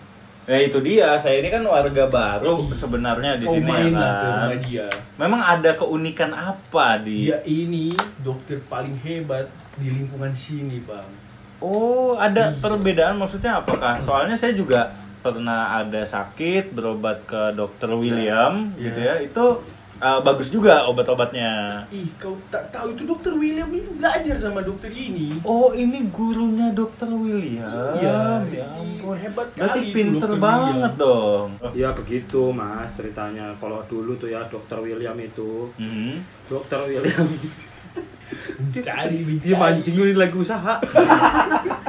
Ya 0.49 0.57
itu 0.59 0.81
dia. 0.81 1.14
Saya 1.14 1.39
ini 1.39 1.47
kan 1.47 1.62
warga 1.62 2.09
baru 2.09 2.64
sebenarnya 2.72 3.37
di 3.37 3.45
Kau 3.45 3.55
sini 3.55 3.68
main 3.68 3.93
ya 3.93 3.95
lah 3.95 4.11
ke 4.11 4.18
kan. 4.18 4.33
rumah 4.41 4.59
dia. 4.59 4.87
Memang 5.14 5.41
ada 5.41 5.70
keunikan 5.76 6.33
apa 6.33 6.99
di? 6.99 7.28
Dia 7.28 7.39
ini 7.45 7.93
dokter 8.18 8.59
paling 8.64 8.97
hebat 8.99 9.47
di 9.76 9.93
lingkungan 9.93 10.33
sini, 10.33 10.81
Bang. 10.81 11.07
Oh, 11.61 12.16
ada 12.16 12.57
perbedaan 12.57 13.14
maksudnya 13.14 13.61
apakah? 13.61 14.01
Soalnya 14.01 14.33
saya 14.33 14.57
juga 14.57 14.97
pernah 15.20 15.76
ada 15.76 16.01
sakit 16.01 16.72
berobat 16.72 17.28
ke 17.28 17.53
dokter 17.53 17.93
William 17.93 18.72
Ya. 18.74 18.89
gitu 18.89 18.99
ya. 18.99 19.14
Itu 19.20 19.45
uh, 20.01 20.20
bagus 20.20 20.48
juga 20.48 20.84
obat-obatnya. 20.84 21.84
Ih, 21.90 22.09
kau 22.16 22.34
tak 22.48 22.68
tahu 22.70 22.92
itu 22.92 23.05
dokter 23.05 23.32
William 23.32 23.68
itu 23.70 23.92
belajar 23.92 24.34
sama 24.34 24.61
dokter 24.61 24.88
ini. 24.88 25.38
Oh, 25.42 25.70
ini 25.70 26.09
gurunya 26.09 26.72
dokter 26.72 27.07
William. 27.07 27.94
Iya, 27.94 28.42
ya 28.46 28.66
ini 28.76 28.98
ampun. 28.98 29.14
hebat 29.14 29.46
Berarti 29.53 29.78
kali 29.78 29.86
itu 29.86 29.94
pinter 29.94 30.30
banget 30.36 30.74
William. 30.90 30.94
dong. 30.96 31.48
Ya 31.72 31.88
begitu 31.92 32.40
mas 32.51 32.90
ceritanya. 32.94 33.53
Kalau 33.57 33.84
dulu 33.86 34.16
tuh 34.16 34.28
ya 34.28 34.42
dokter 34.46 34.80
William 34.80 35.16
itu, 35.16 35.68
Mhm. 35.76 36.24
dokter 36.48 36.80
William 36.82 37.28
Cari 38.70 39.26
dia 39.42 39.57
mancing 39.59 39.96
ini 39.96 40.14
lagi 40.14 40.36
usaha. 40.36 40.78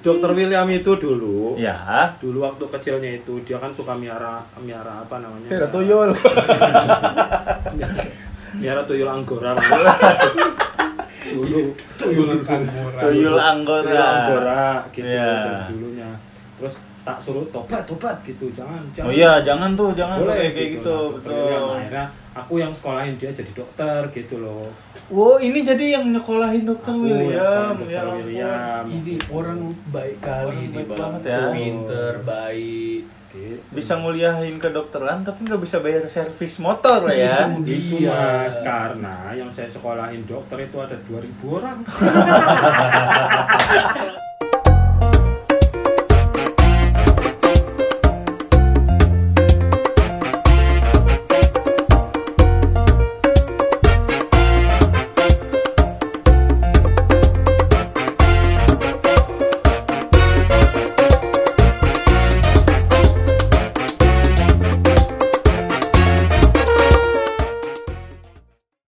dokter 0.00 0.30
William 0.32 0.66
itu 0.66 0.92
dulu, 0.94 1.54
Ya. 1.56 1.76
dulu 2.16 2.42
waktu 2.42 2.64
kecilnya 2.68 3.10
itu 3.16 3.40
dia 3.42 3.56
kan 3.56 3.70
suka 3.70 3.92
miara 3.92 4.40
miara 4.58 5.02
apa 5.02 5.18
namanya? 5.18 5.48
Kira 5.48 5.66
tuyul. 5.68 6.10
Miara 8.50 8.82
tuyul 8.82 9.06
anggora. 9.06 9.54
dulu 11.30 11.60
tuyul 11.94 12.30
anggora. 12.42 12.98
Tuyul 12.98 13.38
anggora. 13.38 13.86
Tuyul 13.86 14.02
anggora 14.02 14.62
gitu 14.90 15.06
dari 15.06 15.62
dulunya. 15.70 16.10
Terus 16.58 16.74
tak 17.00 17.16
suruh 17.24 17.46
tobat 17.48 17.86
tobat 17.88 18.20
gitu 18.22 18.50
jangan 18.52 18.84
jangan 18.92 19.08
Oh 19.08 19.12
iya, 19.14 19.40
jangan 19.40 19.72
tuh, 19.72 19.94
jangan 19.96 20.20
tuh 20.20 20.24
boleh 20.28 20.36
kayak 20.36 20.52
kayak 20.52 20.68
gitu. 20.76 20.96
Nah, 20.98 21.12
dokter 21.16 21.30
William. 21.32 21.48
Betul. 21.62 21.70
akhirnya 21.78 22.04
aku 22.30 22.52
yang 22.58 22.72
sekolahin 22.74 23.14
dia 23.16 23.30
jadi 23.32 23.52
dokter 23.54 24.00
gitu 24.12 24.34
loh 24.42 24.66
Wow, 25.10 25.36
ini 25.36 25.60
jadi 25.60 25.92
yang 25.92 26.08
nyekolahin 26.08 26.64
dokter 26.64 26.88
Aku 26.88 27.02
William. 27.02 27.76
Ya 27.84 28.00
Dr. 28.00 28.06
ampun. 28.06 28.22
William. 28.22 28.82
Ini 28.88 29.12
orang 29.28 29.58
baik 29.88 30.16
kali 30.18 30.46
Orang 30.46 30.60
ini, 30.60 30.72
baik 30.72 30.86
Bang. 30.86 30.98
banget 31.00 31.22
ya. 31.26 31.40
Pinter, 31.50 32.12
baik. 32.22 33.02
gitu. 33.28 33.60
Bisa 33.70 33.92
nguliahin 33.94 34.56
kedokteran 34.56 35.20
tapi 35.20 35.44
nggak 35.44 35.60
bisa 35.60 35.76
bayar 35.78 36.02
servis 36.06 36.58
motor 36.58 37.08
ya. 37.08 37.48
Itu 37.52 38.00
Iya. 38.00 38.10
mas 38.10 38.56
karena 38.60 39.32
yang 39.32 39.48
saya 39.48 39.66
sekolahin 39.66 40.24
dokter 40.24 40.60
itu 40.60 40.76
ada 40.76 40.96
2000 41.00 41.48
orang 41.48 41.78